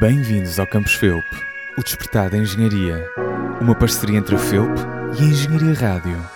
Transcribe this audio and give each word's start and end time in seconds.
Bem-vindos 0.00 0.58
ao 0.58 0.66
Campus 0.66 0.94
FEUP, 0.94 1.22
o 1.76 1.82
despertar 1.82 2.30
da 2.30 2.38
engenharia. 2.38 3.06
Uma 3.60 3.74
parceria 3.74 4.18
entre 4.18 4.34
a 4.34 4.38
FEUP 4.38 4.70
e 5.18 5.22
a 5.22 5.26
Engenharia 5.26 5.74
Rádio. 5.74 6.30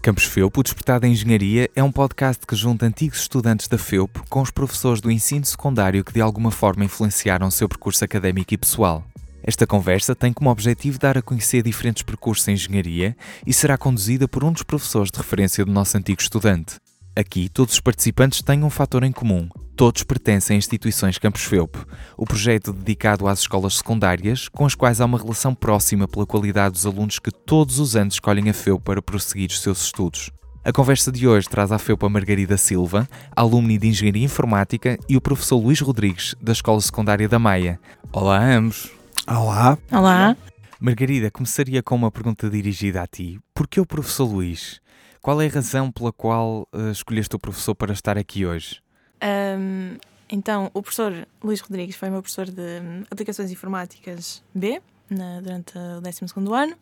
Campus 0.00 0.24
FEUP, 0.24 0.58
o 0.58 0.62
Despertar 0.62 1.00
da 1.00 1.06
Engenharia, 1.06 1.68
é 1.76 1.82
um 1.82 1.92
podcast 1.92 2.46
que 2.46 2.56
junta 2.56 2.86
antigos 2.86 3.20
estudantes 3.20 3.68
da 3.68 3.76
FEUP 3.76 4.22
com 4.30 4.40
os 4.40 4.50
professores 4.50 5.02
do 5.02 5.10
ensino 5.10 5.44
secundário 5.44 6.02
que 6.02 6.14
de 6.14 6.22
alguma 6.22 6.50
forma 6.50 6.86
influenciaram 6.86 7.48
o 7.48 7.52
seu 7.52 7.68
percurso 7.68 8.02
académico 8.02 8.54
e 8.54 8.56
pessoal. 8.56 9.04
Esta 9.46 9.66
conversa 9.66 10.14
tem 10.14 10.32
como 10.32 10.48
objetivo 10.48 10.98
dar 10.98 11.18
a 11.18 11.22
conhecer 11.22 11.62
diferentes 11.62 12.02
percursos 12.02 12.48
em 12.48 12.52
engenharia 12.52 13.14
e 13.46 13.52
será 13.52 13.76
conduzida 13.76 14.26
por 14.26 14.42
um 14.42 14.50
dos 14.50 14.62
professores 14.62 15.10
de 15.10 15.18
referência 15.18 15.64
do 15.66 15.70
nosso 15.70 15.98
antigo 15.98 16.22
estudante. 16.22 16.76
Aqui, 17.14 17.50
todos 17.50 17.74
os 17.74 17.80
participantes 17.80 18.40
têm 18.40 18.64
um 18.64 18.70
fator 18.70 19.04
em 19.04 19.12
comum. 19.12 19.48
Todos 19.76 20.02
pertencem 20.02 20.54
a 20.54 20.58
instituições 20.58 21.18
Campus 21.18 21.44
FEUP, 21.44 21.76
o 22.16 22.24
projeto 22.24 22.72
dedicado 22.72 23.28
às 23.28 23.40
escolas 23.40 23.76
secundárias, 23.76 24.48
com 24.48 24.64
as 24.64 24.74
quais 24.74 25.00
há 25.00 25.04
uma 25.04 25.18
relação 25.18 25.54
próxima 25.54 26.08
pela 26.08 26.24
qualidade 26.24 26.72
dos 26.72 26.86
alunos 26.86 27.18
que 27.18 27.30
todos 27.30 27.78
os 27.78 27.94
anos 27.94 28.14
escolhem 28.14 28.48
a 28.48 28.54
FEUP 28.54 28.82
para 28.82 29.02
prosseguir 29.02 29.50
os 29.50 29.60
seus 29.60 29.84
estudos. 29.84 30.30
A 30.64 30.72
conversa 30.72 31.12
de 31.12 31.28
hoje 31.28 31.48
traz 31.48 31.70
à 31.70 31.78
FEUP 31.78 32.02
a 32.06 32.08
Margarida 32.08 32.56
Silva, 32.56 33.06
alumni 33.36 33.76
de 33.76 33.88
Engenharia 33.88 34.24
Informática, 34.24 34.98
e 35.06 35.16
o 35.16 35.20
professor 35.20 35.58
Luís 35.58 35.80
Rodrigues, 35.80 36.34
da 36.40 36.52
Escola 36.52 36.80
Secundária 36.80 37.28
da 37.28 37.38
Maia. 37.38 37.78
Olá 38.10 38.38
a 38.38 38.56
ambos! 38.56 39.03
Olá! 39.26 39.78
Olá! 39.90 40.36
Margarida, 40.78 41.30
começaria 41.30 41.82
com 41.82 41.94
uma 41.94 42.10
pergunta 42.10 42.50
dirigida 42.50 43.00
a 43.00 43.06
ti. 43.06 43.40
Porquê 43.54 43.80
o 43.80 43.86
professor 43.86 44.26
Luís? 44.26 44.82
Qual 45.22 45.40
é 45.40 45.46
a 45.46 45.50
razão 45.50 45.90
pela 45.90 46.12
qual 46.12 46.68
uh, 46.74 46.90
escolheste 46.90 47.34
o 47.34 47.38
professor 47.38 47.74
para 47.74 47.94
estar 47.94 48.18
aqui 48.18 48.44
hoje? 48.44 48.82
Um, 49.22 49.96
então, 50.28 50.70
o 50.74 50.82
professor 50.82 51.26
Luís 51.42 51.60
Rodrigues 51.60 51.96
foi 51.96 52.10
meu 52.10 52.20
professor 52.20 52.44
de 52.44 52.60
hum, 52.60 53.04
Aplicações 53.10 53.50
Informáticas 53.50 54.42
B 54.54 54.82
na, 55.08 55.40
durante 55.40 55.72
o 55.78 56.02
12 56.02 56.20
ano 56.52 56.76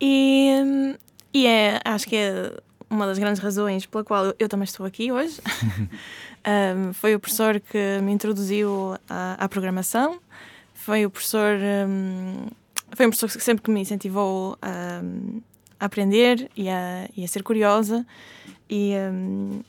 e, 0.00 0.60
hum, 0.64 0.94
e 1.32 1.46
é, 1.46 1.80
acho 1.84 2.08
que 2.08 2.16
é 2.16 2.52
uma 2.90 3.06
das 3.06 3.20
grandes 3.20 3.40
razões 3.40 3.86
pela 3.86 4.02
qual 4.02 4.26
eu, 4.26 4.34
eu 4.36 4.48
também 4.48 4.64
estou 4.64 4.84
aqui 4.84 5.12
hoje. 5.12 5.40
um, 6.76 6.92
foi 6.92 7.14
o 7.14 7.20
professor 7.20 7.60
que 7.60 8.00
me 8.02 8.10
introduziu 8.10 8.96
à, 9.08 9.44
à 9.44 9.48
programação, 9.48 10.18
foi 10.84 11.06
o 11.06 11.10
professor. 11.10 11.56
Um, 11.88 12.48
foi 12.94 13.06
um 13.06 13.10
professor 13.10 13.30
que 13.38 13.42
sempre 13.42 13.62
que 13.62 13.70
me 13.70 13.80
incentivou 13.80 14.58
a, 14.60 15.00
a 15.80 15.84
aprender 15.84 16.50
e 16.56 16.68
a, 16.68 17.08
e 17.16 17.24
a, 17.24 17.28
ser 17.28 17.42
curiosa 17.42 18.04
e, 18.68 18.92
um, 19.10 19.60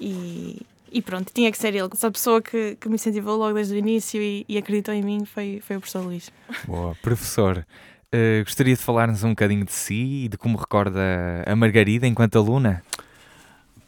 e, 0.00 0.62
e, 0.90 1.02
pronto, 1.02 1.32
tinha 1.34 1.50
que 1.50 1.58
ser 1.58 1.74
ele. 1.74 1.88
Essa 1.92 2.10
pessoa 2.10 2.40
que, 2.40 2.76
que 2.76 2.88
me 2.88 2.94
incentivou 2.94 3.36
logo 3.36 3.54
desde 3.54 3.74
o 3.74 3.76
início 3.76 4.22
e, 4.22 4.46
e 4.48 4.56
acreditou 4.56 4.94
em 4.94 5.02
mim 5.02 5.24
foi, 5.24 5.60
foi 5.60 5.76
o 5.76 5.80
professor 5.80 6.04
Luís. 6.04 6.30
Boa, 6.66 6.94
professor. 7.02 7.66
Uh, 8.14 8.44
gostaria 8.44 8.76
de 8.76 8.80
falar-nos 8.80 9.24
um 9.24 9.30
bocadinho 9.30 9.64
de 9.64 9.72
si 9.72 10.24
e 10.24 10.28
de 10.28 10.38
como 10.38 10.56
recorda 10.56 11.00
a 11.44 11.56
Margarida 11.56 12.06
enquanto 12.06 12.38
aluna? 12.38 12.82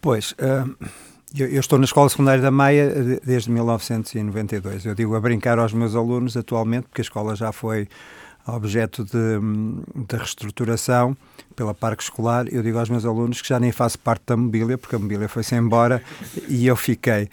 Pois, 0.01 0.33
uh, 0.33 0.77
eu, 1.37 1.49
eu, 1.49 1.61
estou 1.61 1.79
na 1.79 1.85
Escola 1.85 2.09
Secundária 2.09 2.43
da 2.43 2.51
Maia 2.51 3.21
desde 3.25 3.51
1992. 3.51 4.87
Eu 4.87 4.95
digo 4.95 5.15
a 5.15 5.21
brincar 5.21 5.59
aos 5.59 5.73
meus 5.73 5.95
alunos 5.95 6.37
atualmente, 6.37 6.85
porque 6.85 7.01
a 7.01 7.05
escola 7.05 7.37
já 7.37 7.53
foi 7.53 7.89
objeto 8.47 9.05
de, 9.05 9.41
de 10.07 10.17
reestruturação 10.17 11.17
pela 11.55 11.75
Parque 11.75 12.03
Escolar. 12.03 12.47
Eu 12.51 12.63
digo 12.63 12.79
aos 12.79 12.89
meus 12.89 13.05
alunos 13.05 13.43
que 13.43 13.49
já 13.49 13.59
nem 13.59 13.73
faço 13.73 13.99
parte 13.99 14.23
da 14.27 14.37
mobília, 14.37 14.79
porque 14.79 14.95
a 14.95 14.99
mobília 14.99 15.29
foi-se 15.29 15.55
embora 15.57 16.03
e 16.49 16.67
eu 16.67 16.77
fiquei. 16.77 17.29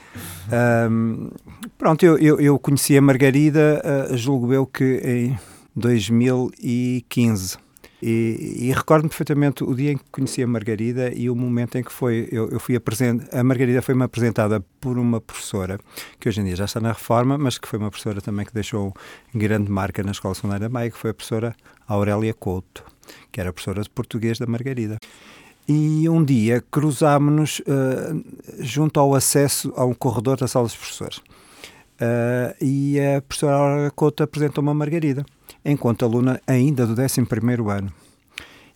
Um, 0.90 1.30
pronto, 1.78 2.04
eu, 2.04 2.18
eu, 2.18 2.40
eu, 2.40 2.58
conheci 2.58 2.98
a 2.98 3.02
Margarida, 3.02 3.82
uh, 4.12 4.18
julgo 4.18 4.52
eu 4.52 4.66
que 4.66 5.02
em 5.04 5.40
2015. 5.76 7.58
E, 8.06 8.68
e 8.68 8.74
recordo-me 8.74 9.08
perfeitamente 9.08 9.64
o 9.64 9.74
dia 9.74 9.94
em 9.94 9.98
que 9.98 10.04
conheci 10.12 10.44
a 10.44 10.48
Margarida 10.48 11.14
e 11.16 11.30
o 11.30 11.36
momento 11.36 11.78
em 11.78 11.84
que 11.84 11.92
foi. 11.92 12.28
Eu, 12.30 12.50
eu 12.50 12.60
fui 12.60 12.76
apresent... 12.76 13.24
A 13.32 13.42
Margarida 13.42 13.82
foi-me 13.82 14.04
apresentada 14.04 14.60
por 14.82 14.98
uma 14.98 15.22
professora 15.22 15.80
que 16.20 16.28
hoje 16.28 16.42
em 16.42 16.44
dia 16.44 16.58
já 16.58 16.66
está 16.66 16.82
na 16.82 16.92
reforma, 16.92 17.38
mas 17.38 17.58
que 17.58 17.66
foi 17.66 17.80
uma 17.80 17.90
professora 17.90 18.20
também 18.20 18.46
que 18.46 18.54
deixou 18.54 18.94
grande 19.34 19.72
marca 19.72 20.04
na 20.04 20.12
Escola 20.12 20.36
Secundária 20.36 20.68
Maia, 20.68 20.92
que 20.92 20.98
foi 20.98 21.12
a 21.12 21.14
professora 21.14 21.56
Aurélia 21.88 22.34
Couto, 22.34 22.84
que 23.32 23.40
era 23.40 23.54
professora 23.54 23.82
de 23.82 23.90
português 23.90 24.38
da 24.38 24.48
Margarida. 24.48 24.98
E 25.66 26.10
um 26.10 26.26
dia 26.26 26.62
cruzámos-nos 26.70 27.60
uh, 27.60 28.22
junto 28.60 29.00
ao 29.00 29.16
acesso 29.16 29.72
a 29.78 29.86
um 29.86 29.94
corredor 29.94 30.36
da 30.36 30.48
sala 30.50 30.66
dos 30.66 30.76
professores. 30.76 31.20
Uh, 31.20 32.54
e 32.60 33.00
a 33.00 33.22
professora 33.22 33.56
Aurélia 33.56 33.92
Couto 33.92 34.24
apresentou-me 34.24 34.72
a 34.72 34.74
Margarida 34.74 35.26
enquanto 35.64 36.06
aluna 36.06 36.42
ainda 36.46 36.86
do 36.86 37.00
11 37.00 37.22
ano. 37.70 37.92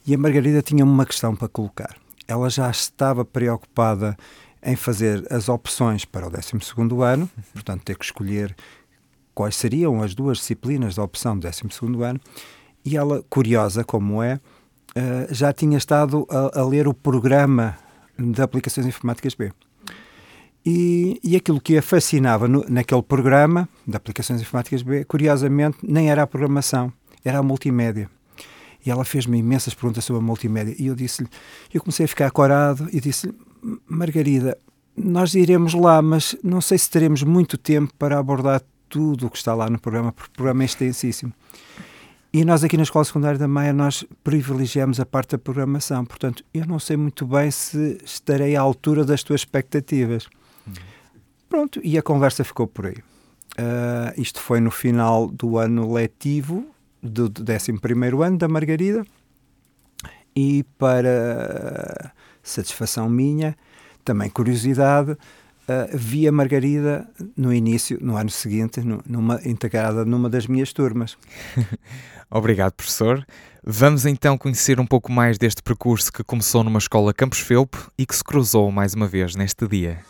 E 0.05 0.13
a 0.13 0.17
Margarida 0.17 0.61
tinha 0.61 0.83
uma 0.83 1.05
questão 1.05 1.35
para 1.35 1.47
colocar. 1.47 1.95
Ela 2.28 2.50
já 2.50 2.69
estava 2.69 3.25
preocupada 3.25 4.17
em 4.63 4.75
fazer 4.75 5.25
as 5.31 5.50
opções 5.50 6.06
para 6.06 6.27
o 6.27 6.29
12 6.29 6.44
ano, 7.03 7.29
portanto, 7.53 7.83
ter 7.83 7.97
que 7.97 8.06
escolher 8.06 8.56
quais 9.33 9.56
seriam 9.56 10.01
as 10.01 10.16
duas 10.16 10.39
disciplinas 10.39 10.95
da 10.95 11.03
opção 11.03 11.38
do 11.38 11.47
12 11.47 12.03
ano, 12.03 12.19
e 12.83 12.95
ela, 12.97 13.23
curiosa 13.29 13.83
como 13.83 14.23
é, 14.23 14.39
eh, 14.95 15.27
já 15.29 15.53
tinha 15.53 15.77
estado 15.77 16.25
a, 16.29 16.61
a 16.61 16.66
ler 16.66 16.88
o 16.88 16.94
programa 16.94 17.77
de 18.17 18.41
aplicações 18.41 18.88
informáticas 18.88 19.35
B. 19.35 19.51
E, 20.69 21.17
e 21.23 21.38
aquilo 21.38 21.61
que 21.61 21.78
a 21.78 21.81
fascinava 21.81 22.45
no, 22.45 22.66
naquele 22.67 23.01
programa 23.01 23.69
de 23.88 23.95
aplicações 23.95 24.41
informáticas 24.41 24.81
B, 24.81 25.05
curiosamente, 25.05 25.78
nem 25.81 26.11
era 26.11 26.23
a 26.23 26.28
programação, 26.28 26.91
era 27.23 27.39
a 27.39 27.41
multimédia. 27.41 28.09
E 28.85 28.91
ela 28.91 29.06
fez-me 29.06 29.38
imensas 29.38 29.73
perguntas 29.73 30.03
sobre 30.03 30.22
a 30.22 30.25
multimédia. 30.25 30.75
E 30.77 30.88
eu 30.88 30.94
disse-lhe, 30.94 31.29
eu 31.73 31.79
comecei 31.79 32.03
a 32.03 32.07
ficar 32.09 32.29
corado 32.31 32.89
e 32.91 33.00
disse-lhe, 33.00 33.33
Margarida, 33.88 34.57
nós 34.94 35.35
iremos 35.35 35.73
lá, 35.73 36.01
mas 36.01 36.35
não 36.44 36.59
sei 36.59 36.77
se 36.77 36.89
teremos 36.89 37.23
muito 37.23 37.57
tempo 37.57 37.94
para 37.97 38.19
abordar 38.19 38.61
tudo 38.89 39.27
o 39.27 39.29
que 39.29 39.38
está 39.38 39.56
lá 39.56 39.69
no 39.69 39.79
programa, 39.79 40.11
porque 40.11 40.31
o 40.31 40.35
programa 40.35 40.63
é 40.63 40.66
extensíssimo. 40.66 41.31
E 42.33 42.44
nós 42.44 42.61
aqui 42.61 42.75
na 42.75 42.83
Escola 42.83 43.06
Secundária 43.06 43.39
da 43.39 43.47
Maia, 43.47 43.72
nós 43.72 44.03
privilegiamos 44.22 45.00
a 45.00 45.06
parte 45.06 45.31
da 45.31 45.38
programação. 45.38 46.03
Portanto, 46.03 46.44
eu 46.53 46.66
não 46.66 46.77
sei 46.77 46.97
muito 46.97 47.25
bem 47.25 47.50
se 47.51 48.01
estarei 48.03 48.57
à 48.57 48.59
altura 48.59 49.06
das 49.06 49.23
tuas 49.23 49.39
expectativas. 49.39 50.27
Pronto, 51.57 51.81
e 51.84 51.97
a 51.97 52.03
conversa 52.03 52.44
ficou 52.44 52.68
por 52.68 52.85
aí. 52.85 52.97
Uh, 53.57 54.13
isto 54.16 54.40
foi 54.40 54.59
no 54.59 54.69
final 54.69 55.28
do 55.28 55.57
ano 55.57 55.91
letivo 55.91 56.68
do, 57.01 57.28
do 57.28 57.44
11 57.51 57.73
ano 58.23 58.38
da 58.38 58.47
Margarida 58.47 59.03
e 60.35 60.63
para 60.78 62.13
satisfação 62.44 63.09
minha, 63.09 63.57
também 64.06 64.29
curiosidade, 64.29 65.13
uh, 65.13 65.18
vi 65.95 66.28
a 66.28 66.31
Margarida 66.31 67.09
no 67.35 67.51
início, 67.51 67.97
no 68.03 68.18
ano 68.18 68.29
seguinte, 68.29 68.79
numa, 69.07 69.41
integrada 69.44 70.06
numa 70.06 70.29
das 70.29 70.45
minhas 70.45 70.72
turmas. 70.72 71.18
Obrigado, 72.29 72.74
professor. 72.74 73.25
Vamos 73.63 74.06
então 74.06 74.38
conhecer 74.38 74.79
um 74.79 74.85
pouco 74.85 75.12
mais 75.12 75.39
deste 75.39 75.63
percurso 75.63 76.13
que 76.13 76.24
começou 76.24 76.63
numa 76.63 76.78
escola 76.78 77.16
Campos 77.16 77.39
Felpe 77.39 77.79
e 77.97 78.06
que 78.06 78.16
se 78.16 78.24
cruzou 78.24 78.72
mais 78.72 78.94
uma 78.94 79.07
vez 79.07 79.35
neste 79.35 79.68
dia. 79.68 80.06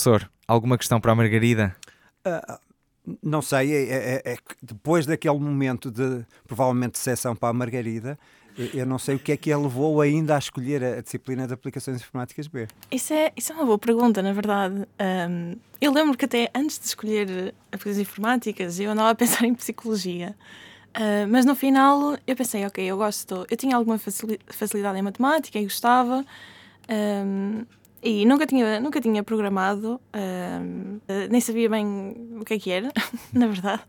Professor, 0.00 0.30
alguma 0.48 0.78
questão 0.78 0.98
para 0.98 1.12
a 1.12 1.14
Margarida? 1.14 1.76
Uh, 2.26 2.58
não 3.22 3.42
sei, 3.42 3.70
é, 3.70 4.22
é, 4.24 4.32
é, 4.32 4.36
depois 4.62 5.04
daquele 5.04 5.38
momento 5.38 5.90
de 5.90 6.24
provavelmente 6.46 6.92
de 6.92 7.00
sessão 7.00 7.36
para 7.36 7.50
a 7.50 7.52
Margarida, 7.52 8.18
eu 8.72 8.86
não 8.86 8.98
sei 8.98 9.16
o 9.16 9.18
que 9.18 9.30
é 9.30 9.36
que 9.36 9.52
a 9.52 9.58
levou 9.58 10.00
ainda 10.00 10.36
a 10.36 10.38
escolher 10.38 10.82
a 10.82 11.02
disciplina 11.02 11.46
de 11.46 11.52
aplicações 11.52 11.98
informáticas 11.98 12.46
B. 12.46 12.66
Isso 12.90 13.12
é, 13.12 13.30
isso 13.36 13.52
é 13.52 13.54
uma 13.54 13.66
boa 13.66 13.78
pergunta, 13.78 14.22
na 14.22 14.32
verdade. 14.32 14.88
Um, 15.28 15.56
eu 15.78 15.92
lembro 15.92 16.16
que 16.16 16.24
até 16.24 16.50
antes 16.54 16.78
de 16.78 16.86
escolher 16.86 17.54
aplicações 17.70 17.98
informáticas, 17.98 18.80
eu 18.80 18.90
andava 18.90 19.10
a 19.10 19.14
pensar 19.14 19.44
em 19.46 19.54
psicologia. 19.54 20.34
Uh, 20.96 21.28
mas 21.28 21.44
no 21.44 21.54
final 21.54 22.16
eu 22.26 22.34
pensei, 22.34 22.64
ok, 22.64 22.82
eu 22.82 22.96
gosto, 22.96 23.46
eu 23.50 23.56
tinha 23.56 23.76
alguma 23.76 23.98
facilidade 23.98 24.98
em 24.98 25.02
matemática 25.02 25.58
e 25.58 25.64
gostava. 25.64 26.24
Um, 26.88 27.66
e 28.02 28.24
nunca 28.24 28.46
tinha, 28.46 28.80
nunca 28.80 29.00
tinha 29.00 29.22
programado, 29.22 30.00
uh, 30.14 31.00
nem 31.30 31.40
sabia 31.40 31.68
bem 31.68 32.16
o 32.40 32.44
que 32.44 32.54
é 32.54 32.58
que 32.58 32.70
era, 32.70 32.90
na 33.32 33.46
verdade. 33.46 33.82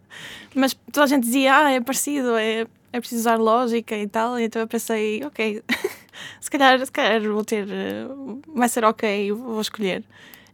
Mas 0.53 0.73
toda 0.91 1.05
a 1.05 1.07
gente 1.07 1.23
dizia, 1.23 1.55
ah, 1.55 1.71
é 1.71 1.79
parecido, 1.79 2.35
é, 2.35 2.67
é 2.91 2.99
preciso 2.99 3.21
usar 3.21 3.37
lógica 3.37 3.95
e 3.97 4.07
tal. 4.07 4.37
E 4.39 4.43
então 4.43 4.61
eu 4.61 4.67
pensei, 4.67 5.23
ok, 5.23 5.63
se 6.41 6.51
calhar, 6.51 6.85
se 6.85 6.91
calhar 6.91 7.21
vou 7.21 7.43
ter. 7.45 7.67
eh, 7.69 8.05
Vai 8.53 8.67
ser 8.69 8.83
ok, 8.83 9.31
vou 9.31 9.61
escolher. 9.61 10.03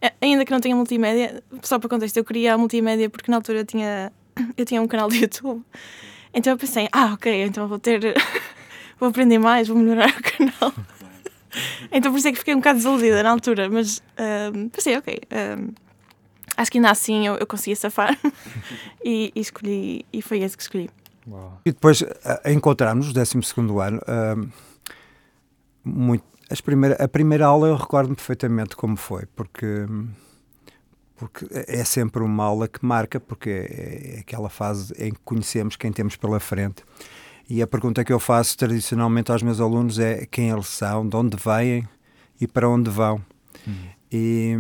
Eh, 0.02 0.14
Ainda 0.22 0.46
que 0.46 0.52
não 0.52 0.60
tenha 0.62 0.76
multimédia, 0.76 1.44
só 1.64 1.80
para 1.80 1.90
contexto, 1.90 2.18
eu 2.18 2.24
queria 2.26 2.54
a 2.54 2.58
multimédia 2.58 3.10
porque 3.10 3.32
na 3.32 3.38
altura 3.38 3.60
eu 3.60 3.66
tinha, 3.66 4.12
eu 4.56 4.66
tinha 4.66 4.82
um 4.82 4.88
canal 4.88 5.10
de 5.10 5.22
YouTube. 5.22 5.64
Então 6.34 6.54
eu 6.54 6.58
pensei, 6.58 6.88
ah, 6.92 7.14
ok, 7.14 7.44
então 7.44 7.68
vou 7.68 7.80
ter. 7.80 8.02
vou 9.00 9.10
aprender 9.10 9.40
mais, 9.40 9.68
vou 9.68 9.78
melhorar 9.78 10.10
o 10.10 10.22
canal. 10.38 10.74
Então 11.92 12.12
por 12.12 12.18
isso 12.18 12.28
é 12.28 12.32
que 12.32 12.40
fiquei 12.40 12.54
um 12.54 12.58
bocado 12.58 12.78
desiludida 12.78 13.24
na 13.24 13.32
altura, 13.32 13.70
mas 13.70 14.02
ahm, 14.18 14.70
pensei, 14.70 14.98
ok. 14.98 15.20
ahm, 15.32 15.74
acho 16.56 16.72
que 16.72 16.78
ainda 16.78 16.90
assim 16.90 17.28
eu, 17.28 17.36
eu 17.36 17.46
safar 17.76 18.18
e, 19.04 19.32
e 19.36 19.40
escolhi, 19.40 20.06
e 20.12 20.22
foi 20.22 20.40
esse 20.40 20.58
que 20.58 20.64
escolhi. 20.64 20.90
E 21.66 21.72
depois 21.72 22.04
a, 22.24 22.50
no 22.96 23.14
12 23.14 23.38
ano, 23.80 24.02
ahm, 24.08 24.50
muito, 25.84 26.24
as 26.50 26.62
primeira, 26.62 26.96
a 27.04 27.08
primeira 27.08 27.46
aula 27.46 27.68
eu 27.68 27.76
recordo-me 27.76 28.16
perfeitamente 28.16 28.76
como 28.76 28.96
foi, 28.96 29.26
porque, 29.36 29.86
porque 31.16 31.48
é 31.52 31.84
sempre 31.84 32.24
uma 32.24 32.46
aula 32.46 32.68
que 32.68 32.86
marca, 32.86 33.20
porque 33.20 33.50
é, 33.50 34.18
é 34.18 34.20
aquela 34.22 34.50
fase 34.50 34.94
em 34.98 35.12
que 35.12 35.20
conhecemos 35.26 35.76
quem 35.76 35.92
temos 35.92 36.16
pela 36.16 36.40
frente. 36.40 36.84
E 37.50 37.62
a 37.62 37.68
pergunta 37.68 38.04
que 38.04 38.12
eu 38.12 38.20
faço 38.20 38.58
tradicionalmente 38.58 39.32
aos 39.32 39.42
meus 39.42 39.62
alunos 39.62 40.00
é 40.00 40.26
quem 40.26 40.50
eles 40.50 40.68
são, 40.68 41.08
de 41.08 41.16
onde 41.16 41.38
vêm 41.38 41.88
e 42.40 42.48
para 42.48 42.70
onde 42.70 42.90
vão. 42.90 43.22
E, 44.12 44.56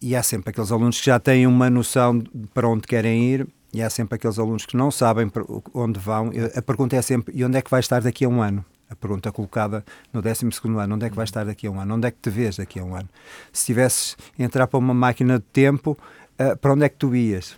e 0.00 0.16
há 0.16 0.22
sempre 0.22 0.50
aqueles 0.50 0.72
alunos 0.72 0.98
que 0.98 1.06
já 1.06 1.18
têm 1.18 1.46
uma 1.46 1.68
noção 1.68 2.22
para 2.54 2.68
onde 2.68 2.86
querem 2.86 3.24
ir 3.24 3.46
e 3.72 3.82
há 3.82 3.90
sempre 3.90 4.16
aqueles 4.16 4.38
alunos 4.38 4.64
que 4.64 4.76
não 4.76 4.90
sabem 4.90 5.30
onde 5.74 5.98
vão. 5.98 6.30
A 6.54 6.62
pergunta 6.62 6.96
é 6.96 7.02
sempre: 7.02 7.34
e 7.36 7.44
onde 7.44 7.58
é 7.58 7.62
que 7.62 7.70
vai 7.70 7.80
estar 7.80 8.00
daqui 8.00 8.24
a 8.24 8.28
um 8.28 8.40
ano? 8.40 8.64
A 8.90 8.96
pergunta 8.96 9.30
colocada 9.30 9.84
no 10.12 10.22
12 10.22 10.46
ano: 10.78 10.94
onde 10.94 11.06
é 11.06 11.10
que 11.10 11.16
vai 11.16 11.24
estar 11.24 11.44
daqui 11.44 11.66
a 11.66 11.70
um 11.70 11.78
ano? 11.78 11.94
Onde 11.94 12.08
é 12.08 12.10
que 12.10 12.18
te 12.20 12.30
vês 12.30 12.56
daqui 12.56 12.80
a 12.80 12.84
um 12.84 12.94
ano? 12.94 13.08
Se 13.52 13.66
tivesses 13.66 14.16
entrar 14.38 14.66
para 14.66 14.78
uma 14.78 14.94
máquina 14.94 15.38
de 15.38 15.44
tempo, 15.52 15.96
ah, 16.38 16.56
para 16.56 16.72
onde 16.72 16.84
é 16.84 16.88
que 16.88 16.96
tu 16.96 17.14
ias? 17.14 17.56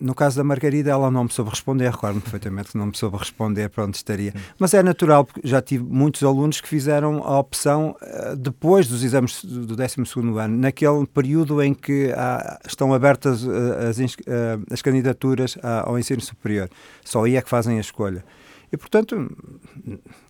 No 0.00 0.14
caso 0.14 0.36
da 0.36 0.44
Margarida, 0.44 0.90
ela 0.90 1.10
não 1.10 1.24
me 1.24 1.30
soube 1.32 1.50
responder, 1.50 1.90
recordo-me 1.90 2.20
perfeitamente 2.20 2.70
que 2.72 2.78
não 2.78 2.86
me 2.86 2.96
soube 2.96 3.16
responder 3.16 3.68
para 3.68 3.84
onde 3.84 3.96
estaria. 3.96 4.32
Mas 4.58 4.72
é 4.74 4.82
natural, 4.82 5.24
porque 5.24 5.40
já 5.46 5.60
tive 5.60 5.84
muitos 5.84 6.22
alunos 6.22 6.60
que 6.60 6.68
fizeram 6.68 7.22
a 7.24 7.38
opção 7.38 7.96
ah, 8.00 8.34
depois 8.36 8.86
dos 8.86 9.02
exames 9.02 9.44
do 9.44 9.74
12 9.76 9.96
ano, 10.38 10.56
naquele 10.58 11.06
período 11.06 11.60
em 11.62 11.74
que 11.74 12.12
há- 12.16 12.58
estão 12.66 12.94
abertas 12.94 13.46
ah, 13.46 13.88
as, 13.88 13.98
ah, 14.00 14.58
as 14.70 14.80
candidaturas 14.82 15.58
ao 15.62 15.98
ensino 15.98 16.20
superior. 16.20 16.68
Só 17.04 17.24
aí 17.24 17.36
é 17.36 17.42
que 17.42 17.48
fazem 17.48 17.78
a 17.78 17.80
escolha. 17.80 18.24
E, 18.72 18.76
portanto, 18.76 19.28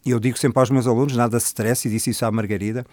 eu 0.06 0.19
digo 0.19 0.38
sempre 0.38 0.59
aos 0.61 0.71
meus 0.71 0.87
alunos, 0.87 1.15
nada 1.15 1.38
se 1.38 1.47
stress, 1.49 1.87
e 1.87 1.91
disse 1.91 2.09
isso 2.11 2.25
à 2.25 2.31
Margarida, 2.31 2.87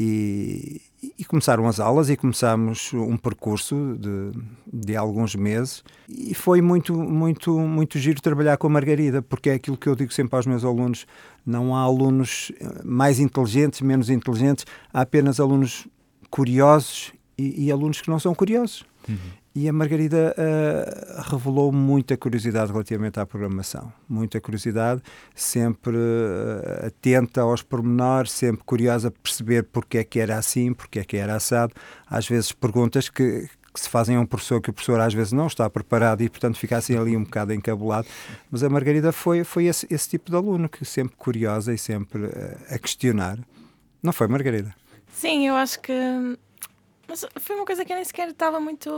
e, 0.00 0.80
e 1.18 1.24
começaram 1.24 1.66
as 1.66 1.80
aulas 1.80 2.08
e 2.08 2.16
começámos 2.16 2.92
um 2.94 3.16
percurso 3.16 3.98
de, 3.98 4.30
de 4.72 4.96
alguns 4.96 5.34
meses. 5.34 5.82
E 6.08 6.34
foi 6.34 6.62
muito, 6.62 6.94
muito, 6.94 7.58
muito 7.58 7.98
giro 7.98 8.22
trabalhar 8.22 8.56
com 8.58 8.68
a 8.68 8.70
Margarida, 8.70 9.20
porque 9.20 9.50
é 9.50 9.54
aquilo 9.54 9.76
que 9.76 9.88
eu 9.88 9.96
digo 9.96 10.12
sempre 10.12 10.36
aos 10.36 10.46
meus 10.46 10.64
alunos, 10.64 11.04
não 11.44 11.74
há 11.74 11.80
alunos 11.80 12.52
eh, 12.60 12.82
mais 12.84 13.18
inteligentes, 13.18 13.80
menos 13.80 14.08
inteligentes, 14.08 14.64
há 14.94 15.00
apenas 15.00 15.40
alunos 15.40 15.88
curiosos 16.30 17.12
e, 17.36 17.66
e 17.66 17.72
alunos 17.72 18.00
que 18.00 18.08
não 18.08 18.20
são 18.20 18.32
curiosos. 18.32 18.84
E 19.54 19.68
a 19.68 19.72
Margarida 19.72 20.34
ah, 20.38 21.22
revelou 21.28 21.72
muita 21.72 22.16
curiosidade 22.16 22.70
relativamente 22.70 23.18
à 23.18 23.26
programação. 23.26 23.92
Muita 24.08 24.40
curiosidade, 24.40 25.02
sempre 25.34 25.96
ah, 25.96 26.86
atenta 26.86 27.40
aos 27.40 27.62
pormenores, 27.62 28.30
sempre 28.30 28.62
curiosa 28.64 29.10
por 29.10 29.20
perceber 29.20 29.64
porque 29.64 29.98
é 29.98 30.04
que 30.04 30.20
era 30.20 30.38
assim, 30.38 30.72
porque 30.72 31.00
é 31.00 31.04
que 31.04 31.16
era 31.16 31.34
assado. 31.34 31.72
Às 32.06 32.28
vezes 32.28 32.52
perguntas 32.52 33.08
que, 33.08 33.48
que 33.74 33.80
se 33.80 33.88
fazem 33.88 34.16
a 34.16 34.20
um 34.20 34.26
professor 34.26 34.60
que 34.60 34.70
o 34.70 34.72
professor 34.72 35.00
às 35.00 35.12
vezes 35.12 35.32
não 35.32 35.46
está 35.48 35.68
preparado 35.68 36.22
e, 36.22 36.28
portanto, 36.28 36.56
fica 36.56 36.76
assim 36.76 36.96
ali 36.96 37.16
um 37.16 37.24
bocado 37.24 37.52
encabulado. 37.52 38.06
Mas 38.50 38.62
a 38.62 38.68
Margarida 38.68 39.10
foi, 39.10 39.42
foi 39.42 39.64
esse, 39.64 39.86
esse 39.90 40.08
tipo 40.10 40.30
de 40.30 40.36
aluno, 40.36 40.68
que 40.68 40.84
sempre 40.84 41.16
curiosa 41.16 41.74
e 41.74 41.78
sempre 41.78 42.26
ah, 42.26 42.74
a 42.74 42.78
questionar. 42.78 43.38
Não 44.00 44.12
foi, 44.12 44.28
Margarida? 44.28 44.72
Sim, 45.12 45.48
eu 45.48 45.56
acho 45.56 45.80
que. 45.80 45.92
Mas 47.08 47.24
foi 47.36 47.56
uma 47.56 47.64
coisa 47.64 47.84
que 47.84 47.92
eu 47.92 47.96
nem 47.96 48.04
sequer 48.04 48.28
estava 48.28 48.60
muito 48.60 48.90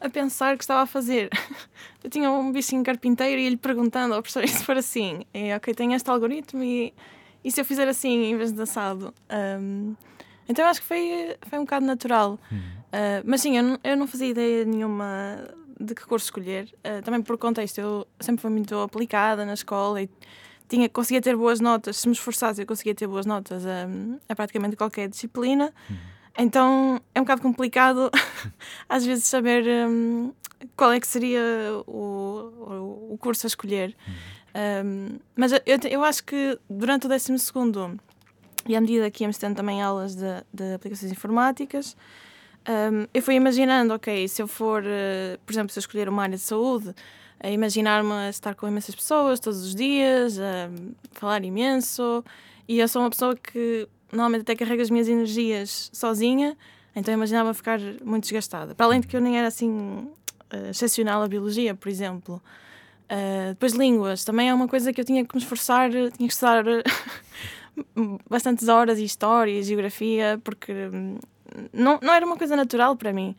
a 0.00 0.10
pensar 0.10 0.56
que 0.58 0.62
estava 0.62 0.82
a 0.82 0.86
fazer. 0.86 1.30
Eu 2.04 2.10
tinha 2.10 2.30
um 2.30 2.52
bichinho 2.52 2.84
carpinteiro 2.84 3.40
e 3.40 3.46
ele 3.46 3.56
perguntando 3.56 4.12
ao 4.14 4.20
professor: 4.20 4.44
e 4.44 4.48
se 4.48 4.62
for 4.62 4.76
assim? 4.76 5.24
É, 5.32 5.56
ok, 5.56 5.72
tem 5.72 5.94
este 5.94 6.10
algoritmo 6.10 6.62
e, 6.62 6.92
e 7.42 7.50
se 7.50 7.58
eu 7.58 7.64
fizer 7.64 7.88
assim 7.88 8.26
em 8.26 8.36
vez 8.36 8.52
de 8.52 8.60
assado? 8.60 9.14
Ahm, 9.30 9.94
então 10.46 10.66
acho 10.66 10.82
que 10.82 10.86
foi, 10.86 11.34
foi 11.48 11.58
um 11.58 11.62
bocado 11.62 11.86
natural. 11.86 12.38
Ah, 12.92 13.22
mas 13.24 13.40
sim, 13.40 13.56
eu 13.56 13.62
não, 13.62 13.78
eu 13.82 13.96
não 13.96 14.06
fazia 14.06 14.28
ideia 14.28 14.64
nenhuma 14.66 15.48
de 15.80 15.94
que 15.94 16.06
curso 16.06 16.26
escolher. 16.26 16.72
Ah, 16.84 17.00
também 17.02 17.22
por 17.22 17.38
contexto, 17.38 17.78
eu 17.78 18.06
sempre 18.20 18.42
fui 18.42 18.50
muito 18.50 18.78
aplicada 18.78 19.44
na 19.46 19.54
escola 19.54 20.02
e 20.02 20.10
tinha, 20.68 20.88
conseguia 20.88 21.20
ter 21.22 21.34
boas 21.36 21.60
notas. 21.60 21.96
Se 21.96 22.06
me 22.06 22.12
esforçasse, 22.12 22.60
eu 22.62 22.66
conseguia 22.66 22.94
ter 22.94 23.06
boas 23.06 23.26
notas 23.26 23.64
a, 23.66 23.86
a 24.28 24.34
praticamente 24.36 24.76
qualquer 24.76 25.08
disciplina. 25.08 25.72
Então 26.36 27.00
é 27.14 27.20
um 27.20 27.24
bocado 27.24 27.42
complicado 27.42 28.10
às 28.88 29.04
vezes 29.06 29.24
saber 29.24 29.64
hum, 29.88 30.32
qual 30.76 30.92
é 30.92 30.98
que 30.98 31.06
seria 31.06 31.40
o, 31.86 33.12
o, 33.12 33.18
curso 33.18 33.46
a 33.46 33.48
escolher. 33.48 33.96
Hum, 34.84 35.18
mas 35.36 35.52
eu, 35.52 35.60
eu 35.90 36.04
acho 36.04 36.24
que 36.24 36.58
durante 36.68 37.06
o 37.06 37.08
12 37.08 37.32
e 38.66 38.74
à 38.74 38.80
medida 38.80 39.10
que 39.10 39.24
íamos 39.24 39.38
tendo 39.38 39.54
também 39.56 39.82
aulas 39.82 40.14
de, 40.14 40.42
de 40.52 40.74
aplicações 40.74 41.12
informáticas, 41.12 41.96
hum, 42.68 43.06
eu 43.12 43.22
fui 43.22 43.34
imaginando, 43.34 43.94
ok, 43.94 44.26
se 44.26 44.42
eu 44.42 44.48
for, 44.48 44.82
eh, 44.84 45.38
por 45.44 45.52
exemplo, 45.52 45.72
se 45.72 45.78
eu 45.78 45.82
escolher 45.82 46.08
uma 46.08 46.22
área 46.22 46.36
de 46.36 46.42
saúde, 46.42 46.94
a 47.40 47.50
imaginar-me 47.50 48.12
a 48.12 48.30
estar 48.30 48.54
com 48.54 48.66
imensas 48.66 48.94
pessoas 48.94 49.38
todos 49.38 49.62
os 49.62 49.74
dias, 49.74 50.38
a 50.40 50.70
falar 51.12 51.44
imenso, 51.44 52.24
e 52.66 52.78
eu 52.78 52.88
sou 52.88 53.02
uma 53.02 53.10
pessoa 53.10 53.36
que 53.36 53.86
normalmente 54.14 54.42
até 54.42 54.54
carrega 54.54 54.82
as 54.82 54.90
minhas 54.90 55.08
energias 55.08 55.90
sozinha, 55.92 56.56
então 56.94 57.12
imaginava 57.12 57.52
ficar 57.52 57.80
muito 58.04 58.24
desgastada. 58.24 58.74
Para 58.74 58.86
além 58.86 59.00
de 59.00 59.06
que 59.06 59.16
eu 59.16 59.20
nem 59.20 59.36
era 59.38 59.48
assim 59.48 60.08
eh, 60.50 60.70
excepcional 60.70 61.22
a 61.22 61.28
biologia, 61.28 61.74
por 61.74 61.88
exemplo. 61.88 62.40
Uh, 63.04 63.50
depois 63.50 63.74
línguas, 63.74 64.24
também 64.24 64.48
é 64.48 64.54
uma 64.54 64.66
coisa 64.66 64.90
que 64.90 64.98
eu 64.98 65.04
tinha 65.04 65.24
que 65.26 65.34
me 65.34 65.42
esforçar, 65.42 65.90
tinha 65.90 66.10
que 66.10 66.32
estudar 66.32 66.64
bastantes 68.28 68.66
horas 68.68 68.98
e 68.98 69.04
história 69.04 69.52
e 69.52 69.62
geografia, 69.62 70.40
porque 70.42 70.72
hum, 70.72 71.18
não, 71.72 71.98
não 72.02 72.14
era 72.14 72.24
uma 72.24 72.36
coisa 72.36 72.56
natural 72.56 72.96
para 72.96 73.12
mim. 73.12 73.36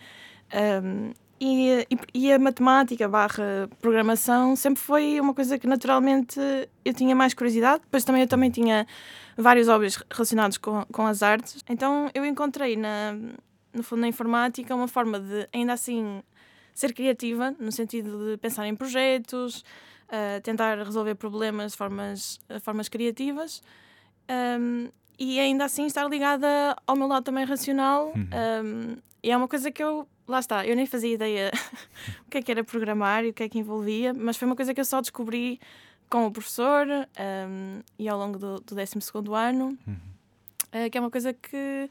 Um, 0.83 1.11
e, 1.39 1.85
e 2.13 2.31
a 2.31 2.39
matemática 2.39 3.07
barra 3.09 3.67
programação 3.81 4.55
sempre 4.55 4.81
foi 4.81 5.19
uma 5.19 5.33
coisa 5.33 5.59
que 5.59 5.67
naturalmente 5.67 6.39
eu 6.83 6.93
tinha 6.93 7.15
mais 7.15 7.33
curiosidade. 7.33 7.81
Depois 7.83 8.03
também 8.03 8.21
eu 8.21 8.27
também 8.27 8.49
tinha 8.49 8.87
vários 9.37 9.67
hobbies 9.67 10.01
relacionados 10.11 10.57
com, 10.57 10.85
com 10.91 11.05
as 11.05 11.21
artes. 11.21 11.63
Então 11.69 12.09
eu 12.13 12.25
encontrei 12.25 12.75
na, 12.75 13.13
no 13.73 13.83
fundo 13.83 14.01
na 14.01 14.07
informática 14.07 14.75
uma 14.75 14.87
forma 14.87 15.19
de 15.19 15.47
ainda 15.53 15.73
assim 15.73 16.23
ser 16.73 16.93
criativa, 16.93 17.55
no 17.59 17.71
sentido 17.71 18.31
de 18.31 18.37
pensar 18.37 18.67
em 18.67 18.75
projetos, 18.75 19.63
uh, 20.07 20.41
tentar 20.43 20.77
resolver 20.77 21.15
problemas 21.15 21.71
de 21.71 21.77
formas, 21.77 22.39
formas 22.61 22.89
criativas 22.89 23.61
um, 24.29 24.89
e 25.17 25.39
ainda 25.39 25.65
assim 25.65 25.85
estar 25.85 26.07
ligada 26.09 26.75
ao 26.85 26.95
meu 26.95 27.07
lado 27.07 27.23
também 27.23 27.45
racional. 27.45 28.13
Um, 28.15 28.97
e 29.23 29.31
é 29.31 29.37
uma 29.37 29.47
coisa 29.47 29.71
que 29.71 29.81
eu, 29.81 30.07
lá 30.27 30.39
está, 30.39 30.65
eu 30.65 30.75
nem 30.75 30.85
fazia 30.85 31.13
ideia 31.13 31.51
o 32.27 32.29
que 32.29 32.37
é 32.37 32.41
que 32.41 32.51
era 32.51 32.63
programar 32.63 33.23
e 33.23 33.29
o 33.29 33.33
que 33.33 33.43
é 33.43 33.49
que 33.49 33.57
envolvia, 33.57 34.13
mas 34.13 34.37
foi 34.37 34.45
uma 34.45 34.55
coisa 34.55 34.73
que 34.73 34.81
eu 34.81 34.85
só 34.85 35.01
descobri 35.01 35.59
com 36.09 36.27
o 36.27 36.31
professor 36.31 36.87
um, 36.87 37.81
e 37.97 38.07
ao 38.07 38.17
longo 38.17 38.37
do, 38.37 38.59
do 38.59 38.75
12 38.75 38.99
ano, 39.33 39.77
uh, 39.87 40.89
que 40.91 40.97
é 40.97 41.01
uma 41.01 41.11
coisa 41.11 41.33
que, 41.33 41.89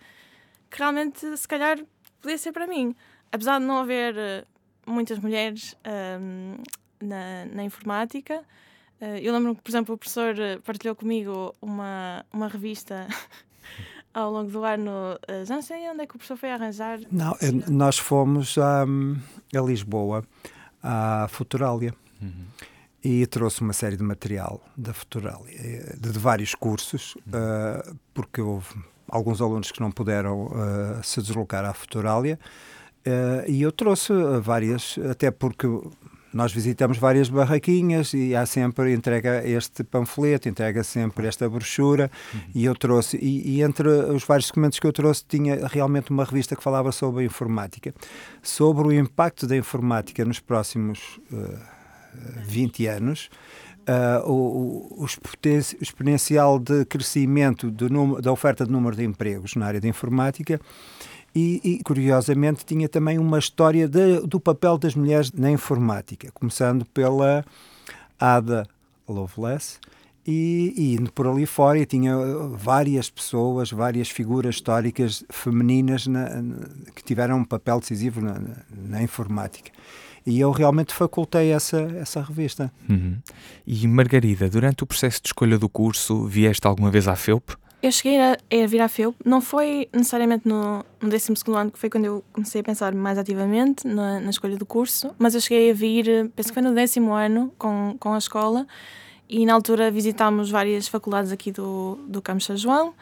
que 0.70 0.78
realmente, 0.78 1.36
se 1.36 1.48
calhar, 1.48 1.78
podia 2.20 2.38
ser 2.38 2.52
para 2.52 2.66
mim. 2.66 2.94
Apesar 3.32 3.58
de 3.58 3.64
não 3.64 3.78
haver 3.78 4.14
uh, 4.14 4.90
muitas 4.90 5.18
mulheres 5.18 5.76
um, 6.20 6.56
na, 7.00 7.44
na 7.46 7.64
informática, 7.64 8.42
uh, 9.00 9.04
eu 9.20 9.32
lembro 9.32 9.54
que, 9.54 9.62
por 9.62 9.70
exemplo, 9.70 9.94
o 9.94 9.98
professor 9.98 10.34
partilhou 10.64 10.94
comigo 10.94 11.54
uma, 11.60 12.24
uma 12.32 12.48
revista 12.48 13.06
ao 14.14 14.30
longo 14.30 14.50
do 14.50 14.64
ano. 14.64 15.18
já 15.44 15.54
não 15.56 15.62
sei 15.62 15.88
onde 15.90 16.02
é 16.02 16.06
que 16.06 16.14
o 16.14 16.18
professor 16.18 16.36
foi 16.36 16.52
arranjar. 16.52 17.00
Não, 17.10 17.32
eh, 17.42 17.50
nós 17.68 17.98
fomos 17.98 18.56
a, 18.58 18.82
a 18.84 19.60
Lisboa, 19.60 20.24
à 20.80 21.26
Futurália, 21.28 21.92
e 23.04 23.26
trouxe 23.26 23.60
uma 23.60 23.74
série 23.74 23.96
de 23.96 24.02
material 24.02 24.60
da 24.76 24.94
Futurália, 24.94 25.54
eh, 25.54 25.96
de, 26.00 26.10
de 26.10 26.18
vários 26.18 26.54
cursos, 26.54 27.14
eh, 27.32 27.92
porque 28.14 28.40
houve 28.40 28.74
alguns 29.08 29.40
alunos 29.40 29.70
que 29.70 29.80
não 29.80 29.92
puderam 29.92 30.50
eh, 30.54 31.00
se 31.02 31.20
deslocar 31.20 31.64
à 31.64 31.74
Futurália, 31.74 32.38
eh, 33.04 33.44
e 33.48 33.62
eu 33.62 33.70
trouxe 33.70 34.12
várias, 34.42 34.98
até 35.10 35.30
porque 35.30 35.66
nós 36.32 36.52
visitamos 36.52 36.98
várias 36.98 37.28
barraquinhas 37.28 38.12
e 38.12 38.34
há 38.34 38.44
sempre 38.44 38.92
entrega 38.92 39.46
este 39.46 39.84
panfleto, 39.84 40.48
entrega 40.48 40.82
sempre 40.82 41.28
esta 41.28 41.48
brochura 41.48 42.10
uhum. 42.32 42.40
e 42.54 42.64
eu 42.64 42.74
trouxe 42.74 43.16
e, 43.18 43.56
e, 43.56 43.62
entre 43.62 43.88
os 43.88 44.24
vários 44.24 44.48
documentos 44.48 44.80
que 44.80 44.86
eu 44.86 44.92
trouxe 44.92 45.24
tinha 45.28 45.68
realmente 45.68 46.10
uma 46.10 46.24
revista 46.24 46.56
que 46.56 46.62
falava 46.62 46.90
sobre 46.90 47.22
a 47.22 47.26
informática, 47.26 47.94
sobre 48.42 48.88
o 48.88 48.92
impacto 48.92 49.46
da 49.46 49.56
informática 49.56 50.24
nos 50.24 50.40
próximos 50.40 51.20
uh, 51.30 51.56
20 52.46 52.86
anos. 52.86 53.30
Uh, 53.86 54.30
o, 54.30 55.04
o, 55.04 55.06
exponencial 55.78 56.58
de 56.58 56.86
crescimento 56.86 57.70
do, 57.70 58.18
da 58.22 58.32
oferta 58.32 58.64
de 58.64 58.72
número 58.72 58.96
de 58.96 59.04
empregos 59.04 59.54
na 59.56 59.66
área 59.66 59.78
da 59.78 59.86
informática 59.86 60.58
e, 61.34 61.60
e, 61.62 61.82
curiosamente 61.82 62.64
tinha 62.64 62.88
também 62.88 63.18
uma 63.18 63.38
história 63.38 63.86
de, 63.86 64.20
do 64.20 64.40
papel 64.40 64.78
das 64.78 64.94
mulheres 64.94 65.30
na 65.32 65.50
informática, 65.50 66.30
começando 66.32 66.86
pela 66.86 67.44
Ada 68.18 68.66
Lovelace 69.06 69.78
e, 70.26 70.72
e 70.76 70.94
indo 70.94 71.12
por 71.12 71.26
ali 71.26 71.44
fora 71.44 71.78
e 71.78 71.84
tinha 71.84 72.16
várias 72.52 73.10
pessoas, 73.10 73.70
várias 73.70 74.08
figuras 74.08 74.54
históricas 74.54 75.24
femininas 75.28 76.06
na, 76.06 76.40
na, 76.40 76.56
que 76.94 77.02
tiveram 77.02 77.38
um 77.38 77.44
papel 77.44 77.80
decisivo 77.80 78.20
na, 78.20 78.40
na, 78.70 79.02
informática. 79.02 79.70
E 80.26 80.40
eu 80.40 80.50
realmente 80.50 80.94
facultei 80.94 81.50
essa, 81.50 81.80
essa 82.00 82.22
revista. 82.22 82.72
Uhum. 82.88 83.16
E 83.66 83.86
Margarida, 83.86 84.48
durante 84.48 84.82
o 84.82 84.86
processo 84.86 85.20
de 85.22 85.28
escolha 85.28 85.58
do 85.58 85.68
curso, 85.68 86.24
vieste 86.24 86.66
alguma 86.66 86.90
vez 86.90 87.06
à 87.06 87.14
FEUP? 87.14 87.56
Eu 87.82 87.92
cheguei 87.92 88.18
a, 88.18 88.32
a 88.32 88.66
vir 88.66 88.80
à 88.80 88.88
FEUP, 88.88 89.14
não 89.26 89.42
foi 89.42 89.90
necessariamente 89.92 90.48
no, 90.48 90.82
no 91.02 91.10
12 91.10 91.34
ano, 91.54 91.70
que 91.70 91.78
foi 91.78 91.90
quando 91.90 92.06
eu 92.06 92.24
comecei 92.32 92.62
a 92.62 92.64
pensar 92.64 92.94
mais 92.94 93.18
ativamente 93.18 93.86
na, 93.86 94.20
na, 94.20 94.30
escolha 94.30 94.56
do 94.56 94.64
curso, 94.64 95.14
mas 95.18 95.34
eu 95.34 95.40
cheguei 95.42 95.70
a 95.70 95.74
vir, 95.74 96.30
penso 96.34 96.48
que 96.48 96.54
foi 96.54 96.62
no 96.62 96.74
décimo 96.74 97.12
ano, 97.12 97.52
com, 97.58 97.94
com 98.00 98.14
a 98.14 98.18
escola, 98.18 98.66
e 99.28 99.44
na 99.44 99.52
altura 99.52 99.90
visitámos 99.90 100.50
várias 100.50 100.88
faculdades 100.88 101.30
aqui 101.30 101.52
do, 101.52 101.98
do 102.08 102.22
Campos 102.22 102.46
São 102.46 102.56
João, 102.56 102.94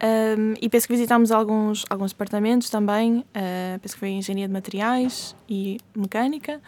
um, 0.00 0.54
e 0.60 0.68
penso 0.68 0.86
que 0.86 0.92
visitámos 0.92 1.32
alguns, 1.32 1.84
alguns 1.90 2.12
departamentos 2.12 2.70
também, 2.70 3.18
uh, 3.18 3.78
penso 3.80 3.94
que 3.94 4.00
foi 4.00 4.10
Engenharia 4.10 4.46
de 4.46 4.52
Materiais 4.52 5.34
e 5.48 5.78
Mecânica, 5.94 6.60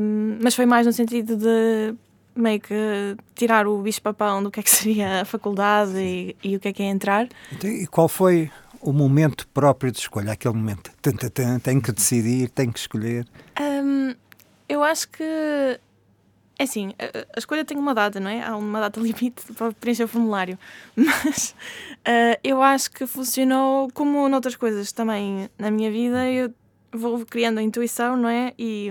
um, 0.00 0.38
mas 0.42 0.54
foi 0.54 0.66
mais 0.66 0.86
no 0.86 0.92
sentido 0.92 1.36
de 1.36 1.94
meio 2.34 2.60
que 2.60 3.16
tirar 3.34 3.66
o 3.66 3.80
bicho-papão 3.80 4.42
do 4.42 4.50
que 4.50 4.60
é 4.60 4.62
que 4.62 4.70
seria 4.70 5.22
a 5.22 5.24
faculdade 5.24 5.96
e, 5.96 6.36
e, 6.44 6.56
o 6.56 6.60
que 6.60 6.68
é 6.68 6.72
que 6.72 6.82
é 6.82 6.86
entrar. 6.86 7.26
Então, 7.50 7.70
e 7.70 7.86
qual 7.86 8.08
foi 8.08 8.50
o 8.82 8.92
momento 8.92 9.48
próprio 9.48 9.90
de 9.90 9.98
escolha? 9.98 10.32
Aquele 10.32 10.54
momento, 10.54 10.90
tenho 11.62 11.80
que 11.80 11.92
decidir, 11.92 12.50
tenho 12.50 12.72
que 12.72 12.78
escolher? 12.78 13.26
Um, 13.58 14.14
eu 14.68 14.82
acho 14.82 15.08
que, 15.08 15.80
é 16.58 16.64
assim, 16.64 16.92
a, 16.98 17.38
escolha 17.38 17.64
tem 17.64 17.76
uma 17.76 17.94
data, 17.94 18.18
não 18.18 18.30
é? 18.30 18.42
Há 18.42 18.56
uma 18.56 18.80
data 18.80 18.98
limite 19.00 19.52
para 19.56 19.72
preencher 19.72 20.04
o 20.04 20.08
formulário. 20.08 20.58
Mas 20.96 21.54
uh, 22.00 22.38
eu 22.42 22.62
acho 22.62 22.90
que 22.90 23.06
funcionou 23.06 23.90
como 23.92 24.28
noutras 24.28 24.56
coisas 24.56 24.90
também 24.92 25.50
na 25.58 25.70
minha 25.70 25.90
vida. 25.90 26.30
Eu 26.30 26.52
vou 26.92 27.24
criando 27.26 27.58
a 27.58 27.62
intuição, 27.62 28.16
não 28.16 28.28
é? 28.28 28.54
E, 28.58 28.90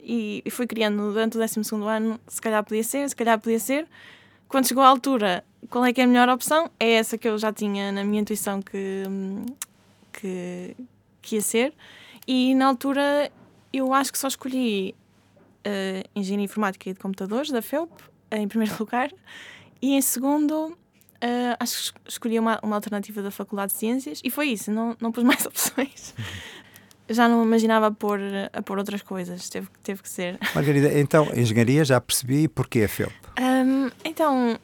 e, 0.00 0.44
fui 0.50 0.66
criando 0.66 1.12
durante 1.12 1.36
o 1.36 1.40
12 1.40 1.60
ano, 1.86 2.20
se 2.28 2.40
calhar 2.40 2.62
podia 2.62 2.84
ser, 2.84 3.08
se 3.08 3.16
calhar 3.16 3.38
podia 3.40 3.58
ser. 3.58 3.88
Quando 4.48 4.68
chegou 4.68 4.84
à 4.84 4.88
altura, 4.88 5.44
qual 5.70 5.84
é 5.84 5.92
que 5.92 6.00
é 6.00 6.04
a 6.04 6.06
melhor 6.06 6.28
opção? 6.28 6.70
É 6.78 6.92
essa 6.92 7.16
que 7.18 7.26
eu 7.26 7.38
já 7.38 7.52
tinha 7.52 7.90
na 7.90 8.04
minha 8.04 8.20
intuição 8.20 8.60
que, 8.60 9.04
que, 10.12 10.76
que 11.20 11.36
ia 11.36 11.40
ser. 11.40 11.74
E 12.26 12.54
na 12.54 12.66
altura 12.66 13.32
eu 13.72 13.92
acho 13.94 14.12
que 14.12 14.18
só 14.18 14.28
escolhi 14.28 14.94
uh, 15.66 16.08
Engenharia 16.14 16.44
Informática 16.44 16.90
e 16.90 16.92
de 16.92 17.00
Computadores, 17.00 17.50
da 17.50 17.62
FEUP, 17.62 17.90
em 18.30 18.48
primeiro 18.48 18.74
lugar. 18.80 19.10
E 19.80 19.94
em 19.94 20.00
segundo, 20.00 20.68
uh, 20.68 21.56
acho 21.58 21.94
que 21.94 22.00
escolhi 22.08 22.38
uma, 22.38 22.60
uma 22.62 22.76
alternativa 22.76 23.22
da 23.22 23.30
Faculdade 23.30 23.72
de 23.72 23.78
Ciências. 23.78 24.20
E 24.22 24.30
foi 24.30 24.48
isso, 24.48 24.70
não, 24.70 24.96
não 25.00 25.12
pus 25.12 25.24
mais 25.24 25.44
opções 25.46 26.14
já 27.08 27.28
não 27.28 27.42
imaginava 27.42 27.90
pôr, 27.90 28.20
a 28.52 28.62
pôr 28.62 28.78
outras 28.78 29.02
coisas, 29.02 29.48
teve, 29.48 29.68
teve 29.82 30.02
que 30.02 30.08
ser. 30.08 30.38
Margarida, 30.54 30.98
então, 30.98 31.28
engenharia 31.34 31.84
já 31.84 32.00
percebi, 32.00 32.48
porquê 32.48 32.82
a 32.82 32.88
FEUP? 32.88 33.12
Um, 33.40 33.90
então, 34.04 34.58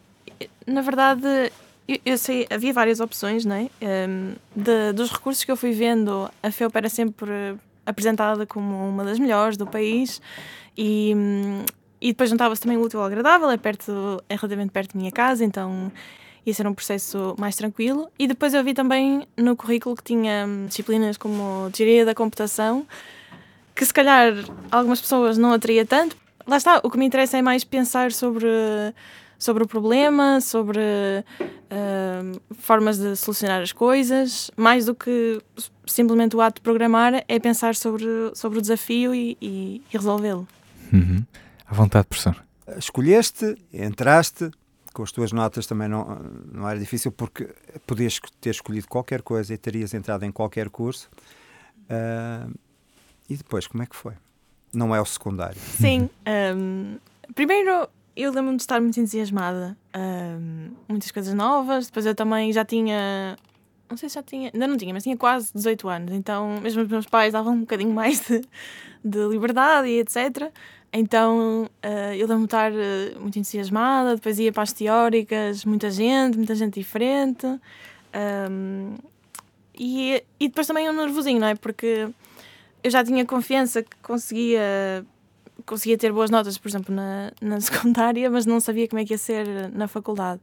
na 0.66 0.80
verdade, 0.80 1.52
eu, 1.86 1.98
eu, 2.04 2.18
sei, 2.18 2.46
havia 2.50 2.72
várias 2.72 3.00
opções, 3.00 3.44
não 3.44 3.56
é? 3.56 3.68
Um, 4.08 4.34
de, 4.54 4.92
dos 4.92 5.10
recursos 5.10 5.44
que 5.44 5.50
eu 5.50 5.56
fui 5.56 5.72
vendo, 5.72 6.30
a 6.42 6.50
FEUP 6.50 6.74
era 6.76 6.88
sempre 6.88 7.56
apresentada 7.88 8.47
como 8.47 8.88
uma 8.88 9.02
das 9.02 9.18
melhores 9.18 9.57
do 9.57 9.66
país 9.66 10.21
e, 10.76 11.12
e 12.00 12.09
depois 12.09 12.28
juntava-se 12.28 12.61
também 12.61 12.76
o 12.76 12.83
útil 12.83 13.00
ao 13.00 13.07
agradável, 13.07 13.50
é, 13.50 13.57
perto, 13.57 14.23
é 14.28 14.37
relativamente 14.37 14.71
perto 14.71 14.92
da 14.92 15.00
minha 15.00 15.11
casa, 15.11 15.45
então 15.45 15.90
ia 16.45 16.52
ser 16.52 16.66
um 16.66 16.75
processo 16.75 17.35
mais 17.38 17.57
tranquilo. 17.57 18.11
E 18.18 18.26
depois 18.26 18.52
eu 18.54 18.62
vi 18.62 18.75
também 18.75 19.26
no 19.37 19.57
currículo 19.57 19.97
que 19.97 20.02
tinha 20.02 20.47
hum, 20.47 20.66
disciplinas 20.66 21.16
como 21.16 21.71
teoria 21.73 22.04
da 22.04 22.14
computação, 22.14 22.87
que 23.75 23.85
se 23.85 23.92
calhar 23.92 24.35
algumas 24.71 25.00
pessoas 25.00 25.38
não 25.38 25.52
atraía 25.52 25.87
tanto. 25.87 26.16
Lá 26.47 26.57
está, 26.57 26.80
o 26.83 26.90
que 26.90 26.99
me 26.99 27.07
interessa 27.07 27.38
é 27.38 27.42
mais 27.42 27.64
pensar 27.64 28.12
sobre, 28.12 28.49
sobre 29.38 29.64
o 29.64 29.66
problema, 29.66 30.40
sobre 30.40 30.80
uh, 31.70 32.40
formas 32.54 32.98
de 32.98 33.16
solucionar 33.16 33.62
as 33.62 33.72
coisas, 33.72 34.50
mais 34.56 34.87
do 34.87 34.94
que 34.94 35.40
simplesmente 35.87 36.37
o 36.37 36.40
ato 36.40 36.56
de 36.56 36.60
programar, 36.62 37.25
é 37.26 37.38
pensar 37.38 37.75
sobre, 37.75 38.06
sobre 38.34 38.58
o 38.58 38.60
desafio 38.60 39.14
e, 39.14 39.37
e, 39.40 39.82
e 39.92 39.96
resolvê-lo. 39.96 40.46
Uhum. 40.92 41.25
À 41.66 41.75
vontade, 41.75 42.06
professor. 42.06 42.37
Escolheste, 42.76 43.56
entraste, 43.72 44.50
com 44.92 45.02
as 45.02 45.12
tuas 45.12 45.32
notas 45.32 45.66
também 45.66 45.88
não, 45.88 46.20
não 46.52 46.68
era 46.68 46.78
difícil 46.78 47.12
porque 47.12 47.48
podias 47.87 48.18
ter 48.40 48.50
escolhido 48.50 48.88
qualquer 48.88 49.22
coisa 49.22 49.54
e 49.54 49.56
terias 49.56 49.94
entrado 49.94 50.25
em 50.25 50.32
qualquer 50.32 50.68
curso. 50.68 51.08
Uh, 51.84 52.52
e 53.28 53.37
depois, 53.37 53.66
como 53.66 53.82
é 53.82 53.87
que 53.87 53.94
foi? 53.94 54.14
Não 54.72 54.94
é 54.94 55.00
o 55.00 55.04
secundário. 55.04 55.60
Sim. 55.60 56.10
Um, 56.56 56.96
primeiro, 57.34 57.88
eu 58.22 58.32
lembro-me 58.32 58.56
de 58.56 58.62
estar 58.62 58.80
muito 58.80 58.98
entusiasmada. 58.98 59.76
Um, 59.96 60.70
muitas 60.88 61.10
coisas 61.10 61.34
novas. 61.34 61.87
Depois 61.87 62.06
eu 62.06 62.14
também 62.14 62.52
já 62.52 62.64
tinha. 62.64 63.37
Não 63.88 63.96
sei 63.96 64.08
se 64.08 64.16
já 64.16 64.22
tinha. 64.22 64.50
Ainda 64.52 64.66
não 64.66 64.76
tinha, 64.76 64.92
mas 64.92 65.02
tinha 65.02 65.16
quase 65.16 65.52
18 65.54 65.88
anos. 65.88 66.14
Então, 66.14 66.60
mesmo 66.60 66.82
os 66.82 66.88
meus 66.88 67.06
pais 67.06 67.32
davam 67.32 67.54
um 67.54 67.60
bocadinho 67.60 67.92
mais 67.92 68.20
de, 68.26 68.42
de 69.04 69.28
liberdade 69.28 69.88
e 69.88 70.00
etc. 70.00 70.52
Então 70.92 71.68
uh, 71.84 72.14
eu 72.14 72.26
lembro-me 72.26 72.44
estar 72.46 72.72
uh, 72.72 73.20
muito 73.20 73.38
entusiasmada, 73.38 74.14
depois 74.14 74.38
ia 74.38 74.52
para 74.52 74.62
as 74.62 74.72
teóricas, 74.72 75.64
muita 75.64 75.90
gente, 75.90 76.37
muita 76.37 76.54
gente 76.54 76.75
diferente. 76.75 77.46
Um, 78.50 78.96
e, 79.78 80.22
e 80.40 80.48
depois 80.48 80.66
também 80.66 80.88
um 80.88 80.92
nervosinho, 80.92 81.40
não 81.40 81.48
é? 81.48 81.54
Porque 81.54 82.08
eu 82.82 82.90
já 82.90 83.04
tinha 83.04 83.25
confiança 83.25 83.82
que 83.82 83.96
conseguia, 84.02 85.04
conseguia 85.68 85.96
ter 85.98 86.12
boas 86.12 86.30
notas, 86.30 86.58
por 86.58 86.68
exemplo, 86.68 86.94
na, 86.94 87.30
na 87.40 87.60
secundária, 87.62 88.30
mas 88.30 88.46
não 88.46 88.58
sabia 88.58 88.88
como 88.88 89.00
é 89.00 89.04
que 89.04 89.14
ia 89.14 89.18
ser 89.18 89.70
na 89.72 89.87
faculdade. 89.87 90.40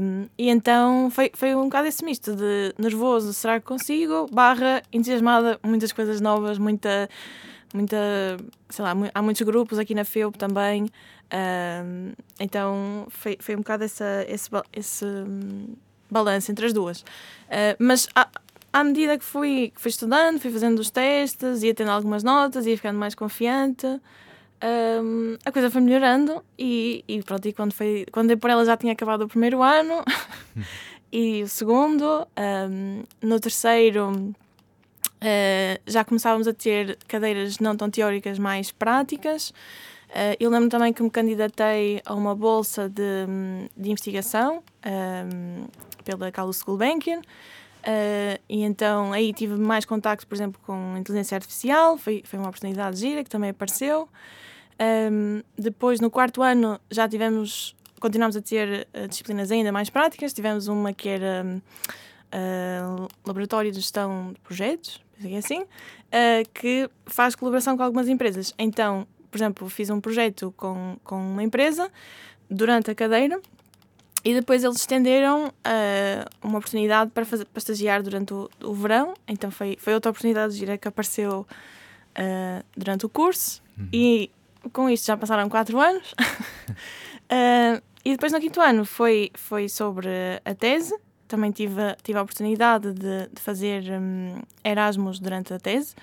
Um, 0.00 0.28
e 0.38 0.48
então 0.48 1.10
foi, 1.10 1.32
foi 1.34 1.54
um 1.54 1.64
bocado 1.64 1.88
esse 1.88 2.04
misto 2.04 2.34
de 2.34 2.72
nervoso, 2.78 3.32
será 3.32 3.58
que 3.58 3.66
consigo? 3.66 4.28
Barra 4.32 4.82
entusiasmada, 4.92 5.58
muitas 5.64 5.92
coisas 5.92 6.20
novas, 6.20 6.58
muita 6.58 7.08
muita, 7.74 7.96
sei 8.68 8.84
lá, 8.84 8.94
há 9.14 9.22
muitos 9.22 9.42
grupos 9.42 9.78
aqui 9.78 9.94
na 9.94 10.04
FEUP 10.04 10.38
também, 10.38 10.84
uh, 10.84 12.16
então 12.40 13.06
foi, 13.10 13.36
foi 13.40 13.54
um 13.54 13.58
bocado 13.58 13.84
essa, 13.84 14.24
esse, 14.28 14.48
esse 14.72 15.04
um, 15.04 15.74
balanço 16.10 16.50
entre 16.50 16.66
as 16.66 16.72
duas. 16.72 17.00
Uh, 17.00 17.76
mas 17.78 18.08
à, 18.14 18.28
à 18.78 18.84
medida 18.84 19.18
que 19.18 19.24
fui, 19.24 19.72
que 19.74 19.80
fui 19.80 19.88
estudando, 19.88 20.38
fui 20.38 20.52
fazendo 20.52 20.78
os 20.78 20.88
testes, 20.88 21.64
ia 21.64 21.74
tendo 21.74 21.90
algumas 21.90 22.22
notas, 22.22 22.64
ia 22.64 22.76
ficando 22.76 22.96
mais 22.96 23.12
confiante, 23.12 23.86
um, 23.86 25.36
a 25.44 25.50
coisa 25.50 25.68
foi 25.68 25.80
melhorando 25.80 26.44
e, 26.56 27.04
e 27.08 27.20
pronto, 27.24 27.48
e 27.48 27.52
quando, 27.52 27.72
foi, 27.72 28.06
quando 28.12 28.28
dei 28.28 28.36
por 28.36 28.50
ela 28.50 28.64
já 28.64 28.76
tinha 28.76 28.92
acabado 28.92 29.22
o 29.22 29.28
primeiro 29.28 29.64
ano 29.64 30.04
e 31.12 31.42
o 31.42 31.48
segundo, 31.48 32.24
um, 32.70 33.02
no 33.20 33.40
terceiro 33.40 34.34
Uh, 35.18 35.82
já 35.84 36.04
começávamos 36.04 36.46
a 36.46 36.52
ter 36.52 36.96
cadeiras 37.08 37.58
não 37.58 37.76
tão 37.76 37.90
teóricas, 37.90 38.38
mais 38.38 38.70
práticas. 38.70 39.50
Uh, 40.10 40.38
eu 40.38 40.48
lembro 40.48 40.68
também 40.68 40.92
que 40.92 41.02
me 41.02 41.10
candidatei 41.10 42.00
a 42.06 42.14
uma 42.14 42.36
bolsa 42.36 42.88
de, 42.88 43.26
de 43.76 43.90
investigação 43.90 44.62
um, 44.86 45.66
pela 46.04 46.30
Carlos 46.30 46.62
Gulbenkian. 46.62 47.20
Uh, 47.78 48.40
e 48.48 48.62
então 48.62 49.12
aí 49.12 49.32
tive 49.32 49.54
mais 49.54 49.84
contacto, 49.84 50.26
por 50.26 50.34
exemplo, 50.34 50.60
com 50.66 50.96
inteligência 50.98 51.36
artificial, 51.36 51.96
foi, 51.96 52.22
foi 52.24 52.38
uma 52.38 52.48
oportunidade 52.48 52.98
gira 52.98 53.22
que 53.22 53.30
também 53.30 53.50
apareceu. 53.50 54.08
Um, 55.10 55.42
depois, 55.56 56.00
no 56.00 56.10
quarto 56.10 56.42
ano, 56.42 56.80
já 56.90 57.08
tivemos, 57.08 57.74
continuámos 58.00 58.36
a 58.36 58.42
ter 58.42 58.86
uh, 58.94 59.08
disciplinas 59.08 59.50
ainda 59.50 59.72
mais 59.72 59.90
práticas. 59.90 60.32
Tivemos 60.32 60.68
uma 60.68 60.92
que 60.92 61.08
era 61.08 61.44
uh, 62.32 63.08
Laboratório 63.26 63.70
de 63.70 63.80
Gestão 63.80 64.32
de 64.32 64.40
Projetos, 64.40 65.00
assim, 65.36 65.64
que 66.54 66.88
faz 67.06 67.34
colaboração 67.34 67.76
com 67.76 67.82
algumas 67.82 68.08
empresas. 68.08 68.54
Então, 68.56 69.06
por 69.30 69.36
exemplo, 69.36 69.68
fiz 69.68 69.90
um 69.90 70.00
projeto 70.00 70.54
com, 70.56 70.96
com 71.02 71.16
uma 71.16 71.42
empresa 71.42 71.90
durante 72.48 72.90
a 72.90 72.94
cadeira 72.94 73.40
e 74.24 74.34
depois 74.34 74.64
eles 74.64 74.76
estenderam 74.76 75.48
uh, 75.48 76.46
uma 76.46 76.58
oportunidade 76.58 77.10
para, 77.10 77.24
fazer, 77.24 77.44
para 77.44 77.58
estagiar 77.58 78.02
durante 78.02 78.34
o, 78.34 78.50
o 78.62 78.74
verão. 78.74 79.14
Então 79.26 79.50
foi, 79.50 79.76
foi 79.80 79.94
outra 79.94 80.10
oportunidade 80.10 80.52
de 80.52 80.58
gira 80.58 80.76
que 80.76 80.88
apareceu 80.88 81.46
uh, 82.18 82.64
durante 82.76 83.06
o 83.06 83.08
curso. 83.08 83.62
Uhum. 83.78 83.88
E 83.92 84.30
com 84.72 84.90
isto 84.90 85.06
já 85.06 85.16
passaram 85.16 85.48
quatro 85.48 85.78
anos. 85.78 86.12
uh, 86.12 87.82
e 88.04 88.12
depois 88.12 88.32
no 88.32 88.40
quinto 88.40 88.60
ano 88.60 88.84
foi, 88.84 89.30
foi 89.34 89.68
sobre 89.68 90.08
a 90.44 90.54
tese. 90.54 90.98
Também 91.28 91.50
tive, 91.50 91.94
tive 92.02 92.18
a 92.18 92.22
oportunidade 92.22 92.92
de, 92.92 93.28
de 93.32 93.40
fazer 93.40 93.84
um, 93.92 94.40
Erasmus 94.64 95.20
durante 95.20 95.52
a 95.52 95.58
tese 95.58 95.94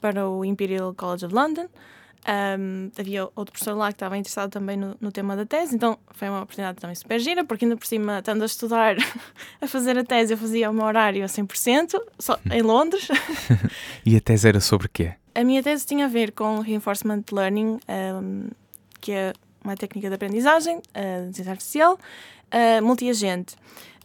para 0.00 0.28
o 0.28 0.44
Imperial 0.44 0.94
College 0.94 1.26
of 1.26 1.34
London. 1.34 1.68
Um, 2.28 2.90
havia 2.98 3.24
outro 3.34 3.52
professor 3.52 3.74
lá 3.74 3.86
que 3.86 3.94
estava 3.94 4.18
interessado 4.18 4.50
também 4.50 4.76
no, 4.76 4.94
no, 5.00 5.10
tema 5.10 5.34
da 5.34 5.46
tese, 5.46 5.74
então 5.74 5.98
foi 6.10 6.28
uma 6.28 6.42
oportunidade 6.42 6.78
também 6.78 6.94
super 6.94 7.18
gira, 7.18 7.42
porque 7.42 7.64
ainda 7.64 7.74
por 7.74 7.86
cima, 7.86 8.18
estando 8.18 8.42
a 8.42 8.44
estudar, 8.44 8.96
a 9.62 9.66
fazer 9.66 9.96
a 9.96 10.04
tese, 10.04 10.34
eu 10.34 10.36
fazia 10.36 10.70
o 10.70 10.74
meu 10.74 10.84
horário 10.84 11.24
a 11.24 11.26
100%, 11.26 11.98
só 12.18 12.38
em 12.52 12.60
Londres. 12.60 13.08
e 14.04 14.14
a 14.14 14.20
tese 14.20 14.46
era 14.46 14.60
sobre 14.60 14.88
quê? 14.88 15.14
A 15.34 15.42
minha 15.42 15.62
tese 15.62 15.86
tinha 15.86 16.04
a 16.04 16.08
ver 16.08 16.32
com 16.32 16.60
Reinforcement 16.60 17.24
Learning, 17.32 17.80
um, 17.88 18.48
que 19.00 19.12
é 19.12 19.32
uma 19.64 19.74
técnica 19.74 20.10
de 20.10 20.14
aprendizagem, 20.14 20.76
uh, 20.76 21.30
de 21.30 21.36
ciência 21.36 21.52
artificial, 21.52 21.94
uh, 21.94 22.84
multiagente, 22.84 23.56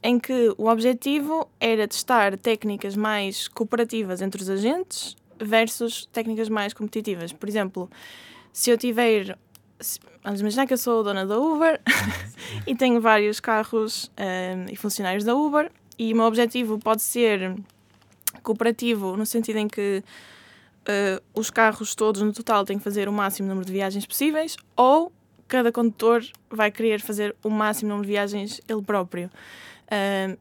em 0.01 0.17
que 0.17 0.53
o 0.57 0.67
objetivo 0.67 1.49
era 1.59 1.85
testar 1.89 2.37
técnicas 2.37 2.95
mais 2.95 3.49
cooperativas 3.49 4.21
entre 4.21 4.41
os 4.41 4.49
agentes 4.49 5.17
versus 5.39 6.05
técnicas 6.11 6.49
mais 6.49 6.73
competitivas. 6.73 7.31
Por 7.33 7.47
exemplo, 7.47 7.89
se 8.51 8.69
eu 8.69 8.77
tiver. 8.77 9.37
vamos 10.23 10.41
imaginar 10.41 10.67
que 10.67 10.73
eu 10.73 10.77
sou 10.77 11.03
dona 11.03 11.25
da 11.25 11.37
Uber 11.37 11.81
e 12.67 12.75
tenho 12.75 13.01
vários 13.01 13.39
carros 13.39 14.11
um, 14.17 14.71
e 14.71 14.75
funcionários 14.75 15.23
da 15.23 15.35
Uber, 15.35 15.71
e 15.97 16.13
o 16.13 16.15
meu 16.15 16.25
objetivo 16.25 16.79
pode 16.79 17.01
ser 17.01 17.55
cooperativo, 18.41 19.15
no 19.15 19.25
sentido 19.25 19.57
em 19.57 19.67
que 19.67 20.03
uh, 20.83 21.23
os 21.33 21.49
carros 21.49 21.95
todos 21.95 22.21
no 22.21 22.33
total 22.33 22.65
têm 22.65 22.77
que 22.77 22.83
fazer 22.83 23.07
o 23.07 23.13
máximo 23.13 23.47
número 23.47 23.65
de 23.65 23.71
viagens 23.71 24.05
possíveis, 24.05 24.57
ou 24.75 25.11
cada 25.47 25.71
condutor 25.71 26.23
vai 26.49 26.71
querer 26.71 26.99
fazer 26.99 27.35
o 27.43 27.49
máximo 27.49 27.89
número 27.89 28.05
de 28.05 28.11
viagens 28.11 28.61
ele 28.67 28.81
próprio. 28.81 29.29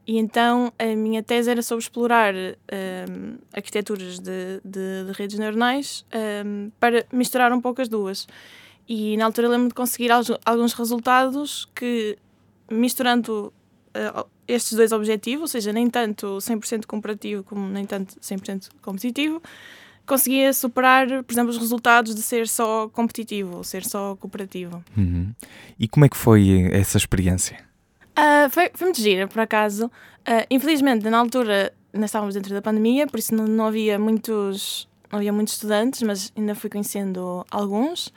E 0.05 0.17
então 0.17 0.71
a 0.79 0.95
minha 0.95 1.21
tese 1.21 1.49
era 1.49 1.61
sobre 1.61 1.83
explorar 1.83 2.33
arquiteturas 3.53 4.19
de, 4.19 4.61
de, 4.63 5.05
de, 5.05 5.11
redes 5.13 5.37
neuronais 5.37 6.05
para 6.79 7.05
misturar 7.11 7.51
um 7.51 7.61
pouco 7.61 7.81
as 7.81 7.87
duas. 7.87 8.27
E 8.87 9.15
na 9.17 9.25
altura 9.25 9.47
lembro 9.47 9.69
de 9.69 9.73
conseguir 9.73 10.09
alguns 10.11 10.73
resultados 10.73 11.69
que, 11.73 12.17
misturando 12.69 13.53
uh, 13.95 14.25
estes 14.47 14.73
dois 14.73 14.91
objetivos, 14.91 15.41
ou 15.41 15.47
seja, 15.47 15.71
nem 15.71 15.89
tanto 15.89 16.37
100% 16.37 16.85
comparativo 16.85 17.43
como 17.43 17.67
nem 17.67 17.85
tanto 17.85 18.19
100% 18.19 18.69
competitivo, 18.81 19.41
conseguia 20.05 20.51
superar, 20.51 21.23
por 21.23 21.33
exemplo, 21.33 21.51
os 21.51 21.57
resultados 21.57 22.13
de 22.13 22.21
ser 22.21 22.47
só 22.47 22.89
competitivo, 22.89 23.57
ou 23.57 23.63
ser 23.63 23.85
só 23.85 24.15
cooperativo. 24.17 24.83
Uhum. 24.97 25.33
E 25.79 25.87
como 25.87 26.05
é 26.05 26.09
que 26.09 26.17
foi 26.17 26.69
essa 26.73 26.97
experiência? 26.97 27.57
Uh, 28.17 28.49
foi, 28.49 28.69
foi 28.73 28.87
muito 28.87 29.01
gira, 29.01 29.27
por 29.27 29.39
acaso. 29.39 29.87
Uh, 29.87 30.45
infelizmente, 30.49 31.09
na 31.09 31.17
altura, 31.17 31.73
ainda 31.93 32.05
estávamos 32.05 32.35
dentro 32.35 32.53
da 32.53 32.61
pandemia, 32.61 33.07
por 33.07 33.19
isso 33.19 33.33
não, 33.33 33.45
não, 33.45 33.65
havia 33.65 33.97
muitos 33.97 34.87
não 35.11 35.19
havia 35.19 35.33
muitos 35.33 35.53
estudantes, 35.53 36.01
mas 36.01 36.31
ainda 36.35 36.55
fui 36.55 36.69
conhecendo 36.69 37.45
alguns. 37.51 38.11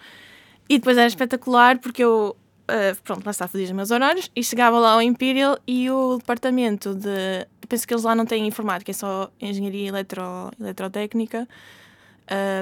E 0.69 0.79
depois 0.79 0.97
era 0.97 1.07
espetacular 1.07 1.79
porque 1.79 2.03
eu, 2.03 2.37
uh, 2.71 3.03
pronto, 3.03 3.25
lá 3.25 3.31
está, 3.31 3.47
fazia 3.47 3.67
os 3.67 3.73
meus 3.73 3.91
horários 3.91 4.31
e 4.35 4.43
chegava 4.43 4.79
lá 4.79 4.93
ao 4.93 5.03
Imperial 5.03 5.59
e 5.67 5.91
o 5.91 6.19
departamento 6.19 6.95
de. 6.95 7.47
Penso 7.69 7.87
que 7.87 7.93
eles 7.93 8.05
lá 8.05 8.15
não 8.15 8.25
têm 8.25 8.47
informática, 8.47 8.93
é 8.93 8.95
só 8.95 9.31
engenharia 9.41 9.89
eletro, 9.89 10.51
eletrotécnica. 10.61 11.49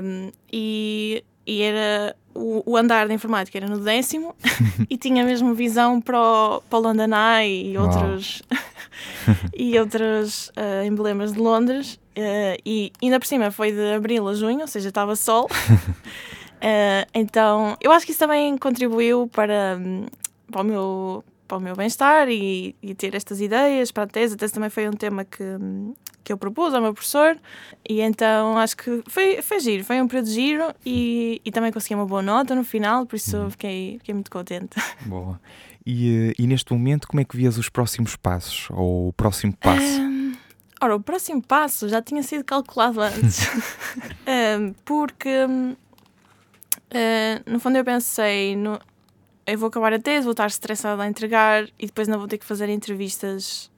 Um, 0.03 0.31
e 0.53 1.25
e 1.47 1.63
era 1.63 2.17
o, 2.35 2.63
o, 2.67 2.77
andar 2.77 3.07
da 3.09 3.15
informática 3.15 3.57
era 3.59 3.69
no 3.69 3.79
décimo 3.79 4.35
e 4.91 4.97
tinha 4.97 5.25
mesmo 5.25 5.55
visão 5.55 6.01
para 6.01 6.21
o, 6.21 6.61
para 6.63 6.79
o 6.79 6.83
London 6.83 7.11
Eye 7.15 7.73
e 7.73 7.79
outros, 7.79 8.43
e 9.57 9.79
outros 9.79 10.49
uh, 10.49 10.85
emblemas 10.85 11.33
de 11.33 11.39
Londres. 11.39 11.95
Uh, 12.17 12.61
e 12.65 12.93
ainda 13.03 13.19
por 13.19 13.27
cima 13.27 13.51
foi 13.51 13.73
de 13.73 13.95
abril 13.95 14.29
a 14.29 14.35
junho, 14.35 14.61
ou 14.61 14.67
seja, 14.69 14.89
estava 14.89 15.17
sol. 15.17 15.47
Uh, 15.47 17.07
então 17.15 17.77
eu 17.81 17.93
acho 17.93 18.05
que 18.05 18.13
isso 18.13 18.21
também 18.21 18.57
contribuiu 18.59 19.29
para, 19.29 19.79
para 20.51 20.61
o 20.61 20.65
meu, 20.65 21.25
para 21.47 21.59
o 21.59 21.61
meu 21.61 21.77
bem-estar 21.77 22.29
e, 22.29 22.75
e, 22.83 22.95
ter 22.95 23.15
estas 23.15 23.41
ideias 23.41 23.91
para 23.91 24.05
a 24.05 24.07
tese. 24.07 24.35
A 24.35 24.37
tese 24.37 24.53
também 24.53 24.71
foi 24.71 24.89
um 24.89 24.93
tema 24.93 25.25
que, 25.25 25.45
que 26.23 26.33
eu 26.33 26.39
propus 26.39 26.75
ao 26.75 26.81
meu 26.81 26.93
professor 26.95 27.39
e 27.89 28.01
então 28.01 28.59
acho 28.59 28.77
que 28.77 29.03
foi, 29.07 29.43
foi 29.43 29.61
giro, 29.61 29.85
foi 29.85 30.01
um 30.01 30.09
período 30.09 30.31
giro 30.31 30.75
e, 30.85 31.41
e 31.45 31.51
também 31.51 31.71
consegui 31.73 31.95
uma 31.95 32.07
boa 32.07 32.23
nota 32.23 32.55
no 32.55 32.65
final, 32.65 33.07
por 33.07 33.17
isso 33.17 33.37
uhum. 33.37 33.51
fiquei, 33.51 33.99
fiquei 33.99 34.15
muito 34.15 34.31
contente. 34.31 34.77
Boa. 35.07 35.41
E, 35.87 36.31
eh, 36.31 36.35
e 36.39 36.47
neste 36.47 36.73
momento, 36.73 37.07
como 37.07 37.21
é 37.21 37.25
que 37.25 37.37
vias 37.37 37.59
os 37.59 37.69
próximos 37.69 38.17
passos 38.17 38.69
ou 38.71 39.09
o 39.09 39.13
próximo 39.13 39.55
passo? 39.57 40.01
Um, 40.01 40.35
ora, 40.81 40.97
o 40.97 41.01
próximo 41.01 41.43
passo 41.43 41.89
já 41.89 42.01
tinha 42.01 42.23
sido 42.23 42.43
calculado 42.43 43.03
antes, 43.03 43.47
um, 44.59 44.73
porque 44.85 45.45
uh, 45.45 45.77
no 47.47 47.61
fundo 47.61 47.77
eu 47.77 47.85
pensei, 47.85 48.57
no, 48.57 48.81
eu 49.47 49.59
vou 49.59 49.69
acabar 49.69 49.93
a 49.93 49.99
tese, 49.99 50.25
vou 50.25 50.33
estar 50.33 50.47
estressada 50.47 51.03
a 51.03 51.09
entregar 51.09 51.69
e 51.79 51.87
depois 51.87 52.09
não 52.09 52.19
vou 52.19 52.29
ter 52.29 52.39
que 52.39 52.45
fazer 52.45 52.69
entrevistas 52.69 53.71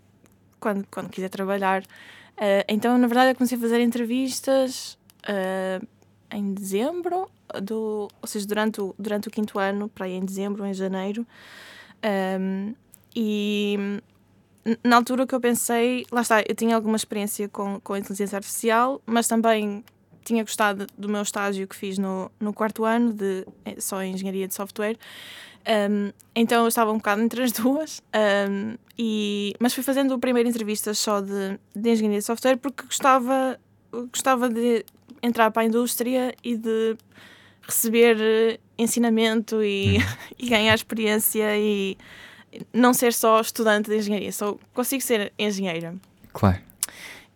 quando, 0.61 0.87
quando 0.91 1.11
quiser 1.11 1.29
trabalhar. 1.29 1.83
Uh, 1.83 2.65
então, 2.69 2.97
na 2.99 3.07
verdade, 3.07 3.31
eu 3.31 3.35
comecei 3.35 3.57
a 3.57 3.61
fazer 3.61 3.81
entrevistas 3.81 4.99
uh, 5.29 5.87
em 6.31 6.53
dezembro, 6.53 7.31
do, 7.63 8.09
ou 8.21 8.29
seja, 8.29 8.47
durante 8.47 8.81
o, 8.81 8.95
durante 8.99 9.29
o 9.29 9.31
quinto 9.31 9.59
ano, 9.59 9.89
para 9.89 10.07
aí 10.07 10.13
em 10.13 10.25
dezembro 10.25 10.63
ou 10.63 10.69
em 10.69 10.75
janeiro. 10.75 11.27
Um, 12.41 12.75
e 13.15 14.01
na 14.83 14.97
altura 14.97 15.27
que 15.27 15.35
eu 15.35 15.41
pensei, 15.41 16.05
lá 16.11 16.21
está, 16.21 16.43
eu 16.47 16.55
tinha 16.55 16.75
alguma 16.75 16.97
experiência 16.97 17.49
com, 17.49 17.81
com 17.81 17.93
a 17.95 17.99
inteligência 17.99 18.37
artificial, 18.37 19.01
mas 19.07 19.29
também 19.29 19.85
tinha 20.25 20.43
gostado 20.43 20.87
do 20.99 21.09
meu 21.09 21.23
estágio 21.23 21.67
que 21.69 21.77
fiz 21.77 21.99
no, 21.99 22.31
no 22.41 22.53
quarto 22.53 22.85
ano, 22.85 23.13
de, 23.13 23.47
eh, 23.65 23.81
só 23.81 24.03
em 24.03 24.13
engenharia 24.13 24.49
de 24.49 24.55
software. 24.55 24.97
Um, 25.67 26.13
então 26.35 26.63
eu 26.63 26.69
estava 26.69 26.93
um 26.93 26.99
bocado 26.99 27.23
entre 27.23 27.43
as 27.43 27.51
duas, 27.53 28.01
um, 28.49 28.77
e, 28.97 29.55
mas 29.59 29.75
fui 29.75 29.83
fazendo 29.83 30.15
a 30.15 30.19
primeira 30.19 30.49
entrevista 30.49 30.95
só 30.95 31.21
de, 31.21 31.59
de 31.75 31.91
engenharia 31.91 32.21
de 32.21 32.25
software 32.25 32.57
porque 32.57 32.85
gostava, 32.85 33.59
gostava 33.91 34.49
de 34.49 34.85
entrar 35.23 35.51
para 35.51 35.63
a 35.63 35.65
indústria 35.65 36.35
e 36.43 36.57
de 36.57 36.97
receber 37.63 38.17
eh, 38.21 38.61
ensinamento 38.79 39.63
e, 39.63 39.97
uhum. 39.97 40.03
e 40.39 40.49
ganhar 40.49 40.75
experiência 40.75 41.59
e 41.59 41.99
não 42.73 42.95
ser 42.95 43.13
só 43.13 43.41
estudante 43.41 43.91
de 43.91 43.97
engenharia, 43.97 44.33
só 44.33 44.57
consigo 44.73 45.03
ser 45.03 45.33
engenheira. 45.39 45.95
Claro. 46.33 46.61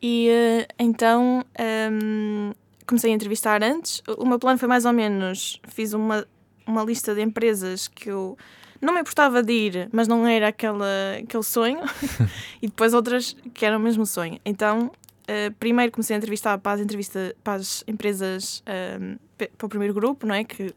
E 0.01 0.29
uh, 0.31 0.73
então 0.79 1.45
um, 1.93 2.53
comecei 2.87 3.11
a 3.11 3.15
entrevistar 3.15 3.63
antes. 3.63 4.03
O 4.17 4.25
meu 4.25 4.39
plano 4.39 4.59
foi 4.59 4.69
mais 4.69 4.85
ou 4.85 4.93
menos: 4.93 5.61
fiz 5.69 5.93
uma, 5.93 6.27
uma 6.71 6.85
lista 6.85 7.15
de 7.15 7.21
empresas 7.21 7.89
que 7.89 8.11
eu 8.11 8.37
não 8.81 8.95
me 8.95 9.01
importava 9.01 9.43
de 9.43 9.53
ir, 9.53 9.89
mas 9.93 10.09
não 10.09 10.27
era 10.27 10.49
aquela, 10.49 10.87
aquele 11.23 11.43
sonho, 11.43 11.81
e 12.63 12.67
depois 12.67 12.95
outras 12.95 13.37
que 13.53 13.67
eram 13.67 13.79
o 13.79 13.81
mesmo 13.81 14.07
sonho. 14.07 14.41
Então, 14.45 14.87
uh, 14.87 15.55
primeiro 15.59 15.93
comecei 15.93 16.17
a 16.17 16.19
entrevistar 16.19 16.57
para 16.59 16.73
as, 16.73 16.81
entrevista, 16.81 17.37
para 17.45 17.55
as 17.55 17.85
empresas, 17.87 18.63
uh, 18.67 19.19
para 19.37 19.67
o 19.67 19.69
primeiro 19.69 19.93
grupo, 19.93 20.27
não 20.27 20.35
é? 20.35 20.45
Que 20.45 20.75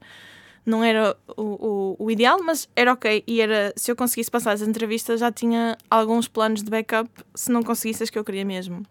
não 0.65 0.83
era 0.83 1.15
o, 1.35 1.41
o, 1.41 1.95
o, 1.99 2.11
ideal, 2.11 2.41
mas 2.41 2.69
era 2.75 2.93
ok. 2.93 3.23
E 3.27 3.41
era, 3.41 3.73
se 3.75 3.91
eu 3.91 3.95
conseguisse 3.95 4.31
passar 4.31 4.51
as 4.51 4.61
entrevistas, 4.61 5.19
já 5.19 5.31
tinha 5.31 5.77
alguns 5.89 6.27
planos 6.27 6.63
de 6.63 6.69
backup 6.69 7.09
se 7.35 7.51
não 7.51 7.63
conseguisse 7.63 8.03
as 8.03 8.09
que 8.09 8.17
eu 8.17 8.23
queria 8.23 8.45
mesmo. 8.45 8.83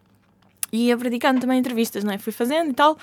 E 0.71 0.89
ia 0.89 0.97
praticando 0.97 1.41
também 1.41 1.59
entrevistas, 1.59 2.03
não 2.05 2.13
é? 2.13 2.19
Fui 2.19 2.33
fazendo 2.33 2.71
e 2.71 2.75
tal. 2.75 2.97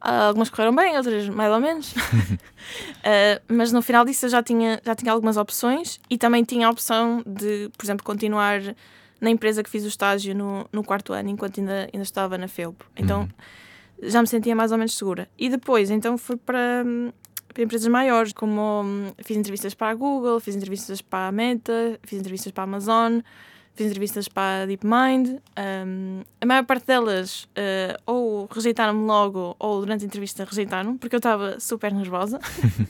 Uh, 0.00 0.28
algumas 0.28 0.48
correram 0.48 0.74
bem, 0.74 0.96
outras 0.96 1.28
mais 1.28 1.52
ou 1.52 1.60
menos. 1.60 1.92
uh, 1.92 3.42
mas 3.48 3.72
no 3.72 3.82
final 3.82 4.04
disso 4.04 4.26
eu 4.26 4.30
já 4.30 4.42
tinha, 4.42 4.80
já 4.84 4.94
tinha 4.94 5.12
algumas 5.12 5.36
opções 5.36 6.00
e 6.08 6.16
também 6.16 6.44
tinha 6.44 6.68
a 6.68 6.70
opção 6.70 7.22
de, 7.26 7.68
por 7.76 7.84
exemplo, 7.84 8.04
continuar 8.04 8.60
na 9.20 9.30
empresa 9.30 9.62
que 9.62 9.70
fiz 9.70 9.84
o 9.84 9.88
estágio 9.88 10.34
no, 10.34 10.66
no 10.72 10.84
quarto 10.84 11.12
ano, 11.12 11.28
enquanto 11.28 11.58
ainda, 11.58 11.88
ainda 11.92 12.02
estava 12.02 12.38
na 12.38 12.46
FEUP. 12.46 12.76
Então 12.96 13.22
uhum. 13.22 13.28
já 14.08 14.20
me 14.20 14.28
sentia 14.28 14.54
mais 14.54 14.70
ou 14.72 14.78
menos 14.78 14.96
segura. 14.96 15.28
E 15.36 15.48
depois, 15.48 15.90
então, 15.90 16.16
fui 16.16 16.36
para. 16.36 16.84
para 17.52 17.62
empresas 17.62 17.88
maiores, 17.88 18.32
como 18.32 18.82
hum, 18.84 19.12
fiz 19.24 19.36
entrevistas 19.36 19.74
para 19.74 19.90
a 19.90 19.94
Google, 19.94 20.38
fiz 20.38 20.54
entrevistas 20.54 21.02
para 21.02 21.28
a 21.28 21.32
Meta, 21.32 21.98
fiz 22.04 22.20
entrevistas 22.20 22.52
para 22.52 22.62
a 22.62 22.64
Amazon, 22.64 23.20
fiz 23.78 23.86
entrevistas 23.86 24.26
para 24.26 24.64
a 24.64 24.66
DeepMind. 24.66 25.40
Um, 25.56 26.22
a 26.40 26.46
maior 26.46 26.64
parte 26.64 26.86
delas 26.86 27.44
uh, 27.44 27.96
ou 28.04 28.48
rejeitaram-me 28.50 29.06
logo 29.06 29.54
ou 29.58 29.80
durante 29.80 30.02
a 30.02 30.06
entrevista 30.06 30.44
rejeitaram 30.44 30.98
porque 30.98 31.14
eu 31.14 31.18
estava 31.18 31.60
super 31.60 31.92
nervosa. 31.92 32.40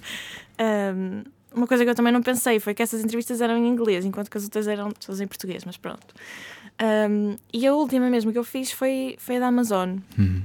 um, 0.96 1.22
uma 1.54 1.66
coisa 1.66 1.84
que 1.84 1.90
eu 1.90 1.94
também 1.94 2.12
não 2.12 2.22
pensei 2.22 2.58
foi 2.58 2.72
que 2.72 2.82
essas 2.82 3.04
entrevistas 3.04 3.40
eram 3.40 3.56
em 3.58 3.68
inglês, 3.68 4.04
enquanto 4.04 4.30
que 4.30 4.38
as 4.38 4.44
outras 4.44 4.66
eram 4.66 4.90
todas 4.92 5.20
em 5.20 5.26
português, 5.26 5.64
mas 5.64 5.76
pronto. 5.76 6.06
Um, 6.80 7.36
e 7.52 7.66
a 7.66 7.74
última 7.74 8.08
mesmo 8.08 8.32
que 8.32 8.38
eu 8.38 8.44
fiz 8.44 8.72
foi, 8.72 9.16
foi 9.18 9.36
a 9.36 9.40
da 9.40 9.46
Amazon. 9.48 9.98
Uhum. 10.16 10.42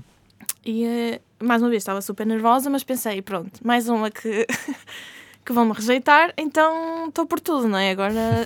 E 0.66 0.86
uh, 0.86 1.46
mais 1.46 1.62
uma 1.62 1.70
vez 1.70 1.82
estava 1.82 2.02
super 2.02 2.26
nervosa, 2.26 2.70
mas 2.70 2.84
pensei, 2.84 3.22
pronto, 3.22 3.66
mais 3.66 3.88
uma 3.88 4.12
que, 4.12 4.46
que 5.46 5.54
vão 5.54 5.66
me 5.66 5.74
rejeitar, 5.74 6.34
então 6.38 7.08
estou 7.08 7.26
por 7.26 7.40
tudo, 7.40 7.70
não 7.70 7.78
é? 7.78 7.92
Agora 7.92 8.46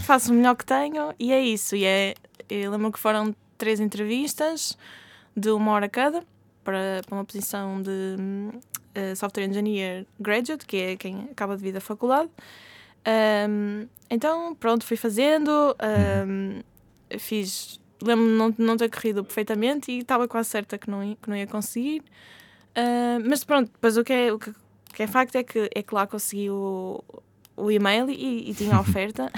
faço 0.00 0.32
o 0.32 0.34
melhor 0.34 0.56
que 0.56 0.64
tenho 0.64 1.14
e 1.18 1.32
é 1.32 1.40
isso. 1.40 1.76
E 1.76 1.84
é, 1.84 2.14
lembro 2.50 2.92
que 2.92 2.98
foram 2.98 3.34
três 3.58 3.80
entrevistas 3.80 4.76
de 5.36 5.50
uma 5.50 5.72
hora 5.72 5.88
cada 5.88 6.24
para, 6.64 7.02
para 7.06 7.16
uma 7.16 7.24
posição 7.24 7.82
de 7.82 8.16
uh, 8.96 9.16
Software 9.16 9.44
Engineer 9.44 10.06
Graduate, 10.18 10.66
que 10.66 10.76
é 10.76 10.96
quem 10.96 11.28
acaba 11.30 11.56
de 11.56 11.62
vir 11.62 11.72
da 11.72 11.80
faculdade. 11.80 12.30
Um, 13.48 13.86
então, 14.08 14.54
pronto, 14.54 14.84
fui 14.84 14.96
fazendo, 14.96 15.76
um, 16.26 16.60
fiz 17.18 17.80
lembro-me 18.02 18.32
não, 18.32 18.54
não 18.58 18.76
ter 18.76 18.90
corrido 18.90 19.24
perfeitamente 19.24 19.92
e 19.92 19.98
estava 19.98 20.26
quase 20.26 20.48
certa 20.48 20.76
que 20.76 20.90
não 20.90 21.14
que 21.14 21.28
não 21.28 21.36
ia 21.36 21.46
conseguir. 21.46 22.02
Uh, 22.76 23.22
mas 23.28 23.44
pronto, 23.44 23.70
depois 23.70 23.96
o 23.96 24.04
que 24.04 24.12
é, 24.12 24.32
o 24.32 24.38
que, 24.38 24.50
o 24.50 24.94
que 24.94 25.02
é 25.02 25.06
facto 25.06 25.36
é 25.36 25.42
que, 25.42 25.70
é 25.74 25.82
que 25.82 25.94
lá 25.94 26.06
consegui 26.06 26.50
o, 26.50 27.02
o 27.62 27.70
e-mail 27.70 28.10
e, 28.10 28.50
e 28.50 28.54
tinha 28.54 28.76
a 28.76 28.80
oferta. 28.82 29.30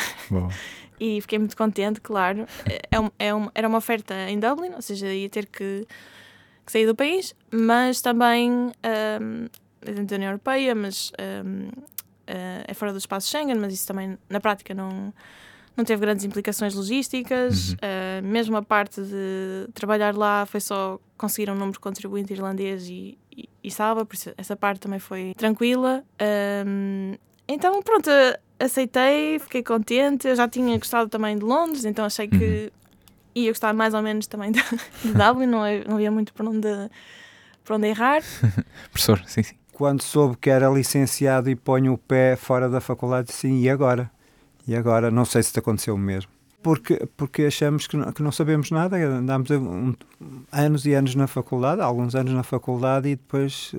e 0.99 1.21
fiquei 1.21 1.39
muito 1.39 1.57
contente, 1.57 2.01
claro. 2.01 2.47
É, 2.91 3.01
um, 3.01 3.11
é 3.19 3.35
um, 3.35 3.51
era 3.55 3.69
uma 3.69 3.79
oferta 3.79 4.15
em 4.29 4.39
Dublin, 4.39 4.73
ou 4.75 4.83
seja, 4.83 5.13
ia 5.13 5.29
ter 5.29 5.47
que, 5.47 5.87
que 6.65 6.73
sair 6.73 6.87
do 6.87 6.95
país, 6.95 7.35
mas 7.53 8.01
também 8.01 8.51
um, 8.51 9.49
dentro 9.81 10.07
da 10.07 10.17
União 10.17 10.31
Europeia, 10.31 10.75
mas 10.75 11.13
um, 11.45 11.69
ah, 12.27 12.65
é 12.67 12.75
fora 12.75 12.93
do 12.93 12.99
espaço 12.99 13.29
Schengen, 13.29 13.57
mas 13.57 13.73
isso 13.73 13.87
também 13.87 14.19
na 14.29 14.41
prática 14.41 14.75
não 14.75 15.13
não 15.77 15.85
teve 15.85 16.01
grandes 16.01 16.25
implicações 16.25 16.73
logísticas, 16.73 17.71
uhum. 17.71 17.75
uh, 17.75 18.23
mesmo 18.23 18.57
a 18.57 18.63
parte 18.63 19.01
de 19.01 19.69
trabalhar 19.75 20.17
lá 20.17 20.47
foi 20.47 20.61
só 20.61 21.01
conseguir 21.19 21.51
um 21.51 21.55
número 21.55 21.73
de 21.73 21.81
contribuinte 21.81 22.33
irlandês 22.33 22.89
e, 22.89 23.19
e, 23.37 23.49
e 23.61 23.71
salva, 23.73 24.07
por 24.07 24.15
isso 24.15 24.33
essa 24.37 24.55
parte 24.55 24.79
também 24.79 25.01
foi 25.01 25.35
tranquila. 25.37 26.05
Um, 26.65 27.17
então, 27.47 27.83
pronto, 27.83 28.11
aceitei, 28.59 29.39
fiquei 29.39 29.63
contente. 29.63 30.29
Eu 30.29 30.37
já 30.37 30.49
tinha 30.49 30.77
gostado 30.79 31.09
também 31.09 31.37
de 31.37 31.45
Londres, 31.45 31.85
então 31.85 32.05
achei 32.05 32.29
que 32.29 32.65
uhum. 32.65 32.71
ia 33.35 33.51
gostar 33.51 33.73
mais 33.75 33.95
ou 33.95 34.03
menos 34.03 34.27
também 34.27 34.53
de, 34.53 34.61
de 35.03 35.13
Dublin, 35.13 35.47
não, 35.47 35.61
não 35.87 35.95
havia 35.95 36.11
muito 36.11 36.33
por 36.33 36.47
onde, 36.47 36.69
por 37.65 37.75
onde 37.75 37.89
errar. 37.89 38.23
Professor, 38.91 39.23
sim, 39.27 39.43
sim. 39.43 39.55
Quando 39.73 40.03
soube 40.03 40.37
que 40.37 40.49
era 40.49 40.69
licenciado 40.69 41.51
e 41.51 41.57
ponho 41.57 41.95
o 41.95 41.99
pé 41.99 42.37
fora 42.37 42.69
da 42.69 42.81
faculdade, 42.81 43.33
sim, 43.33 43.61
e 43.61 43.69
agora? 43.69 44.11
E 44.67 44.75
agora 44.75 45.11
não 45.11 45.25
sei 45.25 45.43
se 45.43 45.53
te 45.53 45.59
aconteceu 45.59 45.95
o 45.95 45.99
mesmo. 45.99 46.34
Porque, 46.65 47.07
porque 47.15 47.43
achamos 47.43 47.87
que 47.87 47.95
não, 47.95 48.11
que 48.11 48.23
não 48.23 48.33
sabemos 48.33 48.71
nada, 48.71 48.97
andámos 48.97 49.51
um, 49.51 49.93
anos 50.51 50.87
e 50.87 50.95
anos 50.95 51.15
na 51.15 51.27
faculdade, 51.27 51.83
alguns 51.83 52.15
anos 52.15 52.33
na 52.33 52.43
faculdade 52.43 53.07
e 53.07 53.17
depois 53.17 53.71
uh, 53.75 53.79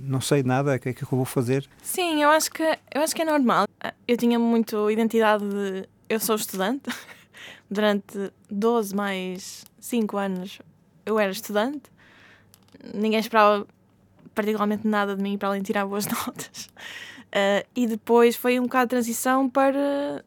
não 0.00 0.18
sei 0.18 0.42
nada, 0.42 0.74
o 0.74 0.78
que 0.80 0.88
é 0.88 0.92
que 0.94 1.02
eu 1.02 1.08
vou 1.10 1.26
fazer? 1.26 1.68
Sim, 1.82 2.22
eu 2.22 2.30
acho 2.30 2.50
que, 2.50 2.62
eu 2.62 3.02
acho 3.02 3.14
que 3.14 3.20
é 3.20 3.24
normal. 3.26 3.66
Eu 4.08 4.16
tinha 4.16 4.38
muito 4.38 4.90
identidade 4.90 5.44
de 5.46 5.86
eu 6.08 6.18
sou 6.18 6.36
estudante. 6.36 6.88
Durante 7.70 8.32
12 8.50 8.96
mais 8.96 9.66
5 9.78 10.16
anos 10.16 10.62
eu 11.04 11.18
era 11.18 11.32
estudante. 11.32 11.82
Ninguém 12.94 13.20
esperava 13.20 13.66
particularmente 14.34 14.86
nada 14.86 15.14
de 15.14 15.22
mim 15.22 15.36
para 15.36 15.48
além 15.48 15.60
de 15.60 15.66
tirar 15.66 15.84
boas 15.84 16.06
notas. 16.08 16.70
Uh, 17.28 17.66
e 17.76 17.86
depois 17.86 18.36
foi 18.36 18.58
um 18.58 18.62
bocado 18.62 18.86
de 18.86 18.90
transição 18.90 19.50
para. 19.50 20.24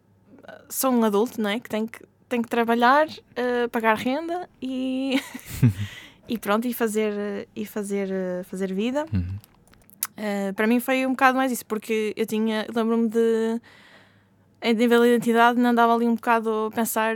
Sou 0.70 0.92
um 0.92 1.04
adulto, 1.04 1.42
não 1.42 1.50
é? 1.50 1.60
Que 1.60 1.70
tem 1.70 1.88
que, 1.88 2.00
tem 2.28 2.42
que 2.42 2.50
trabalhar, 2.50 3.08
uh, 3.08 3.70
pagar 3.72 3.96
renda 3.98 4.50
e. 4.62 5.22
e 6.28 6.38
pronto, 6.38 6.68
e 6.68 6.74
fazer, 6.74 7.48
e 7.56 7.66
fazer, 7.66 8.10
fazer 8.46 8.74
vida. 8.74 9.06
Uhum. 9.14 9.38
Uh, 10.18 10.54
para 10.56 10.68
mim 10.68 10.80
foi 10.80 11.06
um 11.06 11.12
bocado 11.12 11.38
mais 11.38 11.52
isso, 11.52 11.66
porque 11.66 12.14
eu 12.16 12.26
tinha. 12.26 12.66
Lembro-me 12.74 13.10
de. 13.10 13.62
Em 14.60 14.74
nível 14.74 15.04
de 15.04 15.10
identidade, 15.10 15.60
não 15.60 15.70
andava 15.70 15.94
ali 15.94 16.08
um 16.08 16.16
bocado 16.16 16.68
a 16.68 16.72
pensar. 16.72 17.16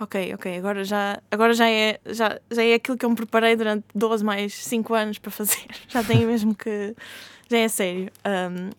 Ok, 0.00 0.32
ok, 0.32 0.56
agora 0.56 0.84
já, 0.84 1.20
agora 1.28 1.52
já, 1.52 1.68
é, 1.68 1.98
já, 2.06 2.38
já 2.48 2.62
é 2.62 2.74
aquilo 2.74 2.96
que 2.96 3.04
eu 3.04 3.10
me 3.10 3.16
preparei 3.16 3.56
durante 3.56 3.84
12 3.92 4.24
mais 4.24 4.54
5 4.54 4.94
anos 4.94 5.18
para 5.18 5.32
fazer. 5.32 5.66
Já 5.88 6.04
tenho 6.04 6.28
mesmo 6.28 6.54
que 6.54 6.94
já 7.50 7.58
é 7.58 7.68
sério. 7.68 8.10
Um, 8.24 8.70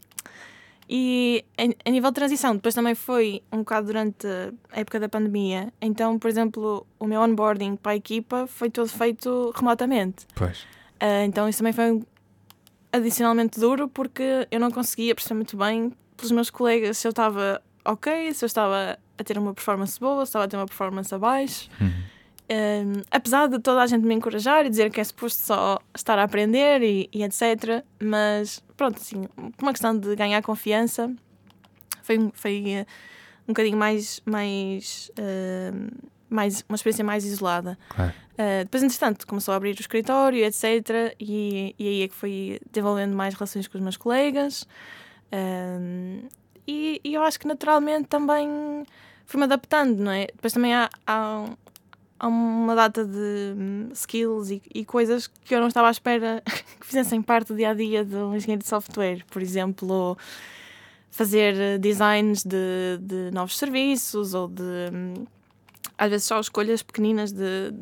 e 0.89 1.45
a, 1.86 1.89
nível 1.91 2.10
de 2.10 2.15
transição, 2.15 2.56
depois 2.56 2.73
também 2.73 2.95
foi 2.95 3.43
um 3.52 3.60
bocado 3.60 3.86
durante 3.86 4.25
a 4.71 4.80
época 4.80 4.99
da 4.99 5.08
pandemia. 5.08 5.71
Então, 5.80 6.17
por 6.17 6.28
exemplo, 6.28 6.88
o 6.97 7.06
meu 7.06 7.21
onboarding 7.21 7.75
para 7.75 7.91
a 7.91 7.95
equipa 7.95 8.47
foi 8.47 8.71
todo 8.71 8.88
feito 8.88 9.54
remotamente. 9.56 10.25
Pois. 10.34 10.62
Uh, 11.02 11.25
então, 11.25 11.47
isso 11.47 11.60
também 11.60 11.73
foi 11.73 12.02
adicionalmente 12.91 13.60
duro 13.60 13.88
porque 13.88 14.47
eu 14.49 14.60
não 14.60 14.71
conseguia 14.71 15.13
perceber 15.13 15.36
muito 15.36 15.56
bem 15.56 15.93
pelos 16.17 16.32
meus 16.32 16.49
colegas 16.49 16.97
se 16.97 17.08
eu 17.08 17.12
estava 17.12 17.62
ok, 17.86 18.34
se 18.34 18.43
eu 18.43 18.47
estava 18.47 18.97
a 19.15 19.23
ter 19.23 19.38
uma 19.38 19.54
performance 19.54 19.99
boa, 19.99 20.25
se 20.25 20.30
estava 20.30 20.45
a 20.45 20.47
ter 20.47 20.58
uma 20.58 20.65
performance 20.65 21.13
abaixo. 21.13 21.69
Uhum. 21.80 22.04
Um, 22.52 23.04
apesar 23.12 23.48
de 23.48 23.60
toda 23.60 23.80
a 23.82 23.86
gente 23.86 24.04
me 24.04 24.16
encorajar 24.16 24.66
e 24.66 24.70
dizer 24.70 24.90
que 24.90 25.00
é 25.00 25.04
suposto 25.04 25.40
só 25.40 25.80
estar 25.96 26.18
a 26.18 26.24
aprender 26.24 26.82
e, 26.82 27.08
e 27.14 27.24
etc. 27.24 27.84
Mas 28.02 28.64
pronto, 28.76 28.98
assim, 28.98 29.28
uma 29.62 29.72
questão 29.72 29.96
de 29.96 30.16
ganhar 30.16 30.42
confiança 30.42 31.14
foi, 32.02 32.32
foi 32.34 32.64
uh, 32.82 32.86
um 33.44 33.54
bocadinho 33.54 33.78
mais, 33.78 34.20
mais, 34.26 35.12
uh, 35.20 36.08
mais 36.28 36.66
uma 36.68 36.76
experiência 36.76 37.06
mais 37.06 37.24
isolada. 37.24 37.78
Claro. 37.90 38.14
Uh, 38.34 38.64
depois, 38.64 38.82
entretanto, 38.82 39.28
começou 39.28 39.54
a 39.54 39.58
abrir 39.58 39.78
o 39.78 39.80
escritório, 39.80 40.44
etc. 40.44 41.16
E, 41.20 41.76
e 41.78 41.88
aí 41.88 42.02
é 42.02 42.08
que 42.08 42.16
fui 42.16 42.60
desenvolvendo 42.72 43.16
mais 43.16 43.36
relações 43.36 43.68
com 43.68 43.78
os 43.78 43.84
meus 43.84 43.98
colegas. 43.98 44.68
E, 46.66 47.00
e, 47.04 47.14
eu 47.14 47.22
acho 47.24 47.40
que 47.40 47.48
naturalmente 47.48 48.08
também 48.08 48.84
fui-me 49.26 49.44
adaptando, 49.44 50.00
não 50.00 50.12
é? 50.12 50.28
Depois 50.28 50.54
também 50.54 50.74
há, 50.74 50.90
há 51.06 51.46
há 52.20 52.28
uma 52.28 52.76
data 52.76 53.06
de 53.06 53.54
hum, 53.58 53.90
skills 53.94 54.52
e, 54.52 54.62
e, 54.74 54.86
coisas 54.86 55.28
que 55.28 55.56
eu 55.56 55.60
não 55.60 55.68
estava 55.68 55.88
à 55.88 55.92
espera 55.92 56.44
que 56.80 56.86
fizessem 56.86 57.22
parte 57.22 57.50
do 57.50 57.56
dia 57.56 57.70
a 57.70 57.74
dia 57.74 58.04
do 58.04 58.36
engenheiro 58.36 58.62
de 58.62 58.68
software. 58.68 59.24
Por 59.32 59.42
exemplo, 59.42 60.18
fazer 61.10 61.56
eh, 61.56 61.78
designs 61.78 62.44
de, 62.44 62.98
de 63.02 63.32
novos 63.32 63.58
serviços 63.58 64.34
ou 64.34 64.48
de 64.48 64.64
hum, 64.64 65.26
às 65.98 66.10
vezes 66.10 66.26
só 66.26 66.40
escolhas 66.40 66.82
pequeninas 66.82 67.32
de, 67.32 67.74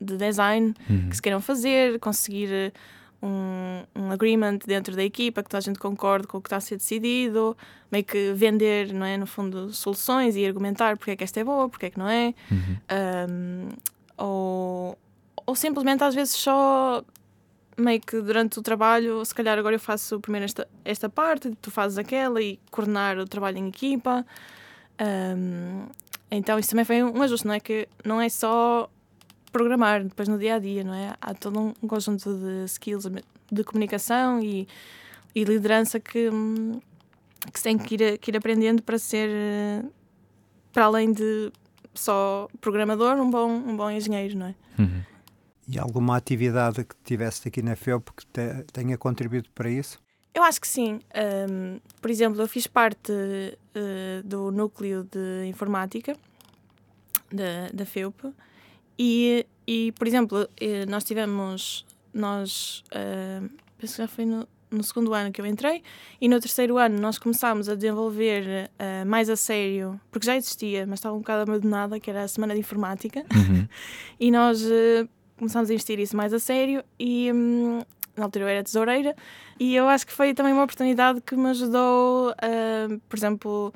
de 0.00 0.16
design 0.16 0.74
uhum. 0.88 1.08
que 1.08 1.16
se 1.16 1.22
queiram 1.22 1.40
fazer, 1.40 1.98
conseguir 1.98 2.50
eh, 2.52 2.72
um, 3.26 3.84
um 3.94 4.10
agreement 4.10 4.58
dentro 4.66 4.94
da 4.94 5.02
equipa 5.02 5.42
que 5.42 5.48
toda 5.48 5.58
a 5.58 5.62
gente 5.62 5.78
concorde 5.78 6.26
com 6.26 6.38
o 6.38 6.40
que 6.40 6.48
está 6.48 6.56
a 6.56 6.60
ser 6.60 6.76
decidido, 6.76 7.56
meio 7.90 8.04
que 8.04 8.32
vender, 8.32 8.92
não 8.92 9.06
é, 9.06 9.16
no 9.16 9.26
fundo, 9.26 9.72
soluções 9.72 10.36
e 10.36 10.46
argumentar 10.46 10.96
porque 10.96 11.12
é 11.12 11.16
que 11.16 11.24
esta 11.24 11.40
é 11.40 11.44
boa, 11.44 11.68
porque 11.68 11.86
é 11.86 11.90
que 11.90 11.98
não 11.98 12.08
é, 12.08 12.34
uhum. 12.50 12.76
um, 13.30 13.68
ou, 14.16 14.98
ou 15.44 15.54
simplesmente 15.54 16.02
às 16.04 16.14
vezes 16.14 16.34
só 16.34 17.04
meio 17.76 18.00
que 18.00 18.20
durante 18.20 18.58
o 18.58 18.62
trabalho, 18.62 19.24
se 19.24 19.34
calhar 19.34 19.58
agora 19.58 19.74
eu 19.74 19.80
faço 19.80 20.18
primeiro 20.20 20.44
esta, 20.44 20.66
esta 20.84 21.08
parte, 21.08 21.50
tu 21.60 21.70
fazes 21.70 21.98
aquela 21.98 22.40
e 22.40 22.58
coordenar 22.70 23.18
o 23.18 23.26
trabalho 23.26 23.58
em 23.58 23.68
equipa. 23.68 24.24
Um, 24.98 25.86
então 26.30 26.58
isso 26.58 26.70
também 26.70 26.84
foi 26.84 27.02
um 27.02 27.22
ajuste, 27.22 27.46
não 27.46 27.54
é? 27.54 27.60
Que 27.60 27.86
não 28.04 28.20
é 28.20 28.28
só 28.28 28.88
programar 29.56 30.04
depois 30.04 30.28
no 30.28 30.38
dia 30.38 30.56
a 30.56 30.58
dia, 30.58 30.84
não 30.84 30.92
é? 30.92 31.14
Há 31.18 31.32
todo 31.32 31.74
um 31.82 31.88
conjunto 31.88 32.34
de 32.34 32.64
skills 32.66 33.06
de 33.50 33.64
comunicação 33.64 34.42
e, 34.42 34.68
e 35.34 35.44
liderança 35.44 35.98
que, 35.98 36.30
que 37.50 37.58
se 37.58 37.62
tem 37.62 37.78
que 37.78 37.94
ir, 37.94 38.18
que 38.18 38.30
ir 38.30 38.36
aprendendo 38.36 38.82
para 38.82 38.98
ser, 38.98 39.30
para 40.74 40.84
além 40.84 41.10
de 41.10 41.50
só 41.94 42.48
programador, 42.60 43.16
um 43.16 43.30
bom, 43.30 43.50
um 43.50 43.74
bom 43.74 43.90
engenheiro, 43.90 44.36
não 44.36 44.46
é? 44.46 44.54
Uhum. 44.78 45.02
E 45.66 45.78
alguma 45.78 46.16
atividade 46.16 46.84
que 46.84 46.94
tivesse 47.02 47.48
aqui 47.48 47.62
na 47.62 47.74
FEUP 47.74 48.10
que 48.14 48.26
te, 48.26 48.62
tenha 48.72 48.98
contribuído 48.98 49.48
para 49.54 49.70
isso? 49.70 49.98
Eu 50.34 50.42
acho 50.42 50.60
que 50.60 50.68
sim. 50.68 51.00
Um, 51.50 51.80
por 52.00 52.10
exemplo, 52.10 52.42
eu 52.42 52.46
fiz 52.46 52.66
parte 52.66 53.10
uh, 53.10 54.22
do 54.22 54.52
núcleo 54.52 55.02
de 55.04 55.46
informática 55.46 56.14
da, 57.32 57.70
da 57.72 57.86
FEUP 57.86 58.34
e, 58.98 59.46
e, 59.66 59.92
por 59.92 60.06
exemplo, 60.06 60.48
eh, 60.60 60.86
nós 60.86 61.04
tivemos, 61.04 61.84
nós, 62.12 62.84
uh, 62.92 63.48
penso 63.78 63.96
que 63.96 64.02
já 64.02 64.08
foi 64.08 64.24
no 64.24 64.46
no 64.70 64.82
segundo 64.82 65.14
ano 65.14 65.32
que 65.32 65.40
eu 65.40 65.46
entrei, 65.46 65.82
e 66.20 66.28
no 66.28 66.40
terceiro 66.40 66.76
ano 66.76 66.98
nós 66.98 67.18
começámos 67.18 67.68
a 67.68 67.74
desenvolver 67.74 68.70
uh, 68.74 69.06
mais 69.06 69.30
a 69.30 69.36
sério, 69.36 70.00
porque 70.10 70.26
já 70.26 70.36
existia, 70.36 70.86
mas 70.86 70.98
estava 70.98 71.14
um 71.14 71.18
bocado 71.18 71.50
abandonada, 71.50 72.00
que 72.00 72.10
era 72.10 72.22
a 72.22 72.28
Semana 72.28 72.54
de 72.54 72.60
Informática, 72.60 73.24
Uhum. 73.34 73.66
e 74.18 74.30
nós 74.30 74.62
uh, 74.62 75.08
começámos 75.36 75.70
a 75.70 75.72
investir 75.72 75.98
isso 75.98 76.16
mais 76.16 76.32
a 76.32 76.38
sério, 76.38 76.82
e 76.98 77.30
hum, 77.32 77.80
na 78.16 78.24
altura 78.24 78.44
eu 78.44 78.48
era 78.48 78.64
tesoureira, 78.64 79.14
e 79.58 79.74
eu 79.74 79.88
acho 79.88 80.06
que 80.06 80.12
foi 80.12 80.34
também 80.34 80.52
uma 80.52 80.64
oportunidade 80.64 81.20
que 81.20 81.36
me 81.36 81.50
ajudou, 81.50 82.34
por 83.08 83.16
exemplo, 83.16 83.74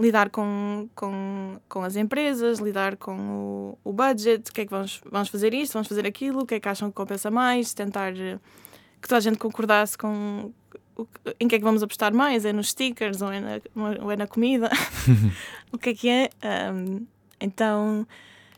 lidar 0.00 0.30
com, 0.30 0.88
com, 0.94 1.60
com 1.68 1.82
as 1.82 1.94
empresas, 1.94 2.58
lidar 2.58 2.96
com 2.96 3.76
o, 3.84 3.90
o 3.90 3.92
budget, 3.92 4.50
o 4.50 4.52
que 4.52 4.62
é 4.62 4.64
que 4.64 4.70
vamos, 4.70 5.00
vamos 5.10 5.28
fazer 5.28 5.52
isto, 5.52 5.74
vamos 5.74 5.88
fazer 5.88 6.06
aquilo, 6.06 6.40
o 6.40 6.46
que 6.46 6.54
é 6.54 6.60
que 6.60 6.68
acham 6.68 6.88
que 6.88 6.96
compensa 6.96 7.30
mais, 7.30 7.74
tentar 7.74 8.16
eh, 8.16 8.38
que 9.00 9.08
toda 9.08 9.18
a 9.18 9.20
gente 9.20 9.38
concordasse 9.38 9.98
com 9.98 10.52
o 10.96 11.06
em 11.38 11.48
que 11.48 11.54
é 11.54 11.58
que 11.58 11.64
vamos 11.64 11.82
apostar 11.82 12.12
mais, 12.12 12.44
é 12.44 12.52
nos 12.52 12.70
stickers 12.70 13.22
ou 13.22 13.32
é 13.32 13.40
na, 13.40 13.60
ou 14.02 14.10
é 14.10 14.16
na 14.16 14.26
comida, 14.26 14.70
o 15.72 15.78
que 15.78 15.90
é 15.90 15.94
que 15.94 16.08
é. 16.08 16.30
Ahm, 16.42 17.06
então, 17.40 18.06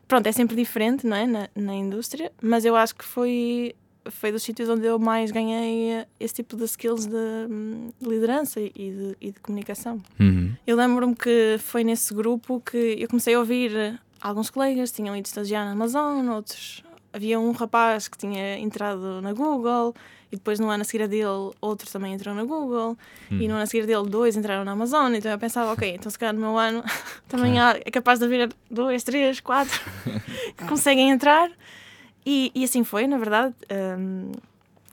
pronto, 0.09 0.27
é 0.27 0.33
sempre 0.33 0.57
diferente, 0.57 1.07
não 1.07 1.17
é, 1.17 1.27
na, 1.27 1.49
na 1.55 1.75
indústria, 1.75 2.33
mas 2.43 2.65
eu 2.65 2.75
acho 2.75 2.97
que 2.97 3.05
foi 3.05 3.77
foi 4.11 4.33
dos 4.33 4.43
sítios 4.43 4.69
onde 4.69 4.87
eu 4.87 4.99
mais 4.99 5.31
ganhei 5.31 5.93
eh, 5.93 6.07
esse 6.19 6.35
tipo 6.35 6.57
de 6.57 6.65
skills 6.65 7.07
de, 7.07 7.17
hum, 7.51 7.91
de 8.01 8.09
liderança 8.09 8.61
e 8.61 8.71
de, 8.71 9.17
e 9.21 9.31
de 9.33 9.41
comunicação. 9.41 10.01
Uhum. 10.19 10.55
Eu 10.67 10.77
lembro-me 10.77 11.15
que 11.15 11.57
foi 11.59 11.85
nesse 11.85 12.13
grupo 12.13 12.61
que 12.61 12.97
eu 12.99 13.09
comecei 13.09 13.35
a 13.35 13.39
ouvir 13.39 13.75
eh, 13.77 13.99
alguns 14.21 14.51
colegas 14.51 14.93
tinham 14.93 15.17
ido 15.17 15.27
estagiar 15.27 15.65
na 15.65 15.73
Amazon, 15.73 16.29
outros. 16.29 16.83
Havia 17.13 17.39
um 17.39 17.53
rapaz 17.53 18.09
que 18.09 18.17
tinha 18.17 18.59
entrado 18.59 19.21
na 19.21 19.33
Google 19.33 19.95
e 20.33 20.37
depois 20.37 20.59
no 20.59 20.71
ano 20.71 20.81
a 20.81 20.85
seguir 20.85 21.03
a 21.03 21.07
dele 21.07 21.53
outro 21.61 21.91
também 21.91 22.15
entrou 22.15 22.35
na 22.35 22.43
Google 22.43 22.97
e 23.31 23.47
no 23.47 23.53
ano 23.53 23.65
a 23.65 23.67
seguir 23.67 23.87
dele 23.87 24.09
dois 24.09 24.35
entraram 24.35 24.65
na 24.65 24.73
Amazon. 24.73 25.13
Então 25.15 25.31
eu 25.31 25.39
pensava, 25.39 25.71
ok, 25.75 25.95
então 25.95 26.11
se 26.11 26.19
calhar 26.19 26.35
no 26.35 26.41
meu 26.41 26.57
ano 26.59 26.83
também 27.29 27.61
há, 27.61 27.79
é 27.85 27.91
capaz 27.91 28.19
de 28.19 28.25
haver 28.25 28.51
dois, 28.71 29.05
três, 29.05 29.41
quatro 29.41 29.79
que 30.57 30.65
conseguem 30.65 31.11
entrar. 31.11 31.51
E, 32.25 32.51
e 32.55 32.65
assim 32.65 32.85
foi, 32.85 33.07
na 33.07 33.19
verdade. 33.19 33.55
Hum, 33.99 34.33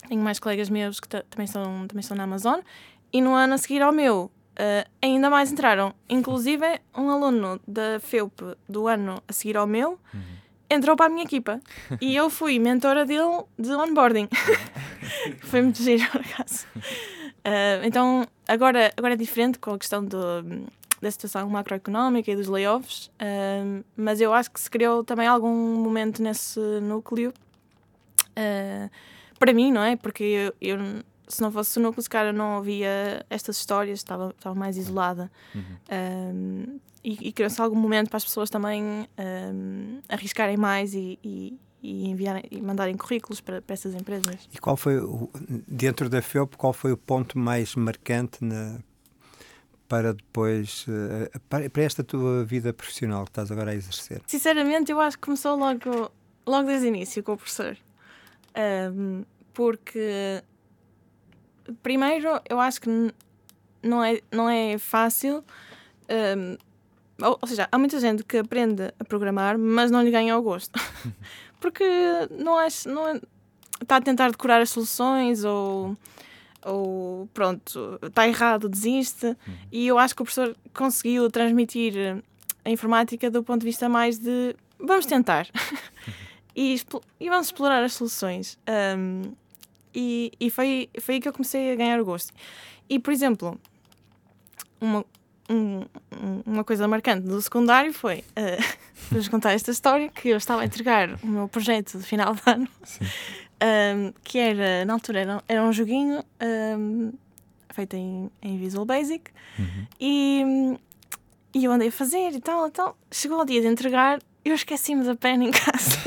tenho 0.07 0.21
mais 0.21 0.39
colegas 0.39 0.69
meus 0.69 0.99
que 0.99 1.07
ta- 1.07 1.23
também, 1.29 1.45
estão, 1.45 1.87
também 1.87 1.99
estão 2.01 2.17
na 2.17 2.23
Amazon. 2.23 2.59
E 3.13 3.21
no 3.21 3.33
ano 3.35 3.53
a 3.53 3.57
seguir 3.57 3.81
ao 3.81 3.91
meu, 3.91 4.31
eh, 4.55 4.85
ainda 5.01 5.29
mais 5.29 5.51
entraram. 5.51 5.93
Inclusive, 6.09 6.79
um 6.95 7.09
aluno 7.09 7.59
da 7.67 7.99
FEUP 7.99 8.55
do 8.67 8.87
ano 8.87 9.21
a 9.27 9.33
seguir 9.33 9.57
ao 9.57 9.67
meu 9.67 9.99
entrou 10.69 10.95
para 10.95 11.07
a 11.07 11.09
minha 11.09 11.23
equipa. 11.23 11.59
E 12.01 12.15
eu 12.15 12.29
fui 12.29 12.57
mentora 12.59 13.05
dele 13.05 13.43
de 13.57 13.71
onboarding. 13.71 14.27
Foi 15.41 15.61
muito 15.61 15.81
giro, 15.81 16.07
por 16.11 16.21
acaso. 16.21 16.65
Eh, 17.43 17.81
então, 17.83 18.27
agora, 18.47 18.91
agora 18.97 19.13
é 19.13 19.17
diferente 19.17 19.57
com 19.59 19.71
a 19.73 19.79
questão 19.79 20.03
do, 20.05 20.17
da 21.01 21.09
situação 21.09 21.49
macroeconómica 21.49 22.31
e 22.31 22.35
dos 22.35 22.47
layoffs, 22.47 23.09
eh, 23.19 23.81
mas 23.95 24.19
eu 24.19 24.33
acho 24.33 24.51
que 24.51 24.59
se 24.59 24.69
criou 24.69 25.03
também 25.03 25.27
algum 25.27 25.75
momento 25.75 26.21
nesse 26.21 26.59
núcleo 26.81 27.33
eh, 28.35 28.89
para 29.37 29.53
mim, 29.53 29.71
não 29.71 29.81
é? 29.81 29.95
Porque 29.95 30.23
eu, 30.23 30.53
eu, 30.61 30.77
se 31.27 31.41
não 31.41 31.51
fosse 31.51 31.79
o 31.79 31.81
núcleo, 31.81 32.03
se 32.03 32.09
eu 32.13 32.33
não 32.33 32.57
ouvia 32.57 33.25
estas 33.29 33.57
histórias, 33.57 33.99
estava, 33.99 34.29
estava 34.37 34.53
mais 34.53 34.77
isolada. 34.77 35.31
Um, 35.55 36.79
e, 37.03 37.29
e 37.29 37.31
criou-se 37.31 37.61
algum 37.61 37.77
momento 37.77 38.09
para 38.09 38.17
as 38.17 38.25
pessoas 38.25 38.49
também 38.49 38.83
um, 38.83 39.99
arriscarem 40.09 40.57
mais 40.57 40.93
e, 40.93 41.17
e, 41.23 41.57
e 41.81 42.09
enviarem 42.09 42.43
e 42.51 42.61
mandarem 42.61 42.97
currículos 42.97 43.39
para, 43.39 43.61
para 43.61 43.73
essas 43.73 43.95
empresas. 43.95 44.49
E 44.53 44.57
qual 44.57 44.75
foi, 44.75 44.97
o, 44.97 45.29
dentro 45.65 46.09
da 46.09 46.21
FEUP, 46.21 46.57
qual 46.57 46.73
foi 46.73 46.91
o 46.91 46.97
ponto 46.97 47.39
mais 47.39 47.73
marcante 47.75 48.43
na, 48.43 48.79
para 49.89 50.13
depois, 50.13 50.85
eh, 50.87 51.31
para, 51.49 51.81
esta 51.81 52.03
tua 52.03 52.45
vida 52.45 52.71
profissional 52.71 53.25
que 53.25 53.31
estás 53.31 53.51
agora 53.51 53.71
a 53.71 53.75
exercer? 53.75 54.21
Sinceramente, 54.27 54.91
eu 54.91 55.01
acho 55.01 55.17
que 55.17 55.25
começou 55.25 55.57
logo, 55.57 56.11
logo 56.45 56.67
desde 56.67 56.85
o 56.85 56.89
início 56.89 57.23
com 57.23 57.33
o 57.33 57.37
professor. 57.37 57.75
Um, 58.95 59.25
porque, 59.51 60.43
primeiro, 61.81 62.39
eu 62.47 62.59
acho 62.59 62.79
que 62.81 63.13
não 63.81 64.03
é, 64.03 64.21
não 64.31 64.47
é 64.47 64.77
fácil. 64.77 65.43
um, 66.37 66.55
ou, 67.21 67.37
ou 67.41 67.47
seja, 67.47 67.67
há 67.71 67.77
muita 67.77 67.99
gente 67.99 68.23
que 68.23 68.37
aprende 68.37 68.93
a 68.99 69.03
programar, 69.03 69.57
mas 69.57 69.89
não 69.89 70.03
lhe 70.03 70.11
ganha 70.11 70.37
o 70.37 70.41
gosto. 70.41 70.79
porque 71.59 71.83
não 72.31 72.57
acho. 72.57 72.87
Não 72.87 73.07
é- 73.07 73.21
está 73.81 73.97
a 73.97 74.01
tentar 74.01 74.29
decorar 74.29 74.61
as 74.61 74.69
soluções 74.69 75.43
ou. 75.43 75.97
Ou 76.65 77.27
pronto, 77.33 77.99
está 78.03 78.27
errado, 78.27 78.67
desiste. 78.67 79.35
E 79.71 79.87
eu 79.87 79.97
acho 79.97 80.15
que 80.15 80.21
o 80.21 80.25
professor 80.25 80.55
conseguiu 80.73 81.29
transmitir 81.31 82.21
a 82.65 82.69
informática 82.69 83.29
do 83.31 83.41
ponto 83.43 83.61
de 83.61 83.65
vista 83.67 83.87
mais 83.87 84.17
de 84.19 84.55
vamos 84.79 85.05
tentar 85.05 85.47
e, 86.55 86.79
e 87.19 87.29
vamos 87.29 87.47
explorar 87.47 87.83
as 87.83 87.93
soluções. 87.93 88.57
Um, 88.97 89.31
e 89.95 90.31
e 90.39 90.49
foi, 90.49 90.89
foi 90.99 91.15
aí 91.15 91.21
que 91.21 91.27
eu 91.29 91.33
comecei 91.33 91.71
a 91.71 91.75
ganhar 91.75 91.99
o 91.99 92.05
gosto. 92.05 92.33
E, 92.89 92.99
por 92.99 93.11
exemplo, 93.13 93.59
uma, 94.81 95.05
um- 95.49 95.85
um- 96.21 96.43
uma 96.45 96.63
coisa 96.63 96.87
marcante 96.87 97.25
do 97.27 97.41
secundário 97.41 97.93
foi 97.93 98.19
uh, 98.37 98.63
vou-vos 99.09 99.27
contar 99.29 99.53
esta 99.53 99.71
história 99.71 100.09
que 100.09 100.29
eu 100.29 100.37
estava 100.37 100.61
a 100.61 100.65
entregar 100.65 101.17
o 101.23 101.27
meu 101.27 101.47
projeto 101.47 101.97
de 101.97 102.03
final 102.03 102.35
de 102.35 102.41
ano 102.45 102.67
um, 103.63 104.13
que 104.23 104.37
era, 104.37 104.85
na 104.85 104.93
altura, 104.93 105.19
era, 105.19 105.43
era 105.47 105.63
um 105.63 105.73
joguinho 105.73 106.23
um, 106.77 107.11
feito 107.71 107.95
em, 107.95 108.29
em 108.41 108.57
Visual 108.57 108.85
Basic 108.85 109.31
e, 109.99 110.77
e 111.53 111.65
eu 111.65 111.71
andei 111.71 111.89
a 111.89 111.91
fazer 111.91 112.31
e 112.31 112.39
tal, 112.39 112.67
e 112.67 112.71
tal. 112.71 112.97
Chegou 113.11 113.39
o 113.39 113.45
dia 113.45 113.61
de 113.61 113.67
entregar, 113.67 114.19
eu 114.43 114.55
esqueci-me 114.55 115.03
da 115.03 115.15
pena 115.15 115.45
em 115.45 115.51
casa. 115.51 115.97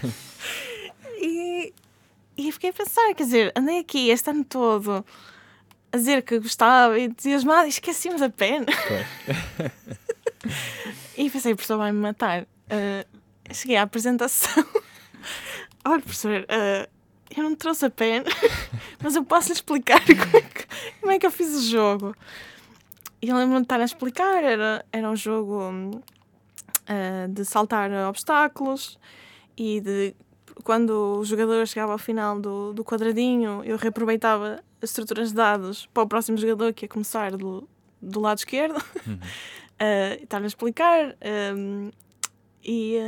e, 1.20 1.72
e 2.36 2.52
fiquei 2.52 2.70
a 2.70 2.72
pensar, 2.72 3.14
quer 3.14 3.24
dizer, 3.24 3.52
andei 3.56 3.80
aqui 3.80 4.10
este 4.10 4.30
ano 4.30 4.44
todo 4.44 5.04
a 5.92 5.96
dizer 5.96 6.22
que 6.22 6.38
gostava 6.38 6.98
e 6.98 7.04
entusiasmado 7.04 7.66
e 7.66 7.70
esqueci-me 7.70 8.18
da 8.18 8.30
pena. 8.30 8.66
e 11.18 11.28
pensei, 11.28 11.52
o 11.52 11.56
professor 11.56 11.78
vai-me 11.78 11.98
matar. 11.98 12.46
Ah, 12.68 13.04
cheguei 13.52 13.76
à 13.76 13.82
apresentação. 13.82 14.64
Olha, 15.84 16.00
professor, 16.00 16.44
ah, 16.48 16.88
eu 17.36 17.42
não 17.44 17.54
trouxe 17.54 17.86
a 17.86 17.90
pena, 17.90 18.24
mas 19.02 19.14
eu 19.16 19.24
posso 19.24 19.48
lhe 19.48 19.54
explicar 19.54 20.00
como 20.04 20.36
é 20.36 20.40
que, 20.42 20.66
como 21.00 21.12
é 21.12 21.18
que 21.18 21.26
eu 21.26 21.30
fiz 21.30 21.54
o 21.54 21.62
jogo. 21.62 22.14
E 23.22 23.28
eu 23.28 23.36
lembro-me 23.36 23.60
de 23.60 23.64
estar 23.64 23.80
a 23.80 23.84
explicar, 23.84 24.42
era, 24.42 24.84
era 24.92 25.10
um 25.10 25.16
jogo 25.16 26.02
ah, 26.86 27.26
de 27.28 27.44
saltar 27.44 27.90
obstáculos 28.08 28.98
e 29.56 29.80
de 29.80 30.14
quando 30.64 31.18
o 31.20 31.24
jogador 31.24 31.66
chegava 31.66 31.92
ao 31.92 31.98
final 31.98 32.38
do, 32.38 32.72
do 32.72 32.84
quadradinho, 32.84 33.62
eu 33.64 33.76
reaproveitava 33.76 34.62
as 34.82 34.90
estruturas 34.90 35.30
de 35.30 35.34
dados 35.34 35.86
para 35.92 36.02
o 36.02 36.08
próximo 36.08 36.36
jogador 36.36 36.72
que 36.72 36.84
ia 36.84 36.88
começar 36.88 37.36
do, 37.36 37.68
do 38.00 38.20
lado 38.20 38.38
esquerdo. 38.38 38.82
Ah, 39.82 40.14
Estava 40.22 40.44
a 40.44 40.46
explicar. 40.46 41.16
hum, 41.56 41.90
e, 42.62 42.98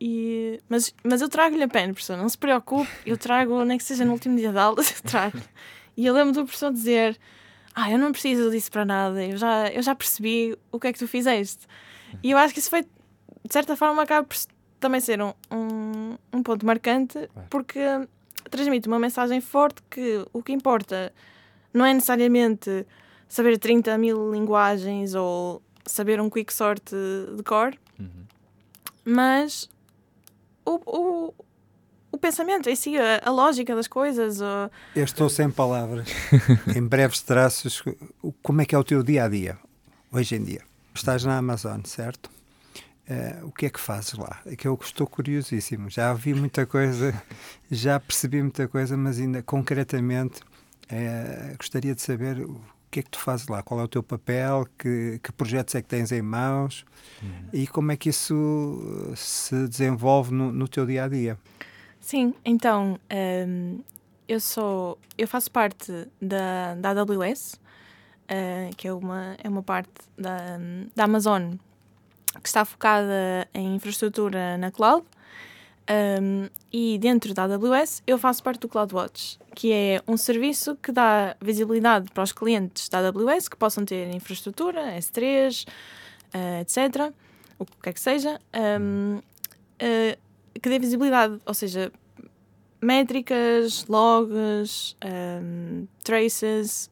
e, 0.00 0.60
mas, 0.68 0.94
mas 1.02 1.22
eu 1.22 1.28
trago-lhe 1.28 1.62
a 1.62 1.68
pena, 1.68 1.92
professor, 1.92 2.16
não 2.16 2.28
se 2.28 2.36
preocupe, 2.36 2.90
eu 3.04 3.16
trago, 3.16 3.64
nem 3.64 3.78
que 3.78 3.84
seja 3.84 4.04
no 4.04 4.12
último 4.12 4.36
dia 4.36 4.52
de 4.52 4.58
aulas, 4.58 4.90
eu 4.96 5.10
trago. 5.10 5.38
E 5.96 6.04
eu 6.04 6.12
lembro 6.12 6.32
do 6.32 6.44
professor 6.44 6.70
dizer: 6.70 7.18
Ah, 7.74 7.90
eu 7.90 7.98
não 7.98 8.12
preciso 8.12 8.50
disso 8.50 8.70
para 8.70 8.84
nada, 8.84 9.24
eu 9.24 9.36
já, 9.36 9.68
eu 9.68 9.82
já 9.82 9.94
percebi 9.94 10.56
o 10.70 10.78
que 10.78 10.88
é 10.88 10.92
que 10.92 10.98
tu 10.98 11.08
fizeste. 11.08 11.66
E 12.22 12.30
eu 12.30 12.38
acho 12.38 12.52
que 12.52 12.60
isso 12.60 12.70
foi, 12.70 12.82
de 12.82 13.52
certa 13.52 13.76
forma, 13.76 14.02
acaba 14.02 14.26
por 14.26 14.36
também 14.78 15.00
ser 15.00 15.20
um, 15.22 15.32
um, 15.50 16.16
um 16.32 16.42
ponto 16.42 16.64
marcante, 16.66 17.28
porque 17.48 17.80
transmite 18.50 18.86
uma 18.86 18.98
mensagem 18.98 19.40
forte 19.40 19.82
que 19.90 20.24
o 20.32 20.42
que 20.42 20.52
importa 20.52 21.12
não 21.72 21.84
é 21.84 21.92
necessariamente 21.92 22.86
saber 23.28 23.58
30 23.58 23.96
mil 23.98 24.30
linguagens 24.30 25.14
ou 25.14 25.62
saber 25.84 26.20
um 26.20 26.28
quick 26.30 26.52
sort 26.52 26.82
de 26.90 27.42
cor, 27.42 27.74
mas 29.04 29.68
o, 30.66 30.80
o, 30.86 31.34
o 32.12 32.18
pensamento 32.18 32.68
em 32.68 32.76
si, 32.76 32.98
a, 32.98 33.22
a 33.24 33.30
lógica 33.30 33.74
das 33.74 33.86
coisas. 33.86 34.40
Eu 34.94 35.04
estou 35.04 35.28
sem 35.28 35.50
palavras. 35.50 36.08
em 36.74 36.82
breves 36.82 37.22
traços, 37.22 37.82
como 38.42 38.60
é 38.60 38.66
que 38.66 38.74
é 38.74 38.78
o 38.78 38.84
teu 38.84 39.02
dia 39.02 39.24
a 39.24 39.28
dia, 39.28 39.58
hoje 40.12 40.34
em 40.34 40.42
dia? 40.42 40.62
Estás 40.94 41.24
na 41.24 41.38
Amazon, 41.38 41.80
certo? 41.84 42.30
Eh, 43.08 43.38
o 43.42 43.52
que 43.52 43.66
é 43.66 43.70
que 43.70 43.78
fazes 43.78 44.14
lá? 44.14 44.40
É 44.46 44.56
que 44.56 44.66
eu 44.66 44.76
estou 44.82 45.06
curiosíssimo. 45.06 45.88
Já 45.88 46.12
vi 46.12 46.34
muita 46.34 46.66
coisa, 46.66 47.14
já 47.70 48.00
percebi 48.00 48.42
muita 48.42 48.66
coisa, 48.66 48.96
mas 48.96 49.18
ainda 49.18 49.42
concretamente 49.42 50.40
eh, 50.88 51.54
gostaria 51.56 51.94
de 51.94 52.02
saber 52.02 52.44
que 52.96 53.00
é 53.00 53.02
que 53.02 53.10
tu 53.10 53.18
fazes 53.18 53.46
lá, 53.48 53.62
qual 53.62 53.78
é 53.80 53.84
o 53.84 53.88
teu 53.88 54.02
papel, 54.02 54.66
que, 54.78 55.20
que 55.22 55.30
projetos 55.32 55.74
é 55.74 55.82
que 55.82 55.88
tens 55.88 56.12
em 56.12 56.22
mãos 56.22 56.86
e 57.52 57.66
como 57.66 57.92
é 57.92 57.96
que 57.96 58.08
isso 58.08 59.10
eh, 59.12 59.16
se 59.16 59.68
desenvolve 59.68 60.32
no, 60.32 60.50
no 60.50 60.66
teu 60.66 60.86
dia 60.86 61.04
a 61.04 61.08
dia. 61.08 61.38
Sim, 62.00 62.34
então 62.42 62.98
hum, 63.46 63.80
eu 64.26 64.40
sou. 64.40 64.98
Eu 65.18 65.28
faço 65.28 65.50
parte 65.50 65.92
da, 66.22 66.74
da 66.76 66.90
AWS, 66.90 67.54
uh, 67.54 68.74
que 68.76 68.88
é 68.88 68.92
uma, 68.92 69.36
é 69.44 69.48
uma 69.48 69.62
parte 69.62 69.92
da, 70.16 70.58
da 70.94 71.04
Amazon 71.04 71.54
que 72.42 72.48
está 72.48 72.64
focada 72.64 73.46
em 73.52 73.74
infraestrutura 73.74 74.56
na 74.56 74.70
cloud. 74.70 75.06
Um, 75.88 76.48
e 76.72 76.98
dentro 76.98 77.32
da 77.32 77.44
AWS 77.44 78.02
eu 78.06 78.18
faço 78.18 78.42
parte 78.42 78.60
do 78.60 78.68
CloudWatch, 78.68 79.38
que 79.54 79.72
é 79.72 80.02
um 80.06 80.16
serviço 80.16 80.74
que 80.76 80.90
dá 80.90 81.36
visibilidade 81.40 82.10
para 82.10 82.24
os 82.24 82.32
clientes 82.32 82.88
da 82.88 82.98
AWS 82.98 83.48
que 83.48 83.56
possam 83.56 83.84
ter 83.84 84.12
infraestrutura, 84.12 84.96
S3, 84.98 85.66
uh, 86.34 86.60
etc., 86.60 87.12
o 87.58 87.64
que 87.64 87.72
quer 87.84 87.92
que 87.92 88.00
seja, 88.00 88.40
um, 88.80 89.18
uh, 89.18 90.60
que 90.60 90.68
dê 90.68 90.78
visibilidade, 90.78 91.38
ou 91.46 91.54
seja, 91.54 91.92
métricas, 92.82 93.86
logs, 93.86 94.96
um, 95.04 95.86
traces. 96.02 96.90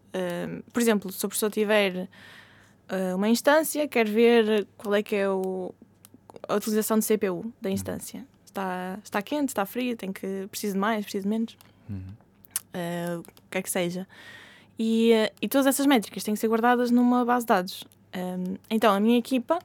Por 0.73 0.81
exemplo, 0.81 1.13
se 1.13 1.25
o 1.27 1.29
professor 1.29 1.51
tiver 1.51 2.09
uh, 2.91 3.17
uma 3.17 3.29
instância, 3.29 3.87
quer 3.89 4.09
ver 4.09 4.67
qual 4.77 4.95
é 4.95 5.03
que 5.03 5.17
é 5.17 5.29
o, 5.29 5.75
a 6.49 6.55
utilização 6.55 6.99
de 6.99 7.07
CPU 7.07 7.53
da 7.61 7.71
instância. 7.71 8.25
Está, 8.55 9.01
está 9.03 9.21
quente, 9.21 9.49
está 9.49 9.67
frio, 9.67 9.97
tem 9.97 10.12
que 10.12 10.47
preciso 10.49 10.75
de 10.75 10.79
mais, 10.79 11.05
preciso 11.05 11.25
de 11.25 11.29
menos. 11.29 11.57
Uhum. 11.90 12.14
Uh, 12.73 13.19
o 13.19 13.51
que 13.51 13.59
é 13.59 13.62
que 13.62 13.71
seja. 13.71 14.07
E, 14.79 15.11
uh, 15.12 15.35
e 15.43 15.49
todas 15.49 15.67
essas 15.67 15.87
métricas 15.87 16.23
têm 16.23 16.35
que 16.35 16.40
ser 16.40 16.47
guardadas 16.47 16.93
numa 16.93 17.25
base 17.25 17.45
de 17.45 17.49
dados. 17.49 17.85
Um, 18.14 18.55
então, 18.71 18.95
a 18.95 19.01
minha 19.01 19.19
equipa 19.19 19.59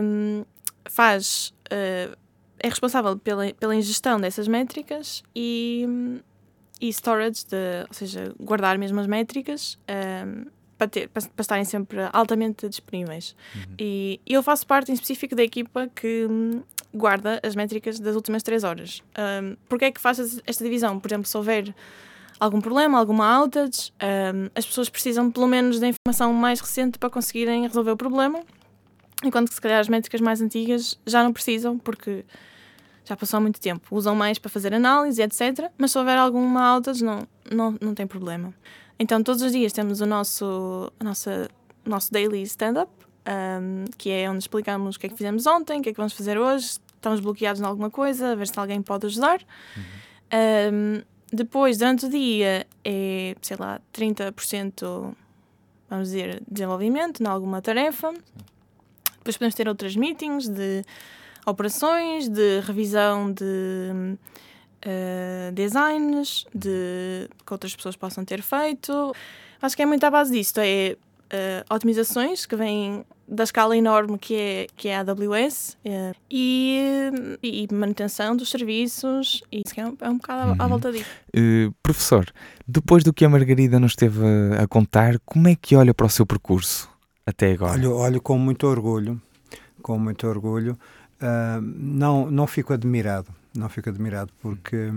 um, 0.00 0.44
faz 0.88 1.52
uh, 1.72 2.16
é 2.60 2.68
responsável 2.68 3.18
pela, 3.18 3.52
pela 3.54 3.74
ingestão 3.74 4.20
dessas 4.20 4.46
métricas 4.46 5.24
e, 5.34 6.20
e 6.80 6.88
storage, 6.88 7.46
de, 7.46 7.84
ou 7.88 7.94
seja, 7.94 8.32
guardar 8.38 8.78
mesmo 8.78 9.00
as 9.00 9.08
métricas 9.08 9.76
um, 9.88 10.46
para, 10.78 10.88
ter, 10.88 11.08
para, 11.08 11.22
para, 11.28 11.42
estarem 11.42 11.64
sempre 11.64 11.98
altamente 12.12 12.68
disponíveis. 12.68 13.34
Uhum. 13.54 13.74
E, 13.78 14.20
eu 14.24 14.42
faço 14.42 14.66
parte 14.66 14.90
em 14.90 14.94
específico 14.94 15.34
da 15.34 15.42
equipa 15.42 15.88
que 15.94 16.28
guarda 16.96 17.40
as 17.42 17.54
métricas 17.54 18.00
das 18.00 18.14
últimas 18.14 18.42
três 18.42 18.64
horas. 18.64 19.02
Um, 19.18 19.56
Porquê 19.68 19.86
é 19.86 19.90
que 19.92 20.00
faz 20.00 20.40
esta 20.46 20.64
divisão? 20.64 20.98
Por 20.98 21.08
exemplo, 21.08 21.26
se 21.26 21.36
houver 21.36 21.74
algum 22.40 22.60
problema, 22.60 22.98
alguma 22.98 23.40
outage, 23.40 23.92
um, 24.02 24.48
as 24.54 24.66
pessoas 24.66 24.88
precisam 24.88 25.30
pelo 25.30 25.46
menos 25.46 25.78
da 25.78 25.88
informação 25.88 26.32
mais 26.32 26.60
recente 26.60 26.98
para 26.98 27.08
conseguirem 27.10 27.66
resolver 27.66 27.92
o 27.92 27.96
problema 27.96 28.40
Enquanto 29.24 29.48
que 29.48 29.54
se 29.54 29.60
calhar 29.60 29.80
as 29.80 29.88
métricas 29.88 30.20
mais 30.20 30.40
antigas 30.40 30.98
já 31.06 31.22
não 31.22 31.32
precisam, 31.32 31.78
porque 31.78 32.24
já 33.04 33.16
passou 33.16 33.38
há 33.38 33.40
muito 33.40 33.60
tempo. 33.60 33.94
Usam 33.94 34.14
mais 34.14 34.38
para 34.38 34.50
fazer 34.50 34.74
análise, 34.74 35.22
etc. 35.22 35.70
Mas 35.78 35.92
se 35.92 35.98
houver 35.98 36.18
alguma 36.18 36.74
outage, 36.74 37.02
não, 37.02 37.26
não, 37.50 37.76
não 37.80 37.94
tem 37.94 38.06
problema. 38.06 38.52
Então, 38.98 39.22
todos 39.22 39.42
os 39.42 39.52
dias 39.52 39.72
temos 39.72 40.00
o 40.00 40.06
nosso, 40.06 40.92
a 41.00 41.04
nossa, 41.04 41.48
nosso 41.84 42.12
daily 42.12 42.42
stand-up, 42.42 42.90
um, 43.26 43.84
que 43.96 44.10
é 44.10 44.28
onde 44.28 44.38
explicamos 44.38 44.96
o 44.96 44.98
que 44.98 45.06
é 45.06 45.08
que 45.08 45.16
fizemos 45.16 45.46
ontem, 45.46 45.80
o 45.80 45.82
que 45.82 45.90
é 45.90 45.92
que 45.92 45.98
vamos 45.98 46.12
fazer 46.12 46.38
hoje, 46.38 46.78
estamos 46.96 47.20
bloqueados 47.20 47.60
em 47.60 47.64
alguma 47.64 47.90
coisa, 47.90 48.32
a 48.32 48.34
ver 48.34 48.48
se 48.48 48.58
alguém 48.58 48.82
pode 48.82 49.06
ajudar. 49.06 49.40
Uhum. 49.76 49.82
Um, 50.32 51.02
depois, 51.32 51.78
durante 51.78 52.06
o 52.06 52.08
dia, 52.08 52.66
é, 52.84 53.34
sei 53.42 53.56
lá, 53.58 53.80
30%, 53.92 55.14
vamos 55.88 56.08
dizer, 56.08 56.42
desenvolvimento 56.48 57.22
em 57.22 57.26
alguma 57.26 57.60
tarefa. 57.60 58.12
Depois 59.18 59.36
podemos 59.36 59.54
ter 59.54 59.68
outras 59.68 59.96
meetings 59.96 60.48
de 60.48 60.84
operações, 61.44 62.28
de 62.28 62.60
revisão 62.60 63.32
de 63.32 64.16
uh, 64.84 65.52
designs, 65.52 66.46
de 66.54 67.28
que 67.44 67.52
outras 67.52 67.74
pessoas 67.74 67.96
possam 67.96 68.24
ter 68.24 68.40
feito. 68.42 69.12
Acho 69.60 69.76
que 69.76 69.82
é 69.82 69.86
muito 69.86 70.04
à 70.04 70.10
base 70.10 70.32
disto. 70.32 70.58
É 70.58 70.96
uh, 71.32 71.74
otimizações 71.74 72.46
que 72.46 72.56
vêm 72.56 73.04
da 73.28 73.42
escala 73.42 73.76
enorme 73.76 74.18
que 74.18 74.34
é, 74.36 74.66
que 74.76 74.88
é 74.88 74.96
a 74.96 75.00
AWS 75.00 75.76
uh, 75.84 76.16
e, 76.30 77.38
e, 77.42 77.66
manutenção 77.72 78.36
dos 78.36 78.50
serviços 78.50 79.42
e 79.50 79.62
é 79.76 79.86
um, 79.86 79.96
é 80.00 80.08
um 80.08 80.16
bocado 80.16 80.52
uhum. 80.52 80.56
à, 80.58 80.66
volta 80.66 80.92
disso. 80.92 81.10
Uh, 81.36 81.74
professor, 81.82 82.26
depois 82.66 83.02
do 83.02 83.12
que 83.12 83.24
a 83.24 83.28
Margarida 83.28 83.80
nos 83.80 83.92
esteve 83.92 84.20
a, 84.58 84.62
a 84.62 84.68
contar, 84.68 85.18
como 85.24 85.48
é 85.48 85.56
que 85.56 85.74
olha 85.74 85.92
para 85.92 86.06
o 86.06 86.10
seu 86.10 86.24
percurso? 86.24 86.88
até 87.26 87.52
agora? 87.52 87.72
Olho, 87.72 87.96
olho 87.96 88.22
com 88.22 88.38
muito 88.38 88.66
orgulho, 88.66 89.20
com 89.82 89.98
muito 89.98 90.26
orgulho. 90.26 90.78
Uh, 91.20 91.60
não, 91.60 92.30
não 92.30 92.46
fico 92.46 92.72
admirado, 92.72 93.28
não 93.54 93.68
fico 93.68 93.88
admirado, 93.88 94.32
porque 94.40 94.92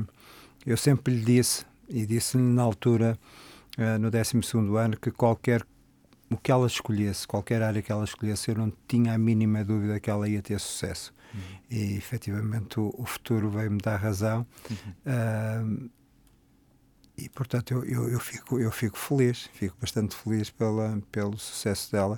eu 0.66 0.78
sempre 0.78 1.16
lhe 1.16 1.24
disse, 1.24 1.66
e 1.90 2.06
disse-lhe 2.06 2.44
na 2.44 2.62
altura, 2.62 3.18
uh, 3.78 3.98
no 3.98 4.12
12 4.12 4.38
ano, 4.78 4.98
que 4.98 5.10
qualquer 5.10 5.66
o 6.30 6.38
que 6.38 6.52
ela 6.52 6.68
escolhesse, 6.68 7.28
qualquer 7.28 7.62
área 7.62 7.82
que 7.82 7.92
ela 7.92 8.04
escolhesse, 8.04 8.50
eu 8.50 8.56
não 8.56 8.72
tinha 8.88 9.14
a 9.14 9.18
mínima 9.18 9.64
dúvida 9.64 10.00
que 10.00 10.10
ela 10.10 10.28
ia 10.28 10.42
ter 10.42 10.60
sucesso. 10.60 11.14
Uhum. 11.34 11.42
E 11.70 11.98
efetivamente 11.98 12.80
o, 12.80 12.94
o 12.98 13.06
futuro 13.06 13.50
veio-me 13.50 13.80
dar 13.80 13.98
razão. 13.98 14.46
Uhum. 14.70 15.86
Uh, 15.86 15.90
e 17.22 17.30
portanto 17.30 17.74
eu, 17.74 17.84
eu, 17.84 18.10
eu, 18.10 18.20
fico 18.20 18.60
eu 18.60 18.72
fico 18.72 18.98
feliz 18.98 19.50
fico 19.52 19.76
bastante 19.80 20.16
feliz 20.16 20.50
pela 20.50 21.02
pelo 21.12 21.38
sucesso 21.38 21.92
dela 21.92 22.18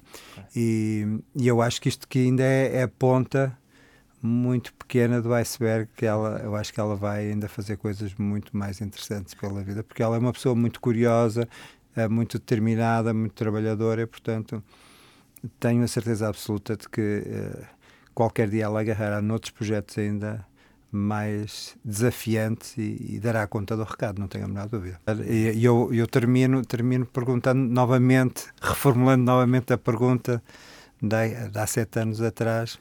e, 0.55 1.19
e 1.35 1.47
eu 1.47 1.59
acho 1.59 1.81
que 1.81 1.89
isto 1.89 2.07
que 2.07 2.19
ainda 2.19 2.43
é, 2.43 2.77
é, 2.77 2.83
a 2.83 2.87
ponta 2.87 3.57
muito 4.21 4.71
pequena 4.75 5.19
do 5.19 5.33
iceberg 5.33 5.89
que 5.95 6.05
ela 6.05 6.39
eu 6.43 6.55
acho 6.55 6.71
que 6.71 6.79
ela 6.79 6.95
vai 6.95 7.31
ainda 7.31 7.49
fazer 7.49 7.77
coisas 7.77 8.13
muito 8.13 8.55
mais 8.55 8.79
interessantes 8.79 9.33
pela 9.33 9.63
vida 9.63 9.83
porque 9.83 10.03
ela 10.03 10.15
é 10.15 10.19
uma 10.19 10.33
pessoa 10.33 10.53
muito 10.53 10.79
curiosa 10.79 11.49
muito 12.09 12.39
determinada 12.39 13.13
muito 13.13 13.33
trabalhadora 13.33 14.05
portanto 14.07 14.63
tenho 15.59 15.83
a 15.83 15.87
certeza 15.87 16.27
absoluta 16.27 16.75
de 16.77 16.87
que 16.87 17.23
uh, 17.25 17.65
qualquer 18.13 18.49
dia 18.49 18.65
ela 18.65 18.79
agarrará 18.79 19.21
noutros 19.21 19.51
projetos 19.51 19.97
ainda 19.97 20.45
mais 20.91 21.77
desafiante 21.85 22.79
e, 22.79 23.15
e, 23.15 23.19
dará 23.19 23.47
conta 23.47 23.77
do 23.77 23.83
recado, 23.83 24.19
não 24.19 24.27
tenho 24.27 24.43
a 24.43 24.47
menor 24.47 24.67
dúvida. 24.67 24.99
E 25.25 25.63
eu, 25.63 25.89
eu 25.93 26.05
termino, 26.05 26.63
termino 26.65 27.05
perguntando 27.05 27.61
novamente, 27.61 28.47
reformulando 28.61 29.23
novamente 29.23 29.71
a 29.71 29.77
pergunta 29.77 30.43
de, 31.01 31.49
de 31.49 31.57
há 31.59 31.65
sete 31.65 31.99
anos 31.99 32.21
atrás. 32.21 32.77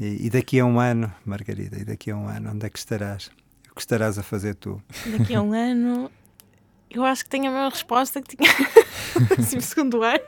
E, 0.00 0.26
e, 0.26 0.30
daqui 0.30 0.58
a 0.58 0.64
um 0.64 0.80
ano, 0.80 1.12
Margarida, 1.24 1.78
e 1.78 1.84
daqui 1.84 2.10
a 2.10 2.16
um 2.16 2.26
ano, 2.26 2.52
onde 2.52 2.66
é 2.66 2.70
que 2.70 2.78
estarás? 2.78 3.30
O 3.70 3.74
que 3.74 3.80
estarás 3.82 4.18
a 4.18 4.22
fazer 4.22 4.54
tu? 4.54 4.82
Daqui 5.18 5.34
a 5.34 5.42
um 5.42 5.52
ano, 5.52 6.10
eu 6.90 7.04
acho 7.04 7.24
que 7.24 7.30
tenho 7.30 7.48
a 7.48 7.50
mesma 7.50 7.68
resposta 7.70 8.22
que 8.22 8.36
tinha 8.36 8.50
no 9.54 9.60
segundo 9.60 10.02
ano, 10.02 10.24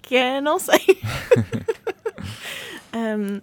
que 0.00 0.16
é 0.16 0.40
não 0.40 0.58
sei. 0.58 0.80
um, 2.94 3.40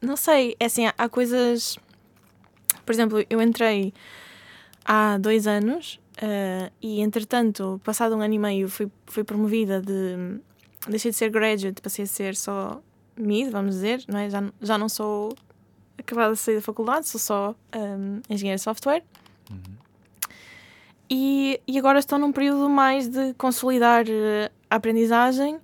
não 0.00 0.16
sei, 0.16 0.56
é 0.58 0.66
assim, 0.66 0.86
há 0.86 1.08
coisas 1.08 1.78
por 2.90 2.94
exemplo, 2.94 3.24
eu 3.30 3.40
entrei 3.40 3.94
há 4.84 5.16
dois 5.16 5.46
anos 5.46 6.00
uh, 6.16 6.72
e, 6.82 7.00
entretanto, 7.00 7.80
passado 7.84 8.16
um 8.16 8.20
ano 8.20 8.34
e 8.34 8.38
meio, 8.38 8.68
fui, 8.68 8.90
fui 9.06 9.22
promovida 9.22 9.80
de. 9.80 10.40
Deixei 10.88 11.12
de 11.12 11.16
ser 11.16 11.30
graduate, 11.30 11.80
passei 11.80 12.04
a 12.04 12.08
ser 12.08 12.34
só 12.34 12.82
mid, 13.16 13.48
vamos 13.48 13.76
dizer, 13.76 14.02
não 14.08 14.18
é? 14.18 14.28
já, 14.28 14.42
já 14.60 14.76
não 14.76 14.88
sou 14.88 15.36
acabada 15.96 16.32
de 16.32 16.40
sair 16.40 16.56
da 16.56 16.62
faculdade, 16.62 17.06
sou 17.06 17.20
só 17.20 17.54
um, 17.76 18.20
engenheiro 18.28 18.58
de 18.58 18.64
software. 18.64 19.04
Uhum. 19.48 19.76
E, 21.10 21.60
e 21.66 21.76
agora 21.76 21.98
estou 21.98 22.18
num 22.18 22.30
período 22.30 22.68
mais 22.68 23.08
de 23.08 23.34
consolidar 23.34 24.04
uh, 24.04 24.50
a 24.70 24.76
aprendizagem. 24.76 25.58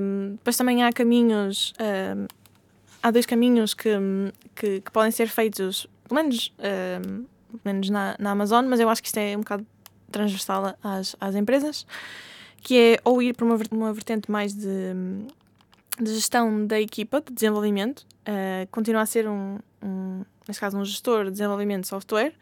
Um, 0.00 0.32
depois 0.32 0.56
também 0.56 0.84
há 0.84 0.92
caminhos, 0.92 1.72
um, 1.80 2.26
há 3.02 3.10
dois 3.10 3.26
caminhos 3.26 3.74
que, 3.74 3.90
que, 4.54 4.80
que, 4.82 4.90
podem 4.92 5.10
ser 5.10 5.26
feitos 5.26 5.88
pelo 6.06 6.22
menos, 6.22 6.54
uh, 6.58 7.26
pelo 7.48 7.60
menos 7.64 7.90
na, 7.90 8.14
na 8.18 8.30
Amazon, 8.30 8.66
mas 8.66 8.78
eu 8.78 8.88
acho 8.88 9.02
que 9.02 9.08
isto 9.08 9.18
é 9.18 9.36
um 9.36 9.40
bocado 9.40 9.66
transversal 10.12 10.76
às, 10.82 11.16
às 11.18 11.34
empresas, 11.34 11.86
que 12.58 12.78
é 12.78 13.00
ou 13.04 13.20
ir 13.20 13.34
para 13.34 13.44
uma, 13.44 13.58
uma 13.72 13.92
vertente 13.92 14.30
mais 14.30 14.54
de, 14.54 14.94
de 15.98 16.14
gestão 16.14 16.66
da 16.66 16.80
equipa, 16.80 17.20
de 17.20 17.32
desenvolvimento, 17.32 18.06
uh, 18.28 18.68
continuar 18.70 19.02
a 19.02 19.06
ser 19.06 19.26
um, 19.26 19.58
um, 19.82 20.24
neste 20.46 20.60
caso, 20.60 20.78
um 20.78 20.84
gestor 20.84 21.24
de 21.24 21.32
desenvolvimento 21.32 21.82
de 21.82 21.88
software, 21.88 22.34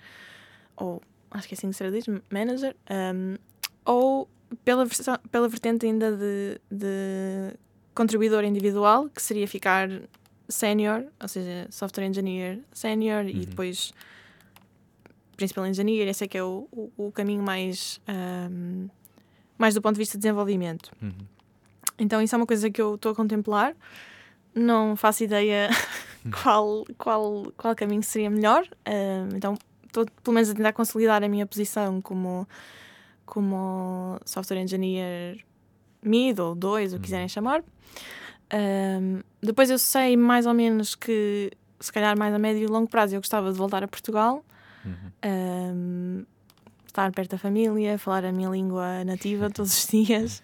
ou 0.76 1.00
acho 1.32 1.48
que 1.48 1.54
é 1.54 1.56
assim 1.56 1.70
que 1.70 1.76
se 1.76 1.90
diz, 1.90 2.04
manager, 2.30 2.76
um, 2.90 3.36
ou 3.84 4.28
pela, 4.64 4.86
pela 5.30 5.48
vertente 5.48 5.86
ainda 5.86 6.16
de, 6.16 6.60
de 6.70 7.56
contribuidor 7.94 8.44
individual, 8.44 9.08
que 9.08 9.20
seria 9.20 9.48
ficar 9.48 9.88
sénior, 10.48 11.04
ou 11.20 11.28
seja, 11.28 11.66
software 11.70 12.04
engineer 12.04 12.60
sénior 12.72 13.24
uhum. 13.24 13.30
e 13.30 13.46
depois 13.46 13.92
principal 15.36 15.66
engineer. 15.66 16.08
Esse 16.08 16.24
é 16.24 16.28
que 16.28 16.38
é 16.38 16.44
o, 16.44 16.68
o, 16.70 16.92
o 16.96 17.12
caminho 17.12 17.42
mais, 17.42 18.00
um, 18.50 18.88
mais 19.58 19.74
do 19.74 19.82
ponto 19.82 19.94
de 19.94 19.98
vista 19.98 20.16
de 20.16 20.22
desenvolvimento. 20.22 20.92
Uhum. 21.00 21.12
Então, 21.98 22.20
isso 22.22 22.34
é 22.34 22.38
uma 22.38 22.46
coisa 22.46 22.70
que 22.70 22.80
eu 22.80 22.94
estou 22.94 23.12
a 23.12 23.14
contemplar. 23.14 23.74
Não 24.54 24.96
faço 24.96 25.24
ideia 25.24 25.70
qual, 26.42 26.84
qual, 26.98 27.52
qual 27.56 27.74
caminho 27.74 28.02
seria 28.02 28.30
melhor. 28.30 28.66
Um, 28.86 29.36
então, 29.36 29.56
estou 29.92 30.06
pelo 30.22 30.34
menos 30.34 30.48
a 30.50 30.54
tentar 30.54 30.72
consolidar 30.72 31.22
a 31.22 31.28
minha 31.28 31.46
posição 31.46 32.00
como, 32.00 32.48
como 33.26 34.18
software 34.24 34.60
engineer 34.60 35.44
mid 36.02 36.38
ou 36.40 36.54
2, 36.54 36.94
o 36.94 36.96
que 36.96 37.02
quiserem 37.04 37.28
chamar. 37.28 37.62
Um, 38.52 39.20
depois 39.40 39.70
eu 39.70 39.78
sei 39.78 40.16
mais 40.16 40.46
ou 40.46 40.54
menos 40.54 40.94
que, 40.94 41.52
se 41.78 41.92
calhar 41.92 42.18
mais 42.18 42.34
a 42.34 42.38
médio 42.38 42.64
e 42.64 42.66
longo 42.66 42.88
prazo, 42.88 43.14
eu 43.14 43.20
gostava 43.20 43.52
de 43.52 43.58
voltar 43.58 43.84
a 43.84 43.88
Portugal, 43.88 44.44
um, 45.24 46.24
estar 46.86 47.10
perto 47.12 47.30
da 47.30 47.38
família, 47.38 47.98
falar 47.98 48.24
a 48.24 48.32
minha 48.32 48.48
língua 48.48 49.04
nativa 49.04 49.48
todos 49.52 49.78
os 49.78 49.86
dias. 49.86 50.42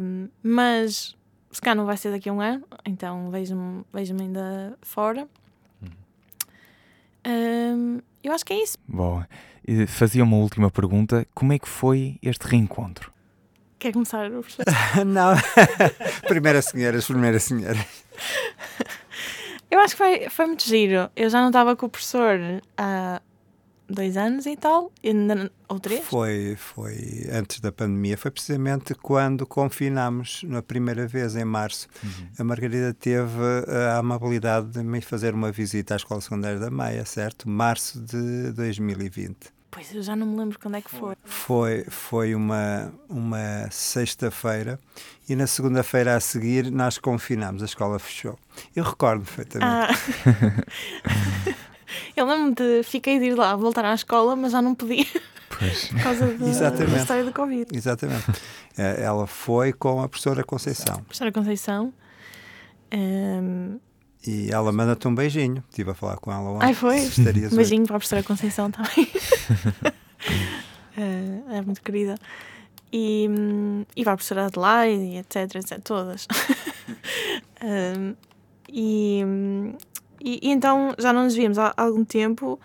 Um, 0.00 0.28
mas 0.42 1.16
se 1.50 1.60
calhar 1.60 1.76
não 1.76 1.86
vai 1.86 1.96
ser 1.96 2.10
daqui 2.10 2.28
a 2.28 2.32
um 2.32 2.40
ano, 2.40 2.64
então 2.84 3.30
vejo-me 3.30 3.84
vejo 3.92 4.14
ainda 4.20 4.76
fora. 4.82 5.28
Um, 7.28 8.00
eu 8.24 8.32
acho 8.32 8.44
que 8.44 8.54
é 8.54 8.62
isso. 8.62 8.78
Bom, 8.88 9.22
fazia 9.86 10.24
uma 10.24 10.36
última 10.38 10.70
pergunta: 10.70 11.26
como 11.34 11.52
é 11.52 11.58
que 11.58 11.68
foi 11.68 12.18
este 12.22 12.46
reencontro? 12.46 13.12
Quer 13.78 13.92
começar, 13.92 14.28
professor? 14.30 14.64
não, 15.06 15.34
primeira 16.26 16.62
senhora, 16.62 17.00
primeira 17.00 17.38
senhora. 17.38 17.78
Eu 19.70 19.78
acho 19.80 19.94
que 19.94 19.98
foi, 19.98 20.30
foi 20.30 20.46
muito 20.46 20.64
giro. 20.64 21.10
Eu 21.14 21.28
já 21.28 21.40
não 21.40 21.48
estava 21.48 21.76
com 21.76 21.86
o 21.86 21.88
professor 21.90 22.38
há 22.76 23.20
dois 23.88 24.16
anos 24.16 24.46
e 24.46 24.56
tal, 24.56 24.92
ou 25.68 25.80
três. 25.80 26.04
Foi, 26.04 26.56
foi 26.56 27.26
antes 27.32 27.60
da 27.60 27.72
pandemia, 27.72 28.16
foi 28.16 28.30
precisamente 28.30 28.94
quando 28.94 29.46
confinámos 29.46 30.42
na 30.44 30.62
primeira 30.62 31.06
vez, 31.06 31.34
em 31.36 31.44
março. 31.44 31.88
Uhum. 32.02 32.28
A 32.38 32.44
Margarida 32.44 32.94
teve 32.94 33.42
a 33.66 33.98
amabilidade 33.98 34.68
de 34.68 34.82
me 34.82 35.00
fazer 35.00 35.34
uma 35.34 35.50
visita 35.50 35.94
à 35.94 35.96
Escola 35.96 36.20
Secundária 36.20 36.58
da 36.58 36.70
Maia, 36.70 37.04
certo? 37.04 37.48
Março 37.48 38.00
de 38.00 38.52
2020. 38.52 39.58
Pois 39.70 39.94
eu 39.94 40.02
já 40.02 40.16
não 40.16 40.26
me 40.26 40.36
lembro 40.36 40.58
quando 40.58 40.76
é 40.76 40.80
que 40.80 40.90
foi. 40.90 41.14
Foi, 41.24 41.84
foi 41.88 42.34
uma, 42.34 42.92
uma 43.08 43.70
sexta-feira 43.70 44.78
e 45.28 45.36
na 45.36 45.46
segunda-feira 45.46 46.16
a 46.16 46.20
seguir 46.20 46.70
nós 46.70 46.96
confinámos, 46.96 47.62
a 47.62 47.66
escola 47.66 47.98
fechou. 47.98 48.38
Eu 48.74 48.82
recordo 48.82 49.24
perfeitamente. 49.24 49.94
Ah. 50.24 51.54
eu 52.16 52.26
lembro-me 52.26 52.54
de 52.54 52.82
fiquei 52.82 53.18
de 53.18 53.26
ir 53.26 53.34
lá, 53.34 53.54
voltar 53.56 53.84
à 53.84 53.94
escola, 53.94 54.34
mas 54.36 54.52
já 54.52 54.62
não 54.62 54.74
podia. 54.74 55.06
Pois. 55.48 55.88
Por 55.88 56.02
causa 56.02 56.26
da, 56.26 56.46
Exatamente. 56.46 56.90
da 56.92 56.96
história 56.98 57.24
do 57.24 57.32
Covid. 57.32 57.66
Exatamente. 57.76 58.24
É, 58.76 59.02
ela 59.02 59.26
foi 59.26 59.72
com 59.72 60.02
a 60.02 60.08
professora 60.08 60.44
Conceição. 60.44 60.96
A 60.96 61.00
professora 61.00 61.32
Conceição. 61.32 61.92
Um, 62.92 63.78
e 64.26 64.50
ela 64.50 64.70
manda-te 64.72 65.08
um 65.08 65.14
beijinho. 65.14 65.62
Estive 65.70 65.90
a 65.90 65.94
falar 65.94 66.18
com 66.18 66.30
ela 66.30 66.50
ontem. 66.50 66.66
Ai, 66.66 66.74
foi? 66.74 67.00
Um 67.00 67.56
beijinho 67.56 67.86
para 67.86 67.96
a 67.96 67.98
professora 67.98 68.22
Conceição 68.22 68.70
também. 68.70 69.10
é, 70.96 71.56
é 71.56 71.62
muito 71.62 71.82
querida. 71.82 72.16
E, 72.92 73.28
e 73.94 74.02
para 74.02 74.12
a 74.12 74.16
professora 74.16 74.46
Adelaide, 74.46 75.16
etc, 75.16 75.56
etc, 75.56 75.80
todas. 75.82 76.26
um, 77.62 78.14
e, 78.70 79.22
e, 80.20 80.40
e, 80.42 80.50
então 80.50 80.94
já 80.98 81.12
não 81.12 81.24
nos 81.24 81.34
víamos 81.34 81.58
há 81.58 81.72
algum 81.76 82.04
tempo, 82.04 82.58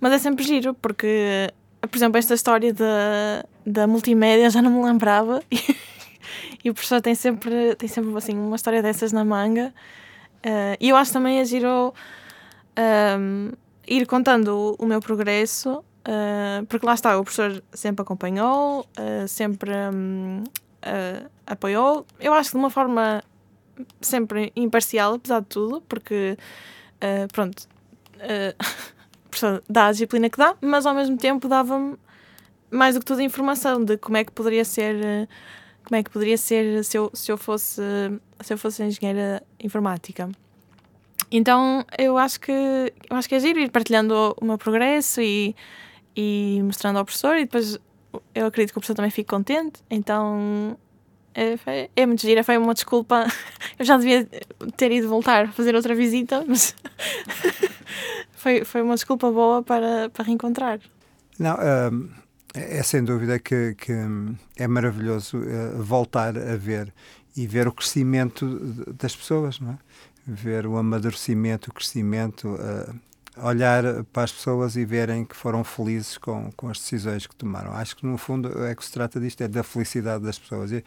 mas 0.00 0.12
é 0.12 0.18
sempre 0.18 0.44
giro, 0.44 0.74
porque, 0.74 1.50
por 1.80 1.96
exemplo, 1.96 2.18
esta 2.18 2.34
história 2.34 2.72
da, 2.72 3.44
da 3.66 3.86
multimédia 3.86 4.50
já 4.50 4.60
não 4.60 4.70
me 4.70 4.84
lembrava. 4.84 5.42
E, 6.64 6.70
o 6.70 6.74
professor 6.74 7.02
tem 7.02 7.14
sempre, 7.14 7.74
tem 7.76 7.86
sempre 7.86 8.16
assim, 8.16 8.34
uma 8.34 8.56
história 8.56 8.82
dessas 8.82 9.12
na 9.12 9.22
manga. 9.22 9.72
Uh, 10.38 10.76
e 10.80 10.88
eu 10.88 10.96
acho 10.96 11.12
também 11.12 11.38
a 11.38 11.44
giro 11.44 11.92
um, 13.18 13.50
ir 13.86 14.06
contando 14.06 14.76
o, 14.78 14.84
o 14.84 14.86
meu 14.86 15.00
progresso, 15.00 15.78
uh, 15.78 16.64
porque 16.66 16.86
lá 16.86 16.94
está, 16.94 17.18
o 17.18 17.22
professor 17.22 17.62
sempre 17.72 18.02
acompanhou, 18.02 18.80
uh, 18.80 19.28
sempre 19.28 19.70
um, 19.92 20.44
apoiou. 21.46 22.06
Eu 22.18 22.32
acho 22.34 22.50
que 22.50 22.56
de 22.56 22.62
uma 22.62 22.70
forma 22.70 23.22
sempre 24.00 24.52
imparcial, 24.54 25.14
apesar 25.14 25.40
de 25.40 25.46
tudo, 25.46 25.80
porque 25.82 26.36
pronto, 27.32 27.68
o 29.26 29.28
professor 29.28 29.62
dá 29.68 29.86
a 29.86 29.92
disciplina 29.92 30.30
que 30.30 30.38
dá, 30.38 30.56
mas 30.60 30.86
ao 30.86 30.94
mesmo 30.94 31.16
tempo 31.16 31.48
dava-me 31.48 31.96
mais 32.70 32.94
do 32.94 33.00
que 33.00 33.06
tudo 33.06 33.22
informação 33.22 33.84
de 33.84 33.96
como 33.96 34.16
é 34.16 34.24
que 34.24 34.32
poderia 34.32 34.64
ser 34.64 35.28
como 35.84 35.96
é 35.96 36.02
que 36.02 36.10
poderia 36.10 36.36
ser 36.36 36.82
se 36.84 36.96
eu, 36.96 37.10
se 37.12 37.30
eu 37.30 37.36
fosse 37.36 37.82
se 38.40 38.52
eu 38.52 38.58
fosse 38.58 38.82
engenheira 38.82 39.42
informática. 39.60 40.30
Então 41.30 41.84
eu 41.98 42.16
acho 42.18 42.40
que 42.40 42.52
eu 42.52 43.16
acho 43.16 43.28
que 43.28 43.34
é 43.34 43.40
giro 43.40 43.58
ir 43.58 43.70
partilhando 43.70 44.34
o 44.40 44.44
meu 44.44 44.58
progresso 44.58 45.20
e, 45.20 45.54
e 46.16 46.60
mostrando 46.64 46.98
ao 46.98 47.04
professor 47.04 47.36
e 47.36 47.44
depois 47.44 47.78
eu 48.34 48.46
acredito 48.46 48.72
que 48.72 48.78
o 48.78 48.80
professor 48.80 48.94
também 48.94 49.10
fique 49.10 49.28
contente. 49.28 49.82
Então 49.90 50.78
foi, 51.58 51.90
é 51.94 52.06
muito 52.06 52.22
gira, 52.22 52.44
foi 52.44 52.56
uma 52.56 52.74
desculpa. 52.74 53.26
Eu 53.78 53.84
já 53.84 53.96
devia 53.96 54.28
ter 54.76 54.92
ido 54.92 55.08
voltar 55.08 55.52
fazer 55.52 55.74
outra 55.74 55.94
visita, 55.94 56.44
mas 56.46 56.74
foi, 58.32 58.64
foi 58.64 58.82
uma 58.82 58.94
desculpa 58.94 59.30
boa 59.30 59.62
para, 59.62 60.10
para 60.10 60.24
reencontrar. 60.24 60.80
Não, 61.38 61.54
um 61.54 62.24
é, 62.54 62.78
é 62.78 62.82
sem 62.82 63.02
dúvida 63.04 63.38
que, 63.38 63.74
que 63.74 63.92
é 64.56 64.66
maravilhoso 64.68 65.38
uh, 65.38 65.82
voltar 65.82 66.38
a 66.38 66.56
ver 66.56 66.94
e 67.36 67.46
ver 67.46 67.66
o 67.66 67.72
crescimento 67.72 68.46
das 68.94 69.14
pessoas, 69.14 69.58
não 69.58 69.72
é? 69.72 69.78
Ver 70.26 70.66
o 70.66 70.76
amadurecimento, 70.76 71.70
o 71.70 71.74
crescimento, 71.74 72.48
uh, 72.48 72.94
olhar 73.36 74.04
para 74.12 74.24
as 74.24 74.32
pessoas 74.32 74.76
e 74.76 74.84
verem 74.84 75.24
que 75.24 75.34
foram 75.34 75.64
felizes 75.64 76.16
com, 76.18 76.50
com 76.56 76.68
as 76.68 76.78
decisões 76.78 77.26
que 77.26 77.34
tomaram. 77.34 77.72
Acho 77.72 77.96
que 77.96 78.06
no 78.06 78.16
fundo 78.16 78.64
é 78.64 78.74
que 78.74 78.84
se 78.84 78.92
trata 78.92 79.18
disto, 79.20 79.42
é 79.42 79.48
da 79.48 79.62
felicidade 79.62 80.24
das 80.24 80.38
pessoas. 80.38 80.70
E, 80.70 80.84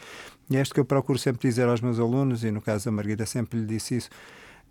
é 0.51 0.61
isto 0.61 0.73
que 0.73 0.79
eu 0.79 0.85
procuro 0.85 1.19
sempre 1.19 1.47
dizer 1.47 1.67
aos 1.67 1.81
meus 1.81 1.99
alunos, 1.99 2.43
e 2.43 2.51
no 2.51 2.61
caso 2.61 2.85
da 2.85 2.91
Margarida 2.91 3.25
sempre 3.25 3.59
lhe 3.59 3.65
disse 3.65 3.97
isso. 3.97 4.09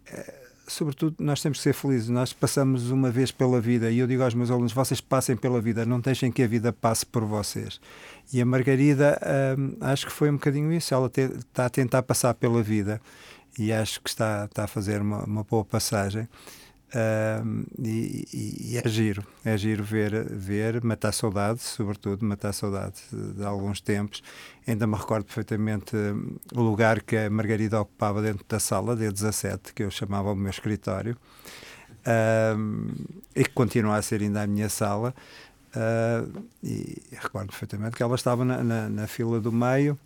É, 0.06 0.46
sobretudo, 0.66 1.16
nós 1.18 1.40
temos 1.40 1.58
que 1.58 1.64
ser 1.64 1.74
felizes. 1.74 2.08
Nós 2.08 2.32
passamos 2.32 2.90
uma 2.90 3.10
vez 3.10 3.30
pela 3.30 3.60
vida 3.60 3.90
e 3.90 3.98
eu 3.98 4.06
digo 4.06 4.22
aos 4.22 4.34
meus 4.34 4.50
alunos: 4.50 4.72
vocês 4.72 5.00
passem 5.00 5.36
pela 5.36 5.60
vida, 5.60 5.84
não 5.84 6.00
deixem 6.00 6.32
que 6.32 6.42
a 6.42 6.46
vida 6.46 6.72
passe 6.72 7.04
por 7.04 7.24
vocês. 7.24 7.80
E 8.32 8.40
a 8.40 8.46
Margarida, 8.46 9.18
hum, 9.58 9.76
acho 9.80 10.06
que 10.06 10.12
foi 10.12 10.30
um 10.30 10.34
bocadinho 10.34 10.72
isso. 10.72 10.94
Ela 10.94 11.08
te, 11.08 11.22
está 11.22 11.66
a 11.66 11.70
tentar 11.70 12.02
passar 12.02 12.34
pela 12.34 12.62
vida 12.62 13.00
e 13.58 13.72
acho 13.72 14.00
que 14.00 14.08
está, 14.08 14.46
está 14.46 14.64
a 14.64 14.66
fazer 14.66 15.00
uma, 15.00 15.24
uma 15.24 15.44
boa 15.44 15.64
passagem. 15.64 16.28
Um, 16.94 17.64
e, 17.82 18.28
e, 18.32 18.78
é 18.78 18.88
giro, 18.88 19.26
é 19.44 19.56
giro 19.58 19.82
ver, 19.82 20.24
ver, 20.30 20.82
matar 20.84 21.12
saudades, 21.12 21.64
sobretudo 21.64 22.24
matar 22.24 22.52
saudades 22.52 23.02
de 23.10 23.44
alguns 23.44 23.80
tempos. 23.80 24.22
Ainda 24.66 24.86
me 24.86 24.94
recordo 24.94 25.24
perfeitamente 25.24 25.96
hum, 25.96 26.36
o 26.54 26.62
lugar 26.62 27.02
que 27.02 27.16
a 27.16 27.28
Margarida 27.28 27.80
ocupava 27.80 28.22
dentro 28.22 28.44
da 28.48 28.60
sala, 28.60 28.96
D17, 28.96 29.72
que 29.74 29.82
eu 29.82 29.90
chamava 29.90 30.30
o 30.30 30.36
meu 30.36 30.50
escritório, 30.50 31.16
um, 32.56 32.88
e 33.34 33.42
que 33.42 33.50
continua 33.50 33.96
a 33.96 34.02
ser 34.02 34.22
ainda 34.22 34.42
a 34.42 34.46
minha 34.46 34.68
sala. 34.68 35.12
Uh, 35.74 36.44
e 36.62 37.02
recordo 37.12 37.48
perfeitamente 37.48 37.96
que 37.96 38.02
ela 38.02 38.14
estava 38.14 38.44
na, 38.44 38.62
na, 38.62 38.88
na 38.88 39.06
fila 39.08 39.40
do 39.40 39.50
meio, 39.50 39.98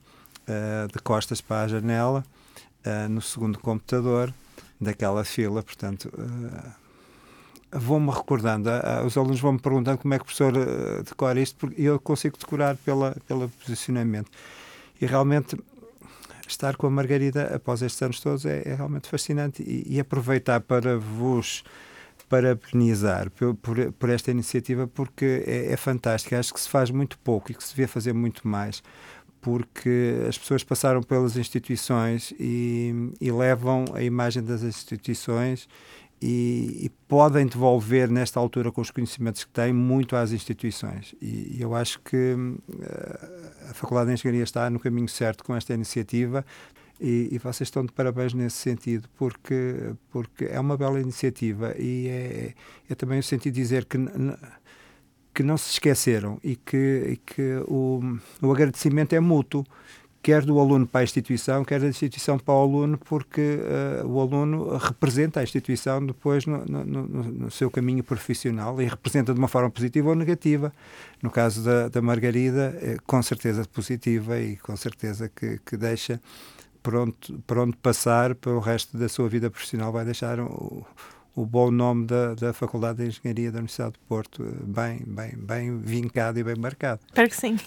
uh, 0.48 0.90
de 0.90 0.98
costas 1.00 1.42
para 1.42 1.64
a 1.64 1.68
janela, 1.68 2.24
uh, 2.86 3.08
no 3.08 3.20
segundo 3.20 3.58
computador 3.58 4.32
daquela 4.80 5.24
fila, 5.24 5.62
portanto, 5.62 6.10
uh, 6.14 7.78
vou-me 7.78 8.10
recordando, 8.10 8.70
uh, 8.70 9.04
os 9.04 9.16
alunos 9.16 9.40
vão-me 9.40 9.60
perguntando 9.60 9.98
como 9.98 10.14
é 10.14 10.18
que 10.18 10.22
o 10.22 10.26
professor 10.26 10.52
decora 11.04 11.40
isto, 11.40 11.56
porque 11.56 11.82
eu 11.82 12.00
consigo 12.00 12.38
decorar 12.38 12.76
pela, 12.76 13.16
pelo 13.26 13.48
posicionamento. 13.48 14.30
E 15.00 15.06
realmente 15.06 15.56
estar 16.50 16.76
com 16.76 16.86
a 16.86 16.90
Margarida 16.90 17.54
após 17.54 17.82
estes 17.82 18.00
anos 18.02 18.20
todos 18.20 18.44
é, 18.44 18.62
é 18.66 18.74
realmente 18.74 19.08
fascinante 19.08 19.62
e, 19.62 19.94
e, 19.94 20.00
aproveitar 20.00 20.60
para 20.60 20.98
vos 20.98 21.64
parabenizar 22.28 23.30
por, 23.30 23.54
por, 23.56 23.92
por 23.92 24.10
esta 24.10 24.30
iniciativa 24.30 24.86
porque 24.86 25.44
é, 25.46 25.72
é 25.72 25.76
fantástica. 25.76 26.38
Acho 26.38 26.52
que 26.54 26.60
se 26.60 26.68
faz 26.68 26.90
muito 26.90 27.18
pouco 27.18 27.50
e 27.50 27.54
que 27.54 27.62
se 27.62 27.70
devia 27.70 27.88
fazer 27.88 28.12
muito 28.12 28.46
mais 28.46 28.82
porque 29.40 30.24
as 30.28 30.36
pessoas 30.36 30.62
passaram 30.62 31.02
pelas 31.02 31.36
instituições 31.36 32.32
e, 32.38 33.12
e 33.20 33.30
levam 33.30 33.84
a 33.94 34.02
imagem 34.02 34.42
das 34.42 34.62
instituições 34.62 35.68
e, 36.22 36.84
e, 36.84 36.90
podem 37.08 37.46
devolver, 37.46 38.10
nesta 38.10 38.38
altura, 38.38 38.70
com 38.70 38.82
os 38.82 38.90
conhecimentos 38.90 39.42
que 39.42 39.50
têm, 39.50 39.72
muito 39.72 40.14
às 40.14 40.32
instituições. 40.32 41.14
E, 41.20 41.56
e 41.56 41.62
eu 41.62 41.74
acho 41.74 41.98
que 42.00 42.34
uh, 42.34 43.70
a 43.70 43.74
Faculdade 43.74 44.08
de 44.08 44.14
Engenharia 44.14 44.44
está 44.44 44.68
no 44.68 44.78
caminho 44.78 45.08
certo 45.08 45.42
com 45.42 45.56
esta 45.56 45.72
iniciativa 45.72 46.44
e, 47.00 47.30
e, 47.32 47.38
vocês 47.38 47.68
estão 47.68 47.86
de 47.86 47.92
parabéns 47.92 48.34
nesse 48.34 48.58
sentido, 48.58 49.08
porque, 49.16 49.94
porque 50.10 50.44
é 50.44 50.60
uma 50.60 50.76
bela 50.76 51.00
iniciativa 51.00 51.74
e 51.78 52.08
é, 52.08 52.54
é 52.90 52.94
também 52.94 53.18
o 53.18 53.22
sentido 53.22 53.54
de 53.54 53.60
dizer 53.62 53.86
que 53.86 53.96
que 55.34 55.42
não 55.42 55.56
se 55.56 55.72
esqueceram 55.72 56.38
e 56.42 56.56
que, 56.56 56.76
e 57.12 57.16
que 57.16 57.56
o, 57.66 58.00
o 58.42 58.52
agradecimento 58.52 59.14
é 59.14 59.20
mútuo, 59.20 59.64
quer 60.22 60.44
do 60.44 60.58
aluno 60.58 60.86
para 60.86 61.00
a 61.00 61.04
instituição, 61.04 61.64
quer 61.64 61.80
da 61.80 61.88
instituição 61.88 62.38
para 62.38 62.54
o 62.54 62.62
aluno, 62.62 62.98
porque 62.98 63.58
uh, 64.02 64.06
o 64.06 64.20
aluno 64.20 64.76
representa 64.76 65.40
a 65.40 65.42
instituição 65.42 66.04
depois 66.04 66.44
no, 66.44 66.64
no, 66.66 66.84
no, 66.84 67.50
seu 67.50 67.70
caminho 67.70 68.04
profissional 68.04 68.80
e 68.82 68.86
representa 68.86 69.32
de 69.32 69.38
uma 69.38 69.48
forma 69.48 69.70
positiva 69.70 70.10
ou 70.10 70.14
negativa. 70.14 70.72
No 71.22 71.30
caso 71.30 71.64
da, 71.64 71.88
da 71.88 72.02
Margarida, 72.02 72.76
é, 72.80 72.96
com 73.06 73.22
certeza 73.22 73.64
positiva 73.64 74.38
e 74.38 74.56
com 74.56 74.76
certeza 74.76 75.28
que, 75.28 75.58
que 75.64 75.76
deixa 75.76 76.20
pronto, 76.82 77.42
pronto 77.46 77.76
passar 77.78 78.34
para 78.34 78.52
o 78.52 78.58
resto 78.58 78.98
da 78.98 79.08
sua 79.08 79.28
vida 79.28 79.50
profissional, 79.50 79.90
vai 79.90 80.04
deixar 80.04 80.38
o, 80.40 80.84
o 81.34 81.46
bom 81.46 81.70
nome 81.70 82.06
da, 82.06 82.34
da 82.34 82.52
Faculdade 82.52 82.98
de 82.98 83.08
Engenharia 83.08 83.50
da 83.50 83.58
Universidade 83.58 83.92
de 83.92 83.98
Porto 84.00 84.42
bem, 84.64 85.02
bem, 85.06 85.32
bem 85.36 85.78
vincado 85.78 86.38
e 86.38 86.44
bem 86.44 86.56
marcado. 86.56 87.00
Espero 87.06 87.28
que 87.28 87.36
sim. 87.36 87.58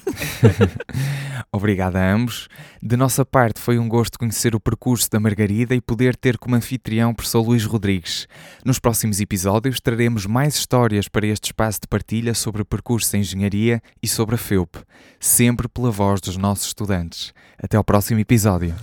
Obrigado 1.51 1.95
a 1.95 2.13
ambos. 2.13 2.47
De 2.81 2.97
nossa 2.97 3.25
parte, 3.25 3.59
foi 3.59 3.77
um 3.77 3.87
gosto 3.87 4.17
conhecer 4.17 4.55
o 4.55 4.59
percurso 4.59 5.09
da 5.09 5.19
Margarida 5.19 5.75
e 5.75 5.81
poder 5.81 6.15
ter 6.15 6.37
como 6.37 6.55
anfitrião 6.55 7.11
o 7.11 7.15
professor 7.15 7.41
Luís 7.41 7.65
Rodrigues. 7.65 8.27
Nos 8.65 8.79
próximos 8.79 9.19
episódios 9.19 9.79
traremos 9.79 10.25
mais 10.25 10.55
histórias 10.55 11.07
para 11.07 11.27
este 11.27 11.45
espaço 11.45 11.81
de 11.81 11.87
partilha 11.87 12.33
sobre 12.33 12.61
o 12.61 12.65
percurso 12.65 13.15
em 13.15 13.19
engenharia 13.19 13.81
e 14.01 14.07
sobre 14.07 14.35
a 14.35 14.37
FEUP, 14.37 14.77
sempre 15.19 15.67
pela 15.67 15.91
voz 15.91 16.19
dos 16.21 16.37
nossos 16.37 16.67
estudantes. 16.67 17.33
Até 17.61 17.77
ao 17.77 17.83
próximo 17.83 18.19
episódio. 18.19 18.75